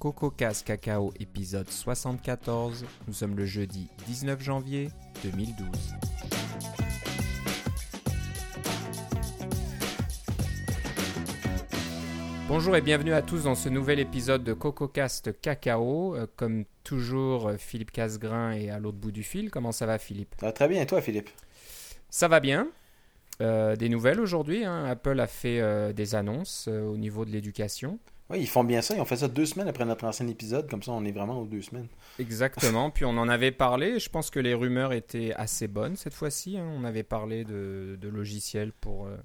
CocoCast 0.00 0.66
Cacao 0.66 1.12
épisode 1.20 1.68
74. 1.68 2.86
Nous 3.06 3.12
sommes 3.12 3.36
le 3.36 3.44
jeudi 3.44 3.88
19 4.06 4.40
janvier 4.42 4.88
2012. 5.22 5.68
Bonjour 12.48 12.74
et 12.76 12.80
bienvenue 12.80 13.12
à 13.12 13.22
tous 13.22 13.44
dans 13.44 13.54
ce 13.54 13.68
nouvel 13.68 14.00
épisode 14.00 14.42
de 14.42 14.52
CocoCast 14.54 15.38
Cacao. 15.40 16.16
Euh, 16.16 16.26
Comme 16.36 16.64
toujours, 16.82 17.48
euh, 17.48 17.56
Philippe 17.58 17.92
Casgrain 17.92 18.52
est 18.52 18.70
à 18.70 18.78
l'autre 18.78 18.96
bout 18.98 19.12
du 19.12 19.22
fil. 19.22 19.50
Comment 19.50 19.70
ça 19.70 19.84
va 19.86 19.98
Philippe? 19.98 20.34
Ça 20.40 20.46
va 20.46 20.52
très 20.52 20.66
bien, 20.68 20.80
et 20.80 20.86
toi, 20.86 21.00
Philippe? 21.00 21.28
Ça 22.08 22.26
va 22.26 22.40
bien. 22.40 22.68
Euh, 23.40 23.76
des 23.76 23.88
nouvelles 23.88 24.20
aujourd'hui. 24.20 24.64
hein. 24.64 24.84
Apple 24.86 25.20
a 25.20 25.26
fait 25.26 25.60
euh, 25.60 25.92
des 25.92 26.14
annonces 26.14 26.66
euh, 26.68 26.82
au 26.88 26.96
niveau 26.96 27.24
de 27.24 27.30
l'éducation. 27.30 27.98
Oui, 28.30 28.38
ils 28.40 28.46
font 28.48 28.62
bien 28.64 28.80
ça. 28.80 28.94
Ils 28.94 29.00
ont 29.00 29.04
fait 29.04 29.16
ça 29.16 29.28
deux 29.28 29.46
semaines 29.46 29.68
après 29.68 29.84
notre 29.84 30.04
ancien 30.04 30.26
épisode. 30.28 30.68
Comme 30.70 30.82
ça, 30.82 30.92
on 30.92 31.04
est 31.04 31.12
vraiment 31.12 31.40
aux 31.40 31.46
deux 31.46 31.62
semaines. 31.62 31.88
Exactement. 32.18 32.90
Puis 32.90 33.04
on 33.04 33.10
en 33.18 33.28
avait 33.28 33.50
parlé. 33.50 33.98
Je 33.98 34.08
pense 34.08 34.30
que 34.30 34.38
les 34.40 34.54
rumeurs 34.54 34.92
étaient 34.92 35.32
assez 35.34 35.66
bonnes 35.68 35.96
cette 35.96 36.14
fois-ci. 36.14 36.56
hein. 36.56 36.66
On 36.78 36.84
avait 36.84 37.02
parlé 37.02 37.44
de, 37.44 37.98
de 38.00 38.08
logiciels 38.08 38.70
pour 38.80 39.06
euh, 39.06 39.16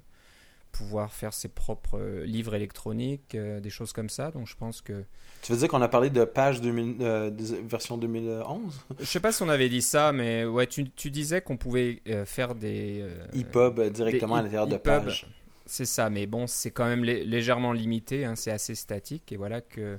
pouvoir 0.72 1.12
faire 1.12 1.32
ses 1.32 1.48
propres 1.48 1.98
euh, 2.00 2.24
livres 2.24 2.54
électroniques, 2.54 3.34
euh, 3.36 3.60
des 3.60 3.70
choses 3.70 3.92
comme 3.92 4.08
ça. 4.10 4.30
Donc 4.32 4.46
je 4.48 4.56
pense 4.56 4.82
que. 4.82 5.04
Tu 5.42 5.52
veux 5.52 5.58
dire 5.58 5.68
qu'on 5.68 5.82
a 5.82 5.88
parlé 5.88 6.10
de 6.10 6.24
page 6.24 6.60
2000, 6.60 6.96
euh, 7.00 7.30
de 7.30 7.44
version 7.68 7.96
2011 7.98 8.86
Je 8.98 9.04
sais 9.04 9.20
pas 9.20 9.30
si 9.30 9.42
on 9.42 9.48
avait 9.48 9.68
dit 9.68 9.82
ça, 9.82 10.12
mais 10.12 10.44
ouais, 10.44 10.66
tu, 10.66 10.90
tu 10.90 11.10
disais 11.12 11.40
qu'on 11.40 11.56
pouvait 11.56 12.02
faire 12.24 12.56
des. 12.56 13.04
EPUB 13.34 13.78
euh, 13.78 13.90
directement 13.90 14.34
des 14.34 14.40
à 14.40 14.42
l'intérieur 14.42 14.66
de 14.66 14.74
EPUB. 14.74 14.82
page. 14.82 15.26
C'est 15.66 15.84
ça, 15.84 16.10
mais 16.10 16.26
bon, 16.26 16.46
c'est 16.46 16.70
quand 16.70 16.86
même 16.86 17.02
lé- 17.04 17.24
légèrement 17.24 17.72
limité, 17.72 18.24
hein, 18.24 18.36
c'est 18.36 18.52
assez 18.52 18.74
statique. 18.74 19.32
Et 19.32 19.36
voilà 19.36 19.60
que 19.60 19.98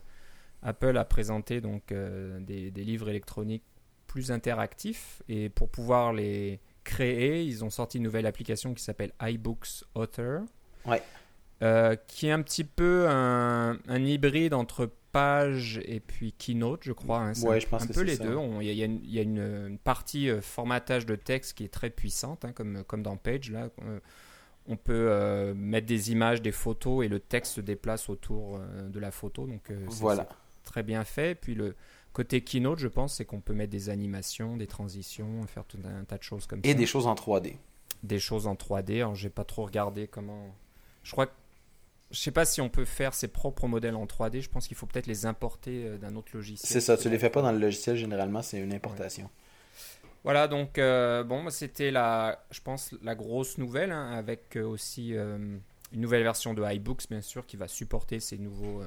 Apple 0.63 0.97
a 0.97 1.03
présenté 1.05 1.59
donc 1.61 1.91
euh, 1.91 2.39
des, 2.39 2.71
des 2.71 2.83
livres 2.83 3.09
électroniques 3.09 3.63
plus 4.07 4.31
interactifs. 4.31 5.21
Et 5.27 5.49
pour 5.49 5.69
pouvoir 5.69 6.13
les 6.13 6.59
créer, 6.85 7.43
ils 7.43 7.65
ont 7.65 7.69
sorti 7.69 7.97
une 7.97 8.03
nouvelle 8.05 8.25
application 8.25 8.73
qui 8.73 8.81
s'appelle 8.83 9.11
iBooks 9.21 9.83
Author. 9.93 10.43
Ouais. 10.85 11.03
Euh, 11.63 11.95
qui 12.07 12.27
est 12.27 12.31
un 12.31 12.41
petit 12.43 12.63
peu 12.63 13.07
un, 13.09 13.77
un 13.87 14.05
hybride 14.05 14.53
entre 14.53 14.89
Page 15.11 15.81
et 15.85 15.99
puis 15.99 16.31
Keynote, 16.31 16.83
je 16.83 16.91
crois. 16.93 17.19
hein. 17.21 17.33
Ouais, 17.41 17.57
un- 17.57 17.59
je 17.59 17.67
pense 17.67 17.83
un 17.83 17.87
que 17.87 17.93
peu 17.93 17.99
c'est 18.01 18.05
les 18.05 18.15
ça. 18.17 18.23
deux. 18.25 18.37
Il 18.61 18.67
y 18.67 18.69
a, 18.69 18.73
il 18.73 18.77
y 18.77 18.81
a 18.83 18.85
une, 18.85 18.99
il 19.03 19.11
y 19.13 19.19
a 19.19 19.21
une- 19.23 19.67
une 19.67 19.77
partie 19.79 20.29
euh, 20.29 20.39
formatage 20.41 21.05
de 21.05 21.15
texte 21.15 21.57
qui 21.57 21.63
est 21.65 21.73
très 21.73 21.89
puissante, 21.89 22.45
hein, 22.45 22.51
comme, 22.53 22.83
comme 22.85 23.01
dans 23.03 23.17
Page. 23.17 23.49
Là, 23.51 23.69
on 24.67 24.75
peut 24.77 25.07
euh, 25.09 25.53
mettre 25.55 25.87
des 25.87 26.11
images, 26.11 26.41
des 26.41 26.51
photos 26.51 27.05
et 27.05 27.07
le 27.07 27.19
texte 27.19 27.53
se 27.53 27.61
déplace 27.61 28.09
autour 28.09 28.57
euh, 28.57 28.89
de 28.89 28.99
la 28.99 29.11
photo. 29.11 29.47
Donc, 29.47 29.69
euh, 29.71 29.85
c'est- 29.89 30.01
Voilà. 30.01 30.27
très 30.63 30.83
bien 30.83 31.03
fait. 31.03 31.35
Puis 31.35 31.55
le 31.55 31.75
côté 32.13 32.41
Keynote, 32.41 32.79
je 32.79 32.87
pense, 32.87 33.15
c'est 33.15 33.25
qu'on 33.25 33.39
peut 33.41 33.53
mettre 33.53 33.71
des 33.71 33.89
animations, 33.89 34.57
des 34.57 34.67
transitions, 34.67 35.45
faire 35.47 35.63
tout 35.65 35.77
un 35.85 36.03
tas 36.03 36.17
de 36.17 36.23
choses 36.23 36.47
comme 36.47 36.59
Et 36.63 36.69
ça 36.69 36.73
des 36.73 36.85
choses 36.85 37.07
en 37.07 37.15
3D. 37.15 37.55
des 38.03 38.19
choses 38.19 38.47
en 38.47 38.55
3D. 38.55 38.97
Alors, 38.97 39.15
j'ai 39.15 39.29
pas 39.29 39.43
trop 39.45 39.63
regardé 39.65 40.07
comment. 40.07 40.53
Je 41.03 41.11
crois 41.11 41.27
que. 41.27 41.31
Je 42.11 42.19
sais 42.19 42.31
pas 42.31 42.45
si 42.45 42.61
on 42.61 42.69
peut 42.69 42.85
faire 42.85 43.13
ses 43.13 43.27
propres 43.27 43.67
modèles 43.67 43.95
en 43.95 44.05
3D. 44.05 44.41
Je 44.41 44.49
pense 44.49 44.67
qu'il 44.67 44.77
faut 44.77 44.85
peut-être 44.85 45.07
les 45.07 45.25
importer 45.25 45.97
d'un 45.97 46.15
autre 46.15 46.31
logiciel. 46.33 46.69
C'est 46.69 46.79
ça, 46.79 46.95
tu 46.95 47.09
les 47.09 47.19
fais 47.19 47.29
pas 47.29 47.41
dans 47.41 47.51
le 47.51 47.57
logiciel 47.59 47.97
généralement, 47.97 48.41
c'est 48.41 48.59
une 48.59 48.73
importation. 48.73 49.29
Voilà, 50.27 50.49
donc 50.49 50.77
euh, 50.77 51.23
bon, 51.23 51.49
c'était 51.49 51.89
la, 51.89 52.43
je 52.51 52.59
pense, 52.59 52.93
la 53.01 53.15
grosse 53.15 53.57
nouvelle 53.57 53.93
hein, 53.93 54.11
avec 54.11 54.57
euh, 54.57 54.67
aussi 54.67 55.15
euh, 55.15 55.37
une 55.93 56.01
nouvelle 56.01 56.23
version 56.23 56.53
de 56.53 56.61
iBooks, 56.69 57.03
bien 57.09 57.21
sûr, 57.21 57.45
qui 57.45 57.55
va 57.55 57.69
supporter 57.69 58.19
ces 58.19 58.37
nouveaux. 58.37 58.83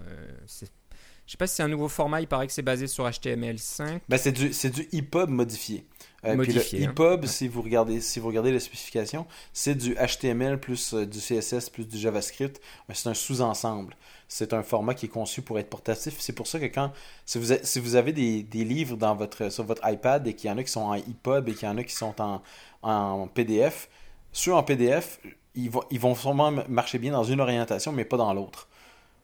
Je 1.26 1.32
sais 1.32 1.38
pas 1.38 1.46
si 1.46 1.56
c'est 1.56 1.62
un 1.62 1.68
nouveau 1.68 1.88
format. 1.88 2.20
Il 2.20 2.26
paraît 2.26 2.46
que 2.46 2.52
c'est 2.52 2.62
basé 2.62 2.86
sur 2.88 3.06
HTML5. 3.08 4.00
Ben, 4.08 4.16
c'est 4.18 4.32
du, 4.32 4.52
c'est 4.52 4.70
du 4.70 4.88
EPUB 4.92 5.28
modifié. 5.30 5.84
Euh, 6.24 6.34
Modifié, 6.36 6.60
Puis 6.80 6.84
hein. 6.84 6.92
le 6.96 7.12
EPUB, 7.14 7.24
si, 7.26 7.48
vous 7.48 7.62
regardez, 7.62 8.00
si 8.02 8.20
vous 8.20 8.26
regardez 8.28 8.52
les 8.52 8.60
spécifications, 8.60 9.26
c'est 9.54 9.74
du 9.74 9.94
HTML 9.94 10.60
plus 10.60 10.92
euh, 10.92 11.06
du 11.06 11.18
CSS 11.18 11.70
plus 11.70 11.86
du 11.88 11.96
JavaScript. 11.98 12.60
C'est 12.92 13.08
un 13.08 13.14
sous-ensemble. 13.14 13.96
C'est 14.28 14.52
un 14.52 14.62
format 14.62 14.94
qui 14.94 15.06
est 15.06 15.10
conçu 15.10 15.40
pour 15.40 15.58
être 15.58 15.70
portatif. 15.70 16.16
C'est 16.18 16.34
pour 16.34 16.46
ça 16.46 16.60
que 16.60 16.66
quand 16.66 16.92
si 17.24 17.38
vous, 17.38 17.52
a- 17.52 17.62
si 17.62 17.80
vous 17.80 17.94
avez 17.94 18.12
des, 18.12 18.42
des 18.42 18.64
livres 18.64 18.96
dans 18.96 19.14
votre, 19.14 19.50
sur 19.50 19.64
votre 19.64 19.80
iPad 19.88 20.26
et 20.26 20.34
qu'il 20.34 20.50
y 20.50 20.52
en 20.52 20.58
a 20.58 20.62
qui 20.62 20.70
sont 20.70 20.80
en 20.82 20.94
EPUB 20.94 21.48
et 21.48 21.54
qu'il 21.54 21.66
y 21.68 21.70
en 21.70 21.78
a 21.78 21.84
qui 21.84 21.94
sont 21.94 22.14
en, 22.20 22.42
en 22.82 23.26
PDF, 23.28 23.88
ceux 24.32 24.52
en 24.52 24.62
PDF, 24.62 25.20
ils 25.54 25.70
vont, 25.70 25.82
ils 25.90 25.98
vont 26.00 26.14
sûrement 26.14 26.52
marcher 26.68 26.98
bien 26.98 27.12
dans 27.12 27.24
une 27.24 27.40
orientation, 27.40 27.92
mais 27.92 28.04
pas 28.04 28.16
dans 28.18 28.32
l'autre. 28.34 28.68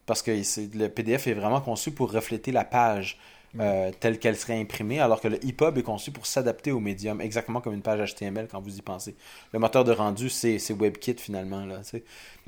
Parce 0.07 0.23
que 0.23 0.31
le 0.31 0.89
PDF 0.89 1.27
est 1.27 1.35
vraiment 1.35 1.61
conçu 1.61 1.91
pour 1.91 2.13
refléter 2.13 2.53
la 2.53 2.65
page 2.65 3.19
euh, 3.59 3.91
telle 4.01 4.19
qu'elle 4.19 4.37
serait 4.37 4.61
imprimée, 4.61 5.01
alors 5.01 5.21
que 5.21 5.29
le 5.29 5.37
EPUB 5.45 5.79
est 5.79 5.83
conçu 5.83 6.11
pour 6.11 6.27
s'adapter 6.27 6.73
au 6.73 6.81
médium, 6.81 7.21
exactement 7.21 7.61
comme 7.61 7.73
une 7.75 7.83
page 7.83 8.15
HTML 8.15 8.49
quand 8.51 8.61
vous 8.61 8.77
y 8.77 8.83
pensez. 8.83 9.17
Le 9.53 9.59
moteur 9.59 9.83
de 9.85 9.93
rendu, 9.93 10.29
c'est 10.29 10.59
WebKit 10.71 11.15
finalement. 11.19 11.65
Là. 11.65 11.81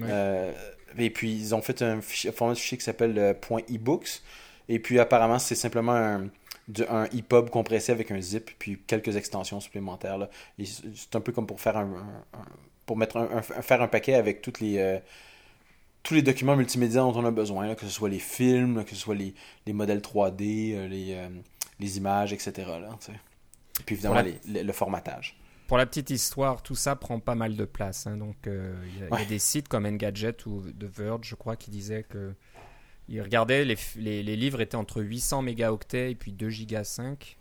Euh, 0.01 0.53
et 0.99 1.11
puis, 1.11 1.33
ils 1.35 1.55
ont 1.55 1.63
fait 1.63 1.81
un, 1.83 2.01
fichier- 2.01 2.29
un 2.31 2.33
format 2.33 2.55
de 2.55 2.59
fichier 2.59 2.79
qui 2.79 2.85
s'appelle 2.85 3.15
le 3.15 3.35
.ebooks. 3.69 4.23
Et 4.69 4.79
puis, 4.79 4.99
apparemment, 5.01 5.39
c'est 5.39 5.55
simplement 5.55 5.93
un, 5.95 6.29
un 6.91 7.05
EPUB 7.07 7.49
compressé 7.49 7.91
avec 7.93 8.11
un 8.11 8.21
zip, 8.21 8.51
puis 8.59 8.79
quelques 8.87 9.17
extensions 9.17 9.61
supplémentaires. 9.61 10.29
C'est 10.63 11.17
un 11.17 11.21
peu 11.21 11.33
comme 11.33 11.47
pour 11.47 11.61
faire 11.61 11.79
un, 11.79 11.89
pour 12.85 12.97
mettre 12.99 13.27
faire 13.63 13.81
un 13.83 13.89
paquet 13.89 14.15
avec 14.15 14.43
toutes 14.43 14.61
les, 14.61 14.79
euh, 14.79 14.99
tous 16.09 16.15
les 16.15 16.23
documents 16.23 16.57
multimédia 16.57 17.03
dont 17.03 17.13
on 17.15 17.25
a 17.27 17.31
besoin, 17.31 17.67
là, 17.67 17.75
que 17.75 17.83
ce 17.85 17.91
soit 17.93 18.09
les 18.09 18.19
films, 18.19 18.79
là, 18.79 18.85
que 18.85 18.91
ce 18.91 18.97
soit 18.97 19.15
les, 19.15 19.35
les 19.67 19.73
modèles 19.75 20.01
3D, 20.01 20.73
euh, 20.75 20.89
les, 20.89 21.13
euh, 21.15 21.29
les 21.81 21.99
images, 21.99 22.33
etc. 22.33 22.53
Là. 22.81 22.99
Et 23.81 23.83
puis 23.85 23.95
évidemment, 23.95 24.15
Voilà. 24.15 24.31
les- 24.47 24.61
le, 24.61 24.67
le 24.67 24.73
formatage. 24.73 25.37
Pour 25.67 25.77
la 25.77 25.85
petite 25.85 26.09
histoire, 26.09 26.63
tout 26.63 26.75
ça 26.75 26.97
prend 26.97 27.21
pas 27.21 27.35
mal 27.35 27.55
de 27.57 27.65
place. 27.67 28.07
hein. 28.07 28.17
Donc, 28.17 28.47
euh, 28.47 28.75
il 28.87 28.97
y, 28.97 29.01
y 29.01 29.05
a 29.05 29.11
Ouais. 29.15 29.27
des 29.27 29.39
sites 29.39 29.69
comme 29.69 29.85
Engadget 29.85 30.47
ou 30.47 30.63
The 30.63 30.85
Verge, 30.85 31.29
je 31.29 31.35
crois, 31.35 31.57
qui 31.57 31.71
disaient 31.71 32.05
que 32.05 32.33
ils 33.11 33.21
regardaient 33.23 33.65
les, 33.67 33.77
les, 33.97 34.23
les 34.23 34.37
livres 34.37 34.61
étaient 34.63 34.77
entre 34.77 35.03
800 35.03 35.43
mégaoctets 35.43 36.11
et 36.11 36.15
puis 36.15 36.33
2 36.33 36.49
gigas 36.51 36.85
5. 36.85 37.38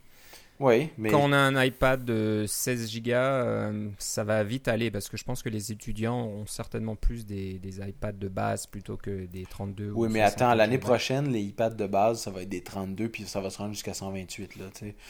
Oui, 0.59 0.89
mais 0.97 1.09
Quand 1.11 1.19
on 1.23 1.33
a 1.33 1.37
un 1.37 1.63
iPad 1.63 2.03
de 2.03 2.45
16 2.47 2.89
gigas, 2.89 3.43
euh, 3.43 3.89
ça 3.99 4.23
va 4.23 4.43
vite 4.43 4.67
aller 4.67 4.89
parce 4.89 5.07
que 5.07 5.15
je 5.15 5.23
pense 5.23 5.43
que 5.43 5.49
les 5.49 5.71
étudiants 5.71 6.17
ont 6.25 6.47
certainement 6.47 6.95
plus 6.95 7.27
des, 7.27 7.59
des 7.59 7.77
iPads 7.79 8.13
de 8.13 8.27
base 8.27 8.65
plutôt 8.65 8.97
que 8.97 9.25
des 9.27 9.45
32 9.45 9.91
ou 9.91 10.03
oui, 10.05 10.09
mais 10.11 10.21
60 10.21 10.41
attends, 10.41 10.55
l'année 10.55 10.79
prochaine, 10.79 11.31
les 11.31 11.41
iPads 11.41 11.69
de 11.75 11.85
base, 11.85 12.21
ça 12.21 12.31
va 12.31 12.41
être 12.41 12.49
des 12.49 12.61
32, 12.63 13.07
puis 13.09 13.23
ça 13.27 13.39
va 13.39 13.51
se 13.51 13.59
rendre 13.59 13.73
jusqu'à 13.73 13.93
128. 13.93 14.55
Là. 14.55 14.65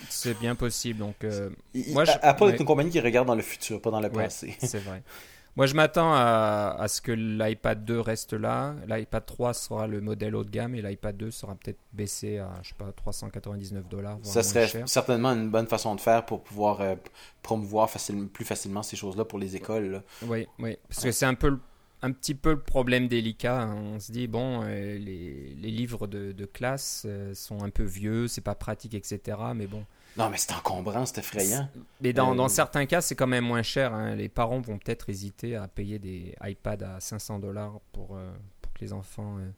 C'est 0.09 0.37
bien 0.37 0.55
possible. 0.55 0.99
Donc, 0.99 1.23
euh, 1.23 1.49
Moi, 1.91 2.03
je- 2.03 2.11
Apple 2.21 2.43
ouais. 2.43 2.53
est 2.53 2.57
une 2.59 2.65
compagnie 2.65 2.89
qui 2.89 2.99
regarde 2.99 3.27
dans 3.27 3.35
le 3.35 3.41
futur, 3.41 3.81
pas 3.81 3.89
dans 3.91 4.01
le 4.01 4.09
Ouais. 4.09 4.23
passé. 4.25 4.53
C'est 4.59 4.79
vrai. 4.83 5.01
Moi, 5.57 5.65
je 5.65 5.73
m'attends 5.73 6.13
à, 6.13 6.75
à 6.79 6.87
ce 6.87 7.01
que 7.01 7.11
l'iPad 7.11 7.83
2 7.83 7.99
reste 7.99 8.33
là. 8.33 8.75
L'iPad 8.87 9.25
3 9.25 9.53
sera 9.53 9.87
le 9.87 9.99
modèle 10.01 10.35
haut 10.35 10.43
de 10.43 10.49
gamme 10.51 10.75
et 10.75 10.81
l'iPad 10.83 11.17
2 11.17 11.31
sera 11.31 11.55
peut-être 11.55 11.79
baissé 11.93 12.37
à, 12.37 12.51
je 12.61 12.69
sais 12.69 12.75
pas, 12.77 12.91
399 12.91 13.89
dollars. 13.89 14.19
Ça 14.21 14.43
serait 14.43 14.67
certainement 14.87 15.31
une 15.33 15.49
bonne 15.49 15.67
façon 15.67 15.95
de 15.95 15.99
faire 16.01 16.25
pour 16.25 16.43
pouvoir 16.43 16.81
euh, 16.81 16.95
promouvoir 17.41 17.89
facilement, 17.89 18.27
plus 18.27 18.45
facilement 18.45 18.83
ces 18.83 18.95
choses-là 18.95 19.25
pour 19.25 19.39
les 19.39 19.55
écoles. 19.55 19.91
là. 19.91 20.03
Oui, 20.23 20.47
oui. 20.59 20.77
Parce 20.87 21.03
que 21.03 21.11
c'est 21.11 21.25
un 21.25 21.33
peu 21.33 21.49
le- 21.49 21.59
un 22.03 22.11
petit 22.11 22.35
peu 22.35 22.51
le 22.51 22.59
problème 22.59 23.07
délicat. 23.07 23.61
hein. 23.63 23.75
On 23.95 23.99
se 23.99 24.11
dit, 24.11 24.27
bon, 24.27 24.61
euh, 24.63 24.97
les, 24.99 25.55
les 25.59 25.71
livres 25.71 26.05
de, 26.05 26.31
de 26.33 26.45
classe 26.45 27.03
euh, 27.07 27.33
sont 27.33 27.63
un 27.63 27.71
peu 27.71 27.83
vieux, 27.83 28.27
c'est 28.27 28.41
pas 28.41 28.53
pratique, 28.53 28.93
etc. 28.93 29.35
Mais 29.55 29.65
bon. 29.65 29.83
Non, 30.17 30.29
mais 30.29 30.37
c'est 30.37 30.53
encombrant, 30.53 31.05
c'est 31.05 31.19
effrayant. 31.19 31.69
Mais 32.01 32.13
dans, 32.13 32.31
Euh, 32.33 32.35
dans 32.35 32.49
certains 32.49 32.85
cas, 32.85 33.01
c'est 33.01 33.15
quand 33.15 33.27
même 33.27 33.45
moins 33.45 33.61
cher. 33.63 33.93
hein. 33.93 34.15
Les 34.15 34.29
parents 34.29 34.59
vont 34.61 34.77
peut-être 34.77 35.09
hésiter 35.09 35.55
à 35.55 35.67
payer 35.67 35.99
des 35.99 36.35
iPads 36.43 36.83
à 36.95 36.99
500 36.99 37.39
dollars 37.39 37.79
pour, 37.91 38.15
euh, 38.15 38.31
pour 38.61 38.73
que 38.73 38.79
les 38.81 38.93
enfants 38.93 39.37
euh, 39.37 39.49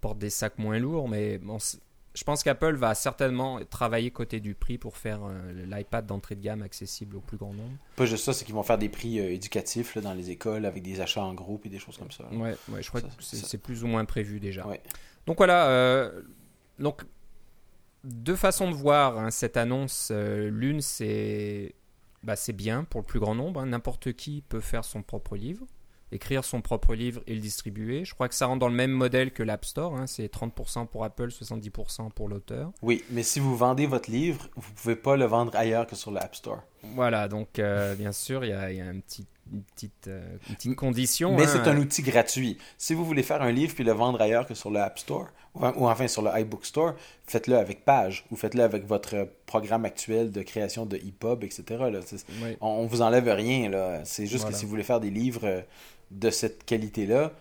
portent 0.00 0.18
des 0.18 0.30
sacs 0.30 0.58
moins 0.58 0.78
lourds. 0.78 1.08
Mais 1.08 1.38
bon, 1.38 1.56
je 2.14 2.22
pense 2.24 2.42
qu'Apple 2.42 2.74
va 2.76 2.94
certainement 2.94 3.58
travailler 3.64 4.10
côté 4.10 4.38
du 4.40 4.54
prix 4.54 4.76
pour 4.78 4.96
faire 4.96 5.20
l'iPad 5.66 6.06
d'entrée 6.06 6.34
de 6.36 6.42
gamme 6.42 6.62
accessible 6.62 7.16
au 7.16 7.20
plus 7.20 7.36
grand 7.38 7.52
nombre. 7.54 7.72
Pas 7.96 8.04
juste 8.06 8.24
ça, 8.24 8.32
c'est 8.32 8.44
qu'ils 8.44 8.54
vont 8.54 8.62
faire 8.62 8.78
des 8.78 8.88
prix 8.90 9.18
éducatifs 9.18 9.94
là, 9.96 10.02
dans 10.02 10.14
les 10.14 10.30
écoles 10.30 10.64
avec 10.66 10.82
des 10.82 11.00
achats 11.00 11.24
en 11.24 11.34
groupe 11.34 11.66
et 11.66 11.70
des 11.70 11.78
choses 11.80 11.96
comme 11.96 12.10
ça. 12.12 12.24
là. 12.30 12.36
Ouais, 12.36 12.56
ouais, 12.68 12.82
je 12.82 12.88
crois 12.88 13.00
Ça- 13.00 13.06
que 13.08 13.22
c'est 13.22 13.58
plus 13.58 13.82
ou 13.82 13.86
moins 13.88 14.04
prévu 14.04 14.38
déjà. 14.38 14.66
Ouais. 14.66 14.80
Donc 15.26 15.38
voilà, 15.38 16.10
donc 16.78 17.02
deux 18.04 18.36
façons 18.36 18.70
de 18.70 18.74
voir 18.76 19.18
hein, 19.18 19.30
cette 19.30 19.56
annonce. 19.56 20.08
Euh, 20.12 20.50
L'une, 20.50 20.80
c'est 20.80 21.74
bah, 22.22 22.36
c'est 22.36 22.52
bien 22.52 22.84
pour 22.84 23.00
le 23.00 23.06
plus 23.06 23.20
grand 23.20 23.34
nombre. 23.34 23.60
hein. 23.60 23.66
N'importe 23.66 24.12
qui 24.12 24.42
peut 24.48 24.60
faire 24.60 24.84
son 24.84 25.02
propre 25.02 25.36
livre, 25.36 25.66
écrire 26.12 26.42
son 26.44 26.62
propre 26.62 26.94
livre 26.94 27.22
et 27.26 27.34
le 27.34 27.40
distribuer. 27.40 28.04
Je 28.04 28.14
crois 28.14 28.28
que 28.28 28.34
ça 28.34 28.46
rentre 28.46 28.60
dans 28.60 28.68
le 28.68 28.74
même 28.74 28.92
modèle 28.92 29.30
que 29.32 29.42
l'App 29.42 29.64
Store. 29.64 29.94
hein. 29.96 30.06
C'est 30.06 30.32
30% 30.32 30.86
pour 30.86 31.04
Apple, 31.04 31.28
70% 31.28 32.10
pour 32.12 32.28
l'auteur. 32.28 32.72
Oui, 32.82 33.04
mais 33.10 33.22
si 33.22 33.40
vous 33.40 33.56
vendez 33.56 33.86
votre 33.86 34.10
livre, 34.10 34.48
vous 34.56 34.72
pouvez 34.72 34.96
pas 34.96 35.16
le 35.16 35.24
vendre 35.26 35.54
ailleurs 35.56 35.86
que 35.86 35.96
sur 35.96 36.10
l'App 36.12 36.34
Store. 36.34 36.62
Voilà, 36.94 37.28
donc 37.28 37.58
euh, 37.58 37.94
bien 37.94 38.12
sûr, 38.12 38.44
il 38.44 38.50
y, 38.50 38.52
a 38.54 38.70
il 38.70 38.78
y 38.78 38.80
a 38.80 38.86
un 38.86 39.00
petit 39.00 39.26
une 39.52 39.62
petite, 39.62 40.08
euh, 40.08 40.36
une 40.48 40.54
petite 40.56 40.76
condition. 40.76 41.36
Mais 41.36 41.44
hein. 41.44 41.48
c'est 41.48 41.68
un 41.68 41.76
outil 41.76 42.02
gratuit. 42.02 42.58
Si 42.78 42.94
vous 42.94 43.04
voulez 43.04 43.22
faire 43.22 43.42
un 43.42 43.52
livre 43.52 43.74
puis 43.74 43.84
le 43.84 43.92
vendre 43.92 44.20
ailleurs 44.20 44.46
que 44.46 44.54
sur 44.54 44.70
le 44.70 44.80
App 44.80 44.98
Store, 44.98 45.26
ou, 45.54 45.60
ou 45.64 45.86
enfin 45.88 46.08
sur 46.08 46.22
le 46.22 46.30
iBook 46.40 46.64
Store, 46.64 46.94
faites-le 47.26 47.56
avec 47.56 47.84
Page 47.84 48.24
ou 48.30 48.36
faites-le 48.36 48.62
avec 48.62 48.86
votre 48.86 49.28
programme 49.46 49.84
actuel 49.84 50.32
de 50.32 50.42
création 50.42 50.86
de 50.86 50.96
EPUB, 50.96 51.44
etc. 51.44 51.64
Là. 51.70 52.00
Oui. 52.42 52.56
On, 52.60 52.68
on 52.68 52.86
vous 52.86 53.02
enlève 53.02 53.28
rien. 53.28 53.68
là. 53.70 54.00
C'est 54.04 54.26
juste 54.26 54.42
Voilà. 54.42 54.52
que 54.54 54.58
si 54.58 54.64
vous 54.64 54.70
voulez 54.70 54.82
faire 54.82 55.00
des 55.00 55.10
livres 55.10 55.44
euh, 55.44 55.60
de 56.10 56.30
cette 56.30 56.64
qualité-là, 56.64 57.32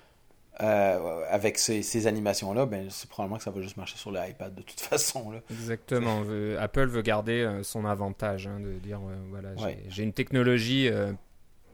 euh, 0.62 1.24
avec 1.32 1.58
ces, 1.58 1.82
ces 1.82 2.06
animations-là, 2.06 2.68
ben, 2.68 2.88
c'est 2.92 3.10
probablement 3.10 3.38
que 3.38 3.44
ça 3.44 3.50
va 3.50 3.60
juste 3.62 3.76
marcher 3.78 3.98
sur 3.98 4.12
l'iPad 4.12 4.54
de 4.54 4.62
toute 4.62 4.80
façon. 4.82 5.32
Là. 5.32 5.40
Exactement. 5.50 6.22
Apple 6.60 6.86
veut 6.86 7.02
garder 7.02 7.42
euh, 7.42 7.64
son 7.64 7.86
avantage, 7.86 8.46
hein, 8.48 8.60
de 8.60 8.74
dire 8.74 9.00
euh, 9.00 9.16
voilà, 9.32 9.56
j'ai- 9.56 9.64
Ouais. 9.64 9.84
j'ai 9.90 10.04
une 10.04 10.14
technologie 10.14 10.90
euh, 10.90 11.12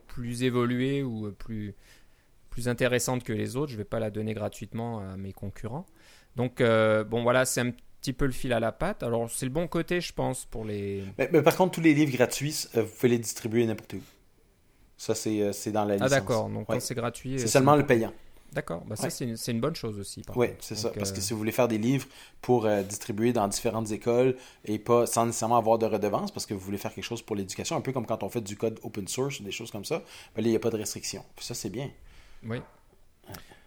plus 0.09 0.43
évoluée 0.43 1.01
ou 1.03 1.27
euh, 1.27 1.31
plus, 1.31 1.73
plus 2.49 2.67
intéressante 2.67 3.23
que 3.23 3.31
les 3.33 3.55
autres. 3.55 3.71
Je 3.71 3.77
vais 3.77 3.85
pas 3.85 3.99
la 3.99 4.09
donner 4.09 4.33
gratuitement 4.33 4.99
à 4.99 5.15
mes 5.15 5.31
concurrents. 5.31 5.85
Donc, 6.35 6.59
euh, 6.59 7.03
bon, 7.05 7.23
voilà, 7.23 7.45
c'est 7.45 7.61
un 7.61 7.71
petit 8.01 8.13
peu 8.13 8.25
le 8.25 8.31
fil 8.31 8.51
à 8.53 8.59
la 8.59 8.71
patte. 8.71 9.03
Alors, 9.03 9.29
c'est 9.29 9.45
le 9.45 9.51
bon 9.51 9.67
côté, 9.67 10.01
je 10.01 10.13
pense, 10.13 10.45
pour 10.45 10.65
les. 10.65 11.03
Mais, 11.17 11.29
mais 11.31 11.41
par 11.41 11.55
contre, 11.55 11.71
tous 11.75 11.81
les 11.81 11.93
livres 11.93 12.11
gratuits, 12.13 12.65
euh, 12.75 12.83
vous 12.83 12.89
pouvez 12.95 13.09
les 13.09 13.19
distribuer 13.19 13.65
n'importe 13.65 13.93
où. 13.93 14.01
Ça, 14.97 15.15
c'est 15.15 15.71
dans 15.71 15.85
la 15.85 15.93
Ah, 15.93 15.95
licence. 15.95 16.09
d'accord. 16.09 16.49
Donc, 16.49 16.67
Ouais. 16.69 16.75
quand 16.75 16.81
c'est 16.81 16.95
gratuit. 16.95 17.39
C'est 17.39 17.47
seulement 17.47 17.75
le 17.77 17.85
payant. 17.85 18.11
D'accord. 18.51 18.83
Bah, 18.85 18.95
ça, 18.95 19.03
Ouais. 19.03 19.09
c'est 19.09 19.25
une, 19.25 19.37
c'est 19.37 19.51
une 19.51 19.59
bonne 19.61 19.75
chose 19.75 19.99
aussi. 19.99 20.23
Oui, 20.35 20.47
c'est 20.59 20.75
ça. 20.75 20.89
Parce 20.89 21.11
euh, 21.11 21.15
que 21.15 21.21
si 21.21 21.33
vous 21.33 21.39
voulez 21.39 21.51
faire 21.51 21.67
des 21.67 21.77
livres 21.77 22.07
pour 22.41 22.65
euh, 22.65 22.81
distribuer 22.83 23.31
dans 23.31 23.47
différentes 23.47 23.91
écoles 23.91 24.35
et 24.65 24.79
pas 24.79 25.05
sans 25.05 25.25
nécessairement 25.27 25.57
avoir 25.57 25.77
de 25.77 25.85
redevance, 25.85 26.31
parce 26.31 26.45
que 26.45 26.53
vous 26.53 26.59
voulez 26.59 26.77
faire 26.79 26.93
quelque 26.93 27.03
chose 27.03 27.21
pour 27.21 27.35
l'éducation, 27.35 27.75
un 27.75 27.81
peu 27.81 27.91
comme 27.91 28.05
quand 28.07 28.23
on 28.23 28.29
fait 28.29 28.41
du 28.41 28.55
code 28.57 28.79
open 28.83 29.07
source, 29.07 29.41
des 29.41 29.51
choses 29.51 29.69
comme 29.71 29.85
ça, 29.85 29.99
ben 30.35 30.41
là, 30.41 30.47
il 30.47 30.51
n'y 30.51 30.55
a 30.55 30.59
pas 30.59 30.71
de 30.71 30.77
restriction. 30.77 31.23
Ça, 31.39 31.53
c'est 31.53 31.69
bien. 31.69 31.91
Oui. 32.43 32.61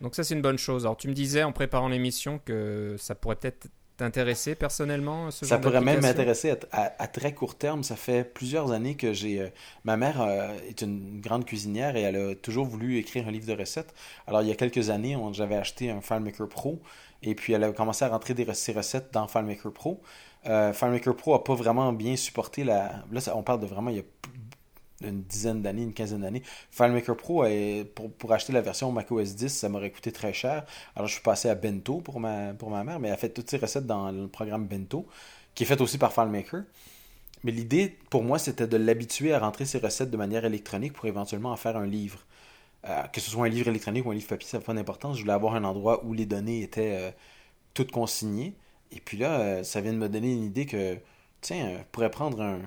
Donc 0.01 0.17
ça 0.17 0.25
c'est 0.25 0.35
une 0.35 0.43
bonne 0.43 0.59
chose. 0.59 0.85
Alors 0.85 0.97
tu 0.97 1.07
me 1.07 1.13
disais 1.15 1.45
en 1.45 1.53
préparant 1.53 1.89
l'émission 1.89 2.41
que 2.45 2.97
ça 2.99 3.15
pourrait 3.15 3.37
peut-être 3.37 3.69
t'intéresser 4.03 4.55
personnellement 4.55 5.31
ce 5.31 5.45
Ça 5.47 5.55
genre 5.57 5.61
pourrait 5.63 5.81
même 5.81 6.01
m'intéresser 6.03 6.51
à, 6.51 6.57
à- 6.73 7.03
à 7.03 7.07
très 7.07 7.33
court 7.35 7.57
terme. 7.57 7.83
Ça 7.85 7.97
fait 7.97 8.25
plusieurs 8.25 8.73
années 8.73 8.97
que 8.97 9.13
j'ai. 9.13 9.41
euh, 9.41 9.49
ma 9.85 9.97
mère 9.97 10.21
euh, 10.21 10.49
est 10.69 10.83
une 10.83 11.21
grande 11.21 11.45
cuisinière 11.45 11.97
et 11.97 12.03
elle 12.03 12.17
a 12.17 12.35
toujours 12.35 12.67
voulu 12.67 12.99
écrire 12.99 13.29
un 13.29 13.31
livre 13.31 13.47
de 13.47 13.53
recettes. 13.59 13.95
Alors, 14.27 14.43
il 14.43 14.49
y 14.49 14.53
a 14.53 14.55
quelques 14.57 14.91
années, 14.91 15.17
j'avais 15.33 15.57
acheté 15.57 15.91
un 15.91 16.01
FileMaker 16.01 16.49
Pro 16.49 16.81
et 17.23 17.35
puis 17.35 17.53
elle 17.53 17.65
a 17.65 17.73
commencé 17.73 18.05
à 18.05 18.09
rentrer 18.09 18.35
des, 18.35 18.53
ses 18.55 18.73
recettes 18.73 19.13
dans 19.13 19.29
FileMaker 19.29 19.73
Pro. 19.73 20.03
Euh, 20.47 20.73
FileMaker 20.73 21.15
Pro 21.15 21.35
a 21.35 21.45
pas 21.45 21.55
vraiment 21.55 21.93
bien 21.93 22.17
supporté 22.17 22.65
la. 22.65 23.05
Là, 23.13 23.21
ça- 23.21 23.37
on 23.37 23.43
parle 23.45 23.61
de 23.61 23.67
vraiment 23.67 23.91
il 23.91 23.97
y 23.97 24.01
a 24.01 24.03
p- 24.03 24.09
une 25.05 25.23
dizaine 25.23 25.63
d'années, 25.63 25.83
une 25.83 25.95
quinzaine 25.95 26.21
d'années. 26.23 26.43
FileMaker 26.71 27.17
Pro, 27.17 27.45
est- 27.45 27.85
pour, 27.95 28.11
pour 28.13 28.33
acheter 28.33 28.53
la 28.53 28.61
version 28.63 28.91
macOS 28.93 29.35
10, 29.35 29.49
ça 29.57 29.69
m'aurait 29.69 29.91
coûté 29.91 30.13
très 30.13 30.33
cher. 30.33 30.65
Alors, 30.97 31.09
je 31.09 31.15
suis 31.15 31.23
passé 31.23 31.49
à 31.49 31.55
Bento 31.55 32.01
pour 32.01 32.21
ma, 32.21 32.55
pour 32.55 32.71
ma 32.71 32.85
mère, 32.85 33.01
mais 33.01 33.09
elle 33.09 33.15
a 33.15 33.17
fait 33.17 33.31
toutes 33.31 33.51
ses 33.51 33.59
recettes 33.59 33.87
dans 33.87 34.11
le 34.13 34.29
programme 34.29 34.67
Bento, 34.67 35.07
qui 35.55 35.65
est 35.65 35.67
fait 35.67 35.81
aussi 35.81 35.99
par 35.99 36.13
FileMaker. 36.13 36.65
Mais 37.45 37.53
l'idée, 37.53 37.97
pour 38.11 38.23
moi, 38.23 38.39
c'était 38.39 38.67
de 38.69 38.77
l'habituer 38.77 39.33
à 39.33 39.39
rentrer 39.41 39.65
ses 39.65 39.79
recettes 39.79 40.11
de 40.11 40.17
manière 40.17 40.45
électronique 40.45 40.93
pour 40.93 41.07
éventuellement 41.07 41.51
en 41.53 41.57
faire 41.57 41.77
un 41.77 41.87
livre. 41.87 42.21
Euh, 42.89 43.03
que 43.09 43.21
ce 43.21 43.31
soit 43.31 43.47
un 43.47 43.51
livre 43.51 43.69
électronique 43.69 44.07
ou 44.07 44.13
un 44.13 44.15
livre 44.15 44.29
papier, 44.29 44.49
ça 44.49 44.59
n'a 44.59 44.65
pas 44.65 44.75
d'importance. 44.75 45.17
Je 45.19 45.23
voulais 45.23 45.35
avoir 45.35 45.55
un 45.57 45.65
endroit 45.65 46.05
où 46.05 46.15
les 46.15 46.27
données 46.27 46.63
étaient 46.63 46.97
euh, 46.99 47.13
toutes 47.75 47.93
consignées. 47.93 48.55
Et 48.93 49.01
puis 49.01 49.19
là, 49.19 49.41
euh, 49.41 49.65
ça 49.65 49.81
vient 49.83 49.93
de 49.95 49.99
me 49.99 50.09
donner 50.09 50.33
une 50.33 50.45
idée 50.45 50.67
que, 50.67 50.99
tiens, 51.43 51.67
euh, 51.69 51.79
je 51.81 51.85
pourrais 51.93 52.11
prendre 52.11 52.41
un, 52.43 52.61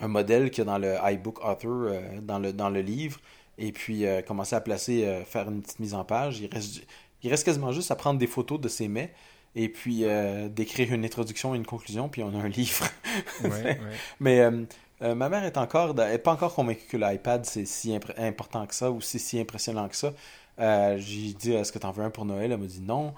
un 0.00 0.08
modèle 0.08 0.50
qu'il 0.50 0.58
y 0.64 0.68
a 0.68 0.70
dans 0.70 0.78
le 0.78 0.96
iBook 1.12 1.38
Author, 1.44 1.70
euh, 1.88 2.00
dans, 2.22 2.38
le, 2.38 2.52
dans 2.52 2.70
le 2.70 2.80
livre, 2.80 3.20
et 3.58 3.72
puis 3.72 4.06
euh, 4.06 4.22
commencer 4.22 4.56
à 4.56 4.60
placer, 4.60 5.04
euh, 5.06 5.24
faire 5.24 5.48
une 5.48 5.62
petite 5.62 5.80
mise 5.80 5.94
en 5.94 6.04
page. 6.04 6.40
Il 6.40 6.48
reste, 6.52 6.80
il 7.22 7.30
reste 7.30 7.44
quasiment 7.44 7.72
juste 7.72 7.90
à 7.90 7.96
prendre 7.96 8.18
des 8.18 8.26
photos 8.26 8.60
de 8.60 8.68
ces 8.68 8.88
mets, 8.88 9.12
et 9.56 9.68
puis 9.68 10.04
euh, 10.04 10.48
d'écrire 10.48 10.92
une 10.92 11.04
introduction 11.04 11.54
et 11.54 11.58
une 11.58 11.66
conclusion, 11.66 12.08
puis 12.08 12.22
on 12.22 12.28
a 12.38 12.42
un 12.42 12.48
livre. 12.48 12.86
Ouais, 13.42 13.50
ouais. 13.50 13.80
Mais 14.20 14.40
euh, 14.40 14.62
euh, 15.02 15.14
ma 15.14 15.28
mère 15.28 15.44
est 15.44 15.56
encore, 15.58 15.98
est 16.00 16.18
pas 16.18 16.32
encore 16.32 16.54
convaincue 16.54 16.86
que 16.88 16.96
l'iPad 16.96 17.44
c'est 17.44 17.64
si 17.66 17.94
important 18.18 18.66
que 18.66 18.74
ça 18.74 18.90
ou 18.90 19.00
c'est 19.00 19.18
si 19.18 19.40
impressionnant 19.40 19.88
que 19.88 19.96
ça. 19.96 20.12
J'ai 20.98 21.32
dit 21.32 21.52
est-ce 21.52 21.72
que 21.72 21.78
t'en 21.78 21.90
veux 21.90 22.04
un 22.04 22.10
pour 22.10 22.26
Noël? 22.26 22.52
Elle 22.52 22.58
m'a 22.58 22.66
dit 22.66 22.82
non. 22.82 23.14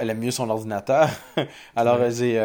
Elle 0.00 0.10
aime 0.10 0.18
mieux 0.20 0.30
son 0.30 0.48
ordinateur. 0.48 1.08
Alors 1.76 1.98
Ouais. 1.98 2.10
j'ai 2.12 2.38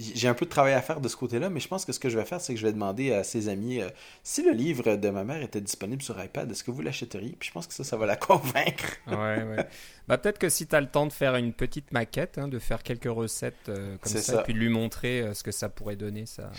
j'ai 0.00 0.26
un 0.28 0.34
peu 0.34 0.44
de 0.44 0.50
travail 0.50 0.72
à 0.72 0.82
faire 0.82 1.00
de 1.00 1.08
ce 1.08 1.16
côté-là, 1.16 1.50
mais 1.50 1.60
je 1.60 1.68
pense 1.68 1.84
que 1.84 1.92
ce 1.92 2.00
que 2.00 2.08
je 2.08 2.18
vais 2.18 2.24
faire, 2.24 2.40
c'est 2.40 2.52
que 2.54 2.58
je 2.60 2.66
vais 2.66 2.72
demander 2.72 3.12
à 3.12 3.22
ses 3.22 3.48
amis 3.48 3.80
euh, 3.80 3.88
si 4.24 4.42
le 4.42 4.50
livre 4.50 4.96
de 4.96 5.10
ma 5.10 5.22
mère 5.22 5.40
était 5.42 5.60
disponible 5.60 6.02
sur 6.02 6.22
iPad, 6.22 6.50
est-ce 6.50 6.64
que 6.64 6.70
vous 6.72 6.82
l'achèteriez? 6.82 7.36
Puis 7.38 7.48
je 7.48 7.52
pense 7.52 7.66
que 7.68 7.74
ça, 7.74 7.84
ça 7.84 7.96
va 7.96 8.06
la 8.06 8.16
convaincre. 8.16 8.96
Ouais, 9.06 9.42
ouais. 9.44 9.66
Bah, 10.08 10.18
peut-être 10.18 10.38
que 10.38 10.48
si 10.48 10.66
tu 10.66 10.74
as 10.74 10.80
le 10.80 10.88
temps 10.88 11.06
de 11.06 11.12
faire 11.12 11.36
une 11.36 11.52
petite 11.52 11.92
maquette, 11.92 12.38
hein, 12.38 12.48
de 12.48 12.58
faire 12.58 12.82
quelques 12.82 13.04
recettes 13.10 13.68
euh, 13.68 13.96
comme 14.02 14.12
ça, 14.12 14.20
ça. 14.20 14.40
et 14.40 14.42
puis 14.44 14.52
de 14.52 14.58
lui 14.58 14.68
montrer 14.68 15.20
euh, 15.22 15.32
ce 15.32 15.42
que 15.42 15.52
ça 15.52 15.68
pourrait 15.68 15.96
donner, 15.96 16.26
ça, 16.26 16.50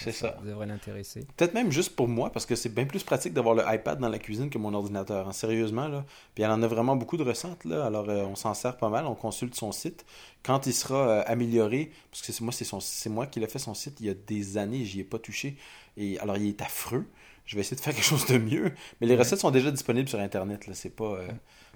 devrait 0.44 0.66
l'intéresser. 0.66 1.26
Peut-être 1.36 1.54
même 1.54 1.72
juste 1.72 1.96
pour 1.96 2.08
moi, 2.08 2.32
parce 2.32 2.46
que 2.46 2.56
c'est 2.56 2.74
bien 2.74 2.86
plus 2.86 3.04
pratique 3.04 3.34
d'avoir 3.34 3.54
le 3.54 3.64
iPad 3.68 4.00
dans 4.00 4.10
la 4.10 4.18
cuisine 4.20 4.50
que 4.50 4.58
mon 4.58 4.74
ordinateur. 4.74 5.28
hein, 5.28 5.34
sérieusement, 5.34 5.88
là. 5.90 6.06
Puis 6.34 6.44
elle 6.44 6.52
en 6.52 6.64
a 6.64 6.68
vraiment 6.68 6.96
beaucoup 6.96 7.18
de 7.18 7.24
recettes, 7.24 7.66
là. 7.66 7.86
Alors 7.86 8.08
on 8.08 8.36
s'en 8.36 8.54
sert 8.54 8.78
pas 8.78 8.90
mal, 8.90 9.06
on 9.06 9.14
consulte 9.16 9.56
son 9.56 9.72
site. 9.72 10.06
Quand 10.44 10.68
il 10.68 10.74
sera 10.74 11.22
amélioré, 11.22 11.92
parce 12.12 12.22
que 12.22 12.32
c'est 12.32 12.42
moi, 12.42 12.54
c'est 12.54 12.66
son- 12.66 12.80
c'est 13.26 13.30
moi 13.30 13.32
qui 13.32 13.40
l'ai 13.40 13.48
fait 13.48 13.60
son 13.60 13.74
site 13.74 13.98
il 14.00 14.06
y 14.08 14.10
a 14.10 14.14
des 14.14 14.58
années, 14.58 14.86
j'y 14.86 15.00
ai 15.02 15.04
pas 15.04 15.20
touché. 15.20 15.56
Et 15.98 16.20
alors 16.20 16.38
il 16.38 16.48
est 16.50 16.62
affreux. 16.62 17.06
Je 17.46 17.56
vais 17.56 17.62
essayer 17.62 17.78
de 17.78 17.82
faire 17.82 17.94
quelque 17.96 18.04
chose 18.06 18.26
de 18.28 18.38
mieux. 18.38 18.72
Mais 19.02 19.08
les 19.08 19.14
Ouais. 19.14 19.20
recettes 19.20 19.40
sont 19.40 19.52
déjà 19.52 19.72
disponibles 19.72 20.10
sur 20.10 20.20
Internet, 20.20 20.68
là. 20.68 20.74
C'est 20.74 20.90
pas, 20.96 21.06
euh, 21.16 21.28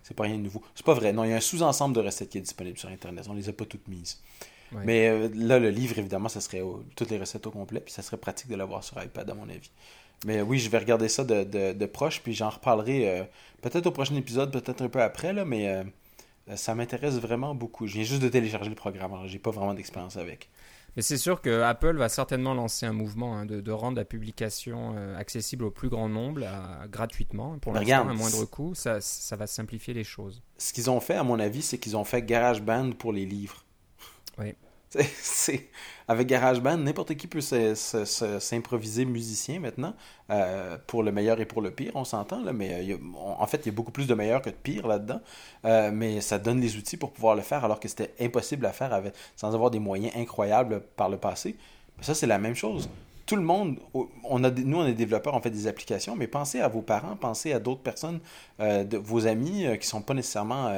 c'est 0.03 0.15
pas 0.15 0.23
rien 0.23 0.35
de 0.37 0.41
nouveau. 0.43 0.61
C'est 0.75 0.85
pas 0.85 0.93
vrai. 0.95 1.13
Non, 1.13 1.23
il 1.23 1.29
y 1.29 1.33
a 1.33 1.37
un 1.37 1.41
sous-ensemble 1.41 1.95
de 1.95 2.01
recettes 2.01 2.29
qui 2.29 2.37
est 2.37 2.41
disponible 2.41 2.77
sur 2.77 2.89
Internet. 2.89 3.25
On 3.29 3.33
les 3.33 3.49
a 3.49 3.53
pas 3.53 3.65
toutes 3.65 3.87
mises. 3.87 4.19
Ouais. 4.71 4.81
Mais 4.85 5.07
euh, 5.09 5.29
là, 5.35 5.57
le 5.59 5.69
livre, 5.69 5.97
évidemment, 5.99 6.29
ça 6.29 6.41
serait 6.41 6.61
au- 6.61 6.83
toutes 6.95 7.09
les 7.11 7.17
recettes 7.17 7.45
au 7.47 7.51
complet, 7.51 7.79
puis 7.81 7.91
ça 7.93 8.01
serait 8.01 8.17
pratique 8.17 8.47
de 8.49 8.55
l'avoir 8.55 8.83
sur 8.83 9.01
iPad, 9.03 9.29
à 9.29 9.33
mon 9.33 9.49
avis. 9.49 9.71
Mais 10.25 10.41
oui, 10.41 10.59
je 10.59 10.69
vais 10.69 10.77
regarder 10.79 11.07
ça 11.09 11.23
de, 11.23 11.43
de, 11.43 11.73
de 11.73 11.85
proche, 11.85 12.21
puis 12.21 12.33
j'en 12.33 12.49
reparlerai 12.49 13.09
euh, 13.09 13.23
peut-être 13.61 13.87
au 13.87 13.91
prochain 13.91 14.15
épisode, 14.15 14.51
peut-être 14.51 14.81
un 14.83 14.89
peu 14.89 15.01
après, 15.01 15.33
là, 15.33 15.45
mais 15.45 15.83
ça 16.55 16.73
m'intéresse 16.75 17.15
vraiment 17.19 17.53
beaucoup. 17.55 17.85
Je 17.87 17.93
viens 17.93 18.03
juste 18.03 18.21
de 18.21 18.27
télécharger 18.29 18.69
le 18.69 18.75
programme, 18.75 19.13
alors 19.13 19.27
j'ai 19.27 19.39
pas 19.39 19.51
vraiment 19.51 19.73
d'expérience 19.73 20.17
avec. 20.17 20.49
Mais 20.99 21.03
c'est 21.03 21.17
sûr 21.17 21.39
que 21.41 21.61
Apple 21.61 21.95
va 21.95 22.09
certainement 22.09 22.53
lancer 22.53 22.85
un 22.85 22.91
mouvement 22.91 23.37
hein, 23.37 23.45
de, 23.45 23.61
de 23.61 23.71
rendre 23.71 23.95
la 23.95 24.03
publication 24.03 24.95
euh, 24.97 25.17
accessible 25.17 25.63
au 25.63 25.71
plus 25.71 25.87
grand 25.87 26.09
nombre 26.09 26.43
à- 26.45 26.89
gratuitement, 26.89 27.57
pour 27.59 27.71
Mais 27.71 27.85
l'instant, 27.85 28.09
à 28.09 28.13
moindre 28.13 28.43
coût. 28.43 28.75
Ça, 28.75 28.99
ça 28.99 29.37
va 29.37 29.47
simplifier 29.47 29.93
les 29.93 30.03
choses. 30.03 30.43
Ce 30.57 30.73
qu'ils 30.73 30.89
ont 30.89 30.99
fait, 30.99 31.15
à 31.15 31.23
mon 31.23 31.39
avis, 31.39 31.61
c'est 31.61 31.77
qu'ils 31.77 31.95
ont 31.95 32.03
fait 32.03 32.21
GarageBand 32.21 32.91
pour 32.91 33.13
les 33.13 33.25
livres. 33.25 33.63
Oui. 34.39 34.55
Avec 36.07 36.27
GarageBand, 36.27 36.77
n'importe 36.77 37.13
qui 37.15 37.27
peut 37.27 37.41
se- 37.41 37.75
se- 37.75 38.05
se- 38.05 38.39
s'improviser 38.39 39.05
musicien 39.05 39.59
maintenant, 39.59 39.93
euh, 40.31 40.77
pour 40.87 41.03
le 41.03 41.11
meilleur 41.11 41.39
et 41.39 41.45
pour 41.45 41.61
le 41.61 41.69
pire, 41.69 41.91
on 41.93 42.03
s'entend, 42.03 42.41
mais 42.53 42.91
euh, 42.91 42.97
en 43.15 43.45
fait, 43.45 43.57
il 43.57 43.65
y 43.67 43.69
a 43.69 43.71
beaucoup 43.71 43.91
plus 43.91 44.07
de 44.07 44.15
meilleur 44.15 44.41
que 44.41 44.49
de 44.49 44.55
pire 44.55 44.87
là-dedans, 44.87 45.21
Euh, 45.65 45.91
mais 45.93 46.21
ça 46.21 46.39
donne 46.39 46.61
les 46.61 46.77
outils 46.77 46.97
pour 46.97 47.11
pouvoir 47.11 47.35
le 47.35 47.41
faire, 47.41 47.63
alors 47.65 47.79
que 47.79 47.87
c'était 47.87 48.13
impossible 48.19 48.65
à 48.65 48.71
faire 48.71 48.91
sans 49.35 49.53
avoir 49.53 49.69
des 49.71 49.79
moyens 49.79 50.13
incroyables 50.15 50.81
par 50.95 51.09
le 51.09 51.17
passé. 51.17 51.55
Ça, 52.01 52.15
c'est 52.15 52.27
la 52.27 52.39
même 52.39 52.55
chose. 52.55 52.89
Tout 53.25 53.35
le 53.35 53.43
monde, 53.43 53.77
on 54.23 54.43
a, 54.43 54.49
nous, 54.49 54.77
on 54.77 54.85
est 54.87 54.93
développeurs, 54.93 55.35
on 55.35 55.41
fait 55.41 55.51
des 55.51 55.67
applications, 55.67 56.15
mais 56.15 56.27
pensez 56.27 56.61
à 56.61 56.67
vos 56.69 56.81
parents, 56.81 57.15
pensez 57.15 57.53
à 57.53 57.59
d'autres 57.59 57.81
personnes, 57.83 58.19
vos 58.57 59.27
amis 59.27 59.65
qui 59.79 59.87
sont 59.87 60.01
pas 60.01 60.13
nécessairement 60.15 60.73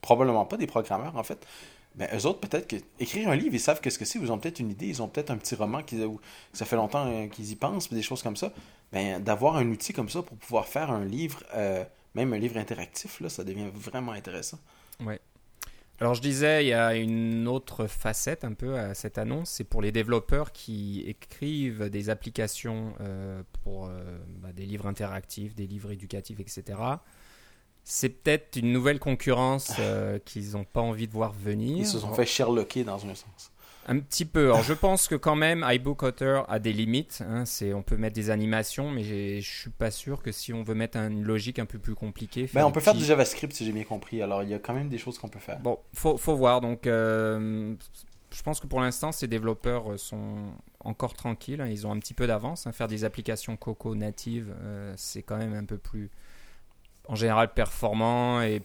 probablement 0.00 0.46
pas 0.46 0.56
des 0.56 0.66
programmeurs, 0.66 1.16
en 1.16 1.22
fait. 1.24 1.44
Ben, 2.00 2.08
eux 2.14 2.24
autres, 2.24 2.40
peut-être 2.40 2.66
que 2.66 2.76
écrire 2.98 3.28
un 3.28 3.36
livre, 3.36 3.54
ils 3.54 3.60
savent 3.60 3.82
qu'est-ce 3.82 3.98
que 3.98 4.06
c'est, 4.06 4.18
ils 4.18 4.32
ont 4.32 4.38
peut-être 4.38 4.58
une 4.58 4.70
idée, 4.70 4.86
ils 4.86 5.02
ont 5.02 5.08
peut-être 5.08 5.30
un 5.30 5.36
petit 5.36 5.54
roman 5.54 5.82
qui 5.82 6.02
ça 6.54 6.64
fait 6.64 6.76
longtemps 6.76 7.06
euh, 7.06 7.26
qu'ils 7.26 7.50
y 7.50 7.56
pensent, 7.56 7.92
des 7.92 8.00
choses 8.00 8.22
comme 8.22 8.36
ça. 8.36 8.54
Ben, 8.90 9.22
d'avoir 9.22 9.56
un 9.56 9.68
outil 9.68 9.92
comme 9.92 10.08
ça 10.08 10.22
pour 10.22 10.38
pouvoir 10.38 10.66
faire 10.66 10.90
un 10.90 11.04
livre, 11.04 11.44
euh, 11.54 11.84
même 12.14 12.32
un 12.32 12.38
livre 12.38 12.56
interactif, 12.56 13.20
là, 13.20 13.28
ça 13.28 13.44
devient 13.44 13.68
vraiment 13.74 14.12
intéressant. 14.12 14.58
Alors 16.00 16.14
je 16.14 16.22
disais, 16.22 16.64
il 16.64 16.68
y 16.68 16.72
a 16.72 16.94
une 16.94 17.46
autre 17.46 17.86
facette 17.86 18.44
un 18.44 18.54
peu 18.54 18.78
à 18.78 18.94
cette 18.94 19.18
annonce, 19.18 19.50
c'est 19.50 19.64
pour 19.64 19.82
les 19.82 19.92
développeurs 19.92 20.52
qui 20.52 21.02
écrivent 21.06 21.90
des 21.90 22.08
applications 22.08 22.94
euh, 23.02 23.42
pour 23.62 23.90
bah, 24.38 24.52
des 24.54 24.64
livres 24.64 24.86
interactifs, 24.86 25.54
des 25.54 25.66
livres 25.66 25.92
éducatifs, 25.92 26.40
etc. 26.40 26.78
C'est 27.84 28.08
peut-être 28.10 28.56
une 28.56 28.72
nouvelle 28.72 28.98
concurrence 29.00 29.72
euh, 29.80 30.18
qu'ils 30.24 30.52
n'ont 30.52 30.64
pas 30.64 30.80
envie 30.80 31.08
de 31.08 31.12
voir 31.12 31.32
venir. 31.32 31.78
Ils 31.78 31.86
se 31.86 31.98
sont 31.98 32.12
fait 32.14 32.26
Sherlocker 32.26 32.84
dans 32.84 33.04
un 33.06 33.14
sens. 33.14 33.50
Un 33.88 33.98
petit 33.98 34.26
peu. 34.26 34.44
Alors, 34.52 34.62
je 34.62 34.74
pense 34.74 35.08
que 35.08 35.14
quand 35.16 35.34
même, 35.34 35.64
iBook 35.66 36.02
Author 36.04 36.44
a 36.48 36.58
des 36.60 36.72
limites. 36.72 37.22
hein. 37.26 37.44
C'est, 37.46 37.72
on 37.74 37.82
peut 37.82 37.96
mettre 37.96 38.14
des 38.14 38.30
animations, 38.30 38.90
mais 38.90 39.02
je 39.40 39.50
suis 39.50 39.70
pas 39.70 39.90
sûr 39.90 40.22
que 40.22 40.30
si 40.30 40.52
on 40.52 40.62
veut 40.62 40.74
mettre 40.74 40.98
une 40.98 41.24
logique 41.24 41.58
un 41.58 41.64
peu 41.64 41.78
plus 41.78 41.94
compliquée. 41.96 42.48
Ben, 42.52 42.64
on 42.66 42.70
peut 42.70 42.80
faire 42.80 42.94
du 42.94 43.04
JavaScript 43.04 43.52
si 43.54 43.64
j'ai 43.64 43.72
bien 43.72 43.82
compris, 43.84 44.22
alors 44.22 44.42
il 44.44 44.50
y 44.50 44.54
a 44.54 44.58
quand 44.60 44.74
même 44.74 44.90
des 44.90 44.98
choses 44.98 45.18
qu'on 45.18 45.28
peut 45.28 45.40
faire. 45.40 45.58
Bon, 45.60 45.78
faut, 45.94 46.16
faut 46.18 46.36
voir. 46.36 46.60
Donc, 46.60 46.86
euh, 46.86 47.74
je 48.32 48.42
pense 48.42 48.60
que 48.60 48.68
pour 48.68 48.80
l'instant, 48.80 49.10
ces 49.10 49.26
développeurs 49.26 49.98
sont 49.98 50.36
encore 50.80 51.14
tranquilles. 51.14 51.62
hein. 51.62 51.66
Ils 51.68 51.86
ont 51.86 51.90
un 51.90 51.98
petit 51.98 52.14
peu 52.14 52.26
d'avance. 52.28 52.66
hein. 52.68 52.72
Faire 52.72 52.86
des 52.86 53.02
applications 53.04 53.56
Coco 53.56 53.96
natives, 53.96 54.54
euh, 54.60 54.92
c'est 54.96 55.22
quand 55.22 55.38
même 55.38 55.54
un 55.54 55.64
peu 55.64 55.78
plus, 55.78 56.10
en 57.10 57.16
général, 57.16 57.52
performant 57.52 58.40
et 58.40 58.62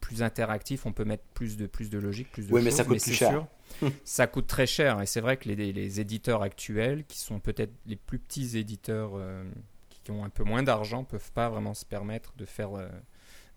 plus 0.00 0.22
interactif. 0.22 0.86
On 0.86 0.92
peut 0.92 1.04
mettre 1.04 1.24
plus 1.34 1.58
de, 1.58 1.66
plus 1.66 1.90
de 1.90 1.98
logique, 1.98 2.32
plus 2.32 2.48
de 2.48 2.52
Oui, 2.54 2.62
mais 2.62 2.70
ça 2.70 2.84
coûte 2.84 2.94
plus 2.94 3.00
c'est 3.00 3.12
cher. 3.12 3.30
sûr, 3.30 3.90
ça 4.04 4.26
coûte 4.26 4.46
très 4.46 4.66
cher. 4.66 5.00
Et 5.02 5.06
c'est 5.06 5.20
vrai 5.20 5.36
que 5.36 5.48
les, 5.48 5.72
les 5.72 6.00
éditeurs 6.00 6.42
actuels, 6.42 7.04
qui 7.04 7.18
sont 7.18 7.38
peut-être 7.38 7.72
les 7.86 7.96
plus 7.96 8.18
petits 8.18 8.56
éditeurs 8.56 9.12
euh, 9.14 9.44
qui, 9.90 10.10
ont 10.10 10.24
un 10.24 10.30
peu 10.30 10.42
moins 10.42 10.62
d'argent, 10.62 11.04
peuvent 11.04 11.32
pas 11.32 11.50
vraiment 11.50 11.74
se 11.74 11.84
permettre 11.84 12.32
de 12.38 12.46
faire 12.46 12.74
euh, 12.78 12.88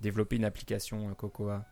développer 0.01 0.35
une 0.35 0.45
application 0.45 1.09
euh, 1.09 1.13
Cocoa 1.13 1.65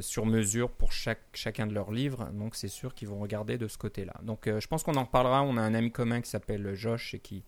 sur 0.00 0.26
mesure 0.26 0.70
pour 0.70 0.92
chaque, 0.92 1.18
chacun 1.34 1.66
de 1.66 1.74
leurs 1.74 1.90
livres. 1.90 2.30
Donc 2.34 2.54
c'est 2.54 2.68
sûr 2.68 2.94
qu'ils 2.94 3.08
vont 3.08 3.18
regarder 3.18 3.58
de 3.58 3.66
ce 3.66 3.76
côté-là. 3.76 4.14
Donc 4.22 4.42
je 4.46 4.64
pense 4.68 4.84
qu'on 4.84 4.94
en 4.94 5.02
reparlera. 5.02 5.42
On 5.42 5.56
a 5.56 5.60
un 5.60 5.74
ami 5.74 5.90
commun 5.90 6.20
qui 6.20 6.30
s'appelle 6.30 6.72
Josh 6.76 7.14
et 7.14 7.18
qui, 7.18 7.42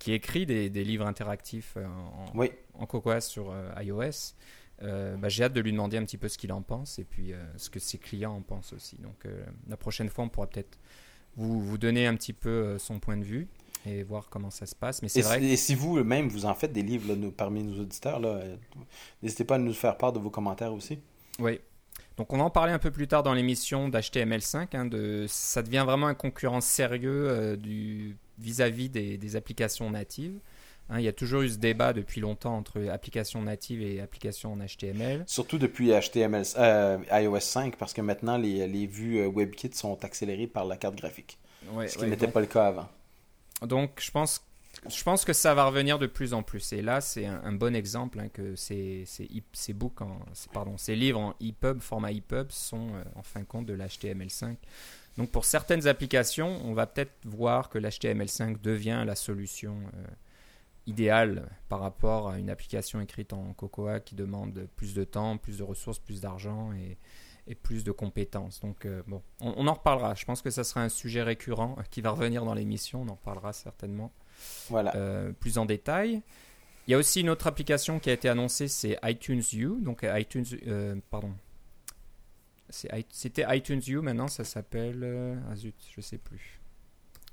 qui 0.00 0.12
écrit 0.12 0.46
des, 0.46 0.68
des 0.70 0.82
livres 0.82 1.06
interactifs 1.06 1.74
euh, 1.76 1.86
en, 1.86 2.26
Oui. 2.36 2.50
en 2.74 2.86
Cocoa 2.86 3.20
sur 3.20 3.52
euh, 3.52 3.70
iOS. 3.80 4.34
Euh, 4.82 5.14
bah, 5.16 5.28
J'ai 5.28 5.44
hâte 5.44 5.52
de 5.52 5.60
lui 5.60 5.70
demander 5.72 5.98
un 5.98 6.04
petit 6.04 6.16
peu 6.18 6.26
ce 6.26 6.36
qu'il 6.38 6.50
en 6.52 6.62
pense 6.62 6.98
et 6.98 7.04
puis 7.04 7.32
euh, 7.32 7.36
ce 7.56 7.70
que 7.70 7.78
ses 7.78 7.98
clients 7.98 8.34
en 8.34 8.40
pensent 8.40 8.72
aussi. 8.72 8.96
Donc 8.96 9.26
euh, 9.26 9.44
la 9.68 9.76
prochaine 9.76 10.08
fois, 10.08 10.24
on 10.24 10.28
pourra 10.28 10.46
peut-être 10.48 10.78
vous, 11.36 11.60
vous 11.60 11.78
donner 11.78 12.06
un 12.06 12.16
petit 12.16 12.32
peu 12.32 12.76
son 12.78 12.98
point 12.98 13.16
de 13.18 13.24
vue 13.24 13.46
et 13.86 14.02
voir 14.02 14.28
comment 14.30 14.50
ça 14.50 14.64
se 14.66 14.74
passe. 14.74 15.02
Mais 15.02 15.08
c'est 15.08 15.20
Et, 15.20 15.22
vrai 15.22 15.38
si- 15.38 15.46
et 15.50 15.56
si 15.56 15.74
vous-même, 15.74 16.28
vous 16.28 16.44
en 16.46 16.54
faites 16.54 16.72
des 16.72 16.82
livres 16.82 17.08
là, 17.08 17.14
nous- 17.16 17.30
parmi 17.30 17.62
nos 17.62 17.78
auditeurs, 17.80 18.20
n'hésitez 19.22 19.44
pas 19.44 19.56
à 19.56 19.58
nous 19.58 19.72
faire 19.74 19.96
part 19.96 20.12
de 20.12 20.18
vos 20.18 20.30
commentaires 20.30 20.72
aussi. 20.72 20.98
Oui. 21.38 21.60
Donc 22.16 22.32
on 22.32 22.40
en 22.40 22.50
parlait 22.50 22.72
un 22.72 22.78
peu 22.78 22.90
plus 22.90 23.06
tard 23.08 23.22
dans 23.22 23.32
l'émission 23.34 23.88
d'HTML5. 23.88 24.74
hein, 24.76 24.84
de, 24.86 25.24
ça 25.28 25.62
devient 25.62 25.84
vraiment 25.86 26.06
un 26.08 26.14
concurrent 26.14 26.60
sérieux 26.60 27.56
du, 27.56 28.16
vis-à-vis 28.40 28.88
des, 28.88 29.18
des 29.18 29.36
applications 29.36 29.90
natives. 29.90 30.38
Hein, 30.90 30.98
il 30.98 31.04
y 31.04 31.08
a 31.08 31.12
toujours 31.12 31.42
eu 31.42 31.48
ce 31.48 31.58
débat 31.58 31.92
depuis 31.92 32.20
longtemps 32.20 32.56
entre 32.56 32.88
applications 32.88 33.40
natives 33.42 33.80
et 33.80 34.00
applications 34.00 34.52
en 34.52 34.58
HTML. 34.58 35.22
Surtout 35.26 35.56
depuis 35.56 35.90
HTML, 35.90 36.44
euh, 36.58 36.98
iOS 37.12 37.40
5, 37.40 37.76
parce 37.76 37.92
que 37.92 38.00
maintenant, 38.00 38.36
les, 38.36 38.66
les 38.66 38.86
vues 38.86 39.18
euh, 39.20 39.28
WebKit 39.28 39.70
sont 39.72 40.04
accélérées 40.04 40.48
par 40.48 40.64
la 40.64 40.76
carte 40.76 40.96
graphique. 40.96 41.38
Ouais, 41.72 41.86
ce 41.86 41.96
qui 41.96 42.04
ouais, 42.04 42.10
n'était 42.10 42.26
pas 42.26 42.40
le 42.40 42.46
cas 42.46 42.66
avant. 42.66 42.88
Donc, 43.62 44.00
je 44.02 44.10
pense, 44.10 44.44
je 44.88 45.02
pense 45.04 45.24
que 45.24 45.32
ça 45.32 45.54
va 45.54 45.66
revenir 45.66 46.00
de 46.00 46.08
plus 46.08 46.34
en 46.34 46.42
plus. 46.42 46.72
Et 46.72 46.82
là, 46.82 47.00
c'est 47.00 47.26
un, 47.26 47.40
un 47.44 47.52
bon 47.52 47.76
exemple 47.76 48.18
hein, 48.18 48.28
que 48.28 48.56
ces, 48.56 49.04
ces, 49.06 49.28
ces 49.52 49.72
books 49.72 50.00
en, 50.00 50.18
pardon, 50.52 50.76
ces 50.76 50.96
livres 50.96 51.20
en 51.20 51.34
EPUB, 51.40 51.80
format 51.80 52.10
EPUB, 52.10 52.50
sont 52.50 52.88
euh, 52.94 53.04
en 53.14 53.22
fin 53.22 53.40
de 53.40 53.44
compte 53.44 53.66
de 53.66 53.74
l'HTML5. 53.74 54.56
Donc, 55.18 55.30
pour 55.30 55.44
certaines 55.44 55.86
applications, 55.86 56.60
on 56.64 56.72
va 56.72 56.86
peut-être 56.86 57.12
voir 57.24 57.68
que 57.68 57.78
l'HTML5 57.78 58.60
devient 58.60 59.02
la 59.06 59.14
solution 59.14 59.76
euh, 59.94 60.06
idéale 60.86 61.48
par 61.68 61.80
rapport 61.80 62.28
à 62.30 62.38
une 62.38 62.48
application 62.50 63.00
écrite 63.00 63.32
en 63.32 63.52
Cocoa 63.52 64.00
qui 64.00 64.14
demande 64.14 64.66
plus 64.76 64.94
de 64.94 65.04
temps, 65.04 65.36
plus 65.36 65.58
de 65.58 65.62
ressources, 65.62 65.98
plus 65.98 66.20
d'argent 66.20 66.72
et, 66.72 66.96
et 67.46 67.54
plus 67.54 67.84
de 67.84 67.92
compétences. 67.92 68.60
Donc, 68.60 68.86
euh, 68.86 69.02
bon, 69.06 69.22
on, 69.40 69.52
on 69.56 69.66
en 69.66 69.74
reparlera. 69.74 70.14
Je 70.14 70.24
pense 70.24 70.40
que 70.42 70.50
ça 70.50 70.64
sera 70.64 70.82
un 70.82 70.88
sujet 70.88 71.22
récurrent 71.22 71.76
euh, 71.78 71.82
qui 71.90 72.00
va 72.00 72.10
revenir 72.10 72.44
dans 72.44 72.54
l'émission. 72.54 73.02
On 73.02 73.08
en 73.08 73.14
reparlera 73.14 73.52
certainement 73.52 74.12
Voilà. 74.68 74.94
euh, 74.96 75.32
plus 75.32 75.58
en 75.58 75.66
détail. 75.66 76.22
Il 76.86 76.92
y 76.92 76.94
a 76.94 76.98
aussi 76.98 77.20
une 77.20 77.30
autre 77.30 77.46
application 77.46 77.98
qui 78.00 78.10
a 78.10 78.12
été 78.12 78.28
annoncée, 78.28 78.66
c'est 78.66 78.98
iTunes 79.04 79.42
U. 79.52 79.80
Donc, 79.80 80.04
iTunes, 80.04 80.46
pardon. 81.10 81.32
C'était 82.70 83.44
iTunes 83.56 83.82
U, 83.88 83.96
maintenant 84.00 84.28
ça 84.28 84.44
s'appelle. 84.44 85.00
euh, 85.02 85.36
ah 85.50 85.56
zut, 85.56 85.74
je 85.96 86.00
sais 86.00 86.18
plus. 86.18 86.60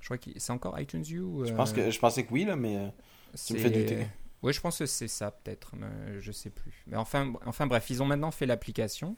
Je 0.00 0.06
crois 0.06 0.18
que 0.18 0.30
c'est 0.36 0.52
encore 0.52 0.78
iTunes 0.80 1.04
U. 1.10 1.22
je, 1.46 1.52
euh, 1.52 1.56
pense 1.56 1.72
que, 1.72 1.90
je 1.90 1.98
pensais 1.98 2.24
que 2.24 2.32
oui, 2.32 2.44
là, 2.44 2.56
mais 2.56 2.76
euh, 2.76 2.88
tu 3.46 3.54
me 3.54 3.58
c'est- 3.58 3.58
fais 3.58 3.70
douter. 3.70 4.06
Oui, 4.42 4.52
je 4.52 4.60
pense 4.60 4.78
que 4.78 4.86
c'est 4.86 5.08
ça 5.08 5.32
peut-être, 5.32 5.74
mais 5.76 6.20
je 6.20 6.30
sais 6.30 6.50
plus. 6.50 6.84
Mais 6.86 6.96
enfin, 6.96 7.32
enfin 7.44 7.66
bref, 7.66 7.90
ils 7.90 8.00
ont 8.02 8.06
maintenant 8.06 8.30
fait 8.30 8.46
l'application 8.46 9.16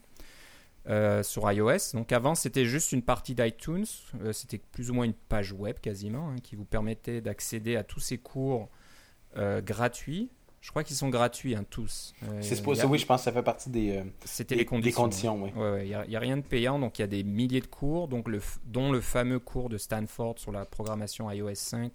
euh, 0.87 1.21
sur 1.21 1.49
iOS. 1.51 1.93
Donc 1.93 2.11
avant, 2.11 2.33
c'était 2.33 2.65
juste 2.65 2.91
une 2.91 3.03
partie 3.03 3.35
d'iTunes. 3.35 3.85
Euh, 4.21 4.33
c'était 4.33 4.57
plus 4.57 4.89
ou 4.89 4.95
moins 4.95 5.05
une 5.05 5.13
page 5.13 5.51
web 5.53 5.77
quasiment 5.79 6.29
hein, 6.31 6.37
qui 6.41 6.55
vous 6.55 6.65
permettait 6.65 7.21
d'accéder 7.21 7.75
à 7.75 7.83
tous 7.83 7.99
ces 7.99 8.17
cours 8.17 8.69
euh, 9.37 9.61
gratuits. 9.61 10.31
Je 10.61 10.69
crois 10.69 10.83
qu'ils 10.83 10.95
sont 10.95 11.09
gratuits 11.09 11.55
hein, 11.55 11.65
tous. 11.69 12.13
Euh, 12.23 12.37
c'est 12.41 12.51
il 12.51 12.57
supposé, 12.57 12.81
y 12.83 12.85
a- 12.85 12.87
oui, 12.87 12.99
je 12.99 13.05
pense 13.07 13.21
que 13.21 13.25
ça 13.25 13.31
fait 13.31 13.41
partie 13.41 13.69
des, 13.71 13.97
euh, 13.97 14.03
C'était 14.25 14.53
des, 14.55 14.59
les 14.59 14.65
conditions. 14.65 14.89
des 15.07 15.09
conditions. 15.09 15.43
Oui. 15.43 15.49
Ouais, 15.55 15.71
ouais, 15.71 15.87
il 15.87 16.07
n'y 16.09 16.15
a, 16.15 16.19
rien 16.19 16.37
de 16.37 16.43
payant, 16.43 16.77
donc 16.77 16.99
il 16.99 17.01
y 17.01 17.03
a 17.03 17.07
des 17.07 17.23
milliers 17.23 17.61
de 17.61 17.65
cours, 17.67 18.07
donc 18.07 18.27
le, 18.27 18.37
f- 18.39 18.57
dont 18.65 18.91
le 18.91 19.01
fameux 19.01 19.39
cours 19.39 19.69
de 19.69 19.77
Stanford 19.79 20.35
sur 20.37 20.51
la 20.51 20.65
programmation 20.65 21.29
iOS 21.31 21.55
5. 21.55 21.91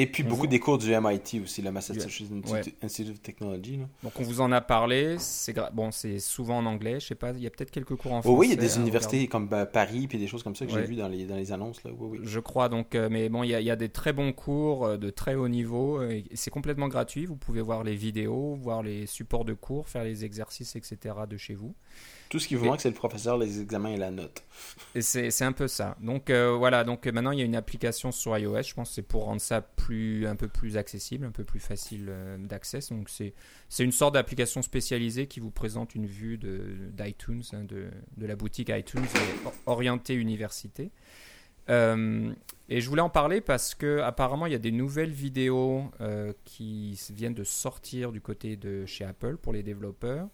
Et 0.00 0.06
puis 0.06 0.22
beaucoup 0.22 0.42
vous- 0.42 0.46
des 0.46 0.60
cours 0.60 0.78
du 0.78 0.90
MIT 0.92 1.40
aussi, 1.42 1.60
le 1.62 1.70
Massachusetts 1.72 2.30
Ouais. 2.50 2.62
Institute, 2.82 3.14
of 3.14 3.20
Technology. 3.22 3.76
là. 3.78 3.84
Donc 4.02 4.12
on 4.18 4.22
vous 4.22 4.40
en 4.40 4.52
a 4.52 4.60
parlé, 4.60 5.16
c'est 5.18 5.52
gra- 5.56 5.72
bon, 5.72 5.90
c'est 5.90 6.18
souvent 6.20 6.58
en 6.58 6.66
anglais, 6.66 7.00
je 7.00 7.06
sais 7.06 7.14
pas, 7.14 7.30
il 7.32 7.40
y 7.42 7.46
a 7.46 7.50
peut-être 7.50 7.70
quelques 7.70 7.96
cours 7.96 8.12
en 8.12 8.18
Oh, 8.18 8.22
français. 8.22 8.38
oui, 8.38 8.46
il 8.46 8.50
y 8.50 8.52
a 8.52 8.56
des 8.56 8.76
à 8.76 8.80
universités 8.80 9.26
comme 9.28 9.48
euh, 9.52 9.64
Paris 9.66 10.06
puis 10.06 10.18
des 10.18 10.26
choses 10.26 10.42
comme 10.42 10.54
ça 10.54 10.66
que 10.66 10.72
Ouais. 10.72 10.80
j'ai 10.82 10.86
vu 10.86 10.96
dans 10.96 11.08
les, 11.08 11.24
dans 11.26 11.36
les 11.36 11.52
annonces. 11.52 11.82
Là. 11.84 11.90
Oui, 11.98 12.18
oui. 12.18 12.18
Je 12.22 12.40
crois 12.40 12.68
donc, 12.68 12.94
euh, 12.94 13.08
mais 13.10 13.28
bon, 13.28 13.42
il 13.42 13.50
y, 13.50 13.54
a- 13.54 13.60
il 13.60 13.66
y 13.66 13.70
a 13.70 13.76
des 13.76 13.88
très 13.88 14.12
bons 14.12 14.32
cours 14.32 14.86
euh, 14.86 14.96
de 14.96 15.10
très 15.10 15.34
haut 15.34 15.48
niveau. 15.48 16.00
euh, 16.00 16.20
c'est 16.34 16.50
complètement 16.50 16.88
gratuit. 16.88 17.26
Vous 17.26 17.36
pouvez 17.36 17.60
voir 17.60 17.82
les 17.84 17.94
vidéos, 17.96 18.54
voir 18.56 18.82
les 18.82 19.06
supports 19.06 19.44
de 19.44 19.54
cours, 19.54 19.88
faire 19.88 20.04
les 20.04 20.24
exercices, 20.24 20.76
etc. 20.76 21.14
de 21.28 21.36
chez 21.36 21.54
vous. 21.54 21.74
Tout 22.30 22.38
ce 22.38 22.46
qui 22.46 22.56
vous 22.56 22.66
manque, 22.66 22.80
c'est 22.80 22.90
le 22.90 22.94
professeur, 22.94 23.38
les 23.38 23.60
examens 23.60 23.90
et 23.90 23.96
la 23.96 24.10
note. 24.10 24.44
Et 24.94 25.00
c'est 25.00 25.42
un 25.42 25.52
peu 25.52 25.66
ça. 25.66 25.96
Donc 26.00 26.28
euh, 26.28 26.54
voilà, 26.58 26.84
donc 26.84 27.06
euh, 27.06 27.12
maintenant 27.12 27.30
il 27.30 27.38
y 27.38 27.42
a 27.42 27.44
une 27.44 27.56
application 27.56 28.12
sur 28.12 28.36
iOS. 28.36 28.62
Je 28.62 28.74
pense 28.74 28.90
c'est 28.90 29.02
pour 29.02 29.24
rendre 29.24 29.40
ça 29.40 29.62
plus, 29.62 30.26
un 30.26 30.36
peu 30.36 30.48
plus 30.48 30.76
accessible, 30.76 31.24
un 31.24 31.30
peu 31.30 31.44
plus 31.44 31.60
facile 31.60 32.06
euh, 32.10 32.36
d'accès. 32.38 32.80
Donc 32.90 33.08
c'est 33.08 33.32
une 33.84 33.92
sorte 33.92 34.14
d'application 34.14 34.60
spécialisée 34.60 35.26
qui 35.26 35.40
vous 35.40 35.50
présente 35.50 35.94
une 35.94 36.06
vue 36.06 36.36
de- 36.36 36.90
d'iTunes, 36.92 37.42
hein, 37.52 37.64
de, 37.64 37.86
de 38.16 38.26
la 38.26 38.36
boutique 38.36 38.68
iTunes 38.68 39.04
orientée 39.66 40.14
université. 40.14 40.90
Euh, 41.70 42.32
et 42.70 42.80
je 42.80 42.88
voulais 42.88 43.02
en 43.02 43.10
parler 43.10 43.40
parce 43.40 43.74
que 43.74 44.00
apparemment 44.00 44.46
il 44.46 44.52
y 44.52 44.56
a 44.56 44.58
des 44.58 44.72
nouvelles 44.72 45.12
vidéos 45.12 45.84
qui 46.44 46.98
viennent 47.14 47.34
de 47.34 47.44
sortir 47.44 48.12
du 48.12 48.20
côté 48.20 48.56
de 48.56 48.84
chez 48.86 49.04
Apple 49.04 49.36
pour 49.36 49.52
les 49.52 49.62
développeurs. 49.62 50.28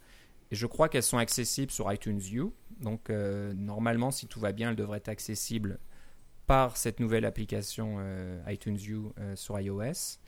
Et 0.51 0.57
je 0.57 0.67
crois 0.67 0.89
qu'elles 0.89 1.03
sont 1.03 1.19
accessibles 1.19 1.71
sur 1.73 1.93
iTunes 1.93 2.21
U. 2.33 2.45
Donc 2.81 3.11
euh, 3.11 3.53
normalement, 3.57 4.11
si 4.11 4.27
tout 4.27 4.41
va 4.41 4.53
bien, 4.53 4.71
elles 4.71 4.77
devraient 4.77 4.99
être 4.99 5.09
accessibles 5.09 5.79
par 6.47 6.77
cette 6.77 7.01
nouvelle 7.01 7.25
application 7.25 7.97
euh, 7.99 8.41
iTunes 8.49 8.79
U 8.89 8.97
euh, 9.19 9.35
sur 9.37 9.59
iOS. 9.59 10.19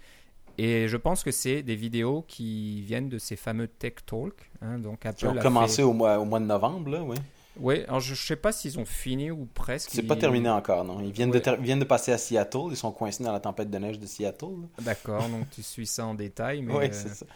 Et 0.59 0.89
je 0.89 0.97
pense 0.97 1.23
que 1.23 1.31
c'est 1.31 1.63
des 1.63 1.77
vidéos 1.77 2.25
qui 2.27 2.81
viennent 2.83 3.11
de 3.11 3.19
ces 3.19 3.37
fameux 3.37 3.69
Tech 3.69 3.97
Talk. 4.07 4.51
hein. 4.63 4.79
donc 4.79 5.05
Apple 5.05 5.19
Qui 5.19 5.27
ont 5.27 5.35
commencé 5.37 5.77
fait- 5.77 5.83
au, 5.83 5.93
mois, 5.93 6.19
au 6.19 6.25
mois 6.25 6.41
de 6.41 6.47
novembre, 6.47 6.91
là, 6.93 7.03
oui. 7.03 7.17
Oui, 7.59 7.85
alors 7.85 8.01
je 8.01 8.13
ne 8.13 8.17
sais 8.17 8.37
pas 8.37 8.53
s'ils 8.53 8.79
ont 8.79 8.85
fini 8.85 9.31
ou 9.31 9.47
presque. 9.55 9.91
C'est 9.93 10.03
pas 10.03 10.15
Ils- 10.15 10.19
terminé 10.21 10.49
encore, 10.49 10.85
non. 10.85 11.01
Ils 11.01 11.11
viennent, 11.13 11.31
de 11.31 11.39
ter- 11.39 11.57
ils 11.59 11.65
viennent 11.65 11.79
de 11.81 11.85
passer 11.85 12.13
à 12.13 12.19
Seattle. 12.19 12.69
Ils 12.71 12.77
sont 12.77 12.93
coincés 12.93 13.25
dans 13.25 13.33
la 13.33 13.41
tempête 13.41 13.71
de 13.71 13.79
neige 13.79 13.99
de 13.99 14.07
Seattle. 14.07 14.67
D'accord, 14.81 15.27
donc 15.29 15.49
tu 15.51 15.63
suis 15.63 15.87
ça 15.87 16.07
en 16.07 16.15
détail. 16.15 16.63
Mais, 16.63 16.75
Oui, 16.79 16.85
euh, 16.87 16.89
c'est 16.93 17.09
ça. 17.15 17.27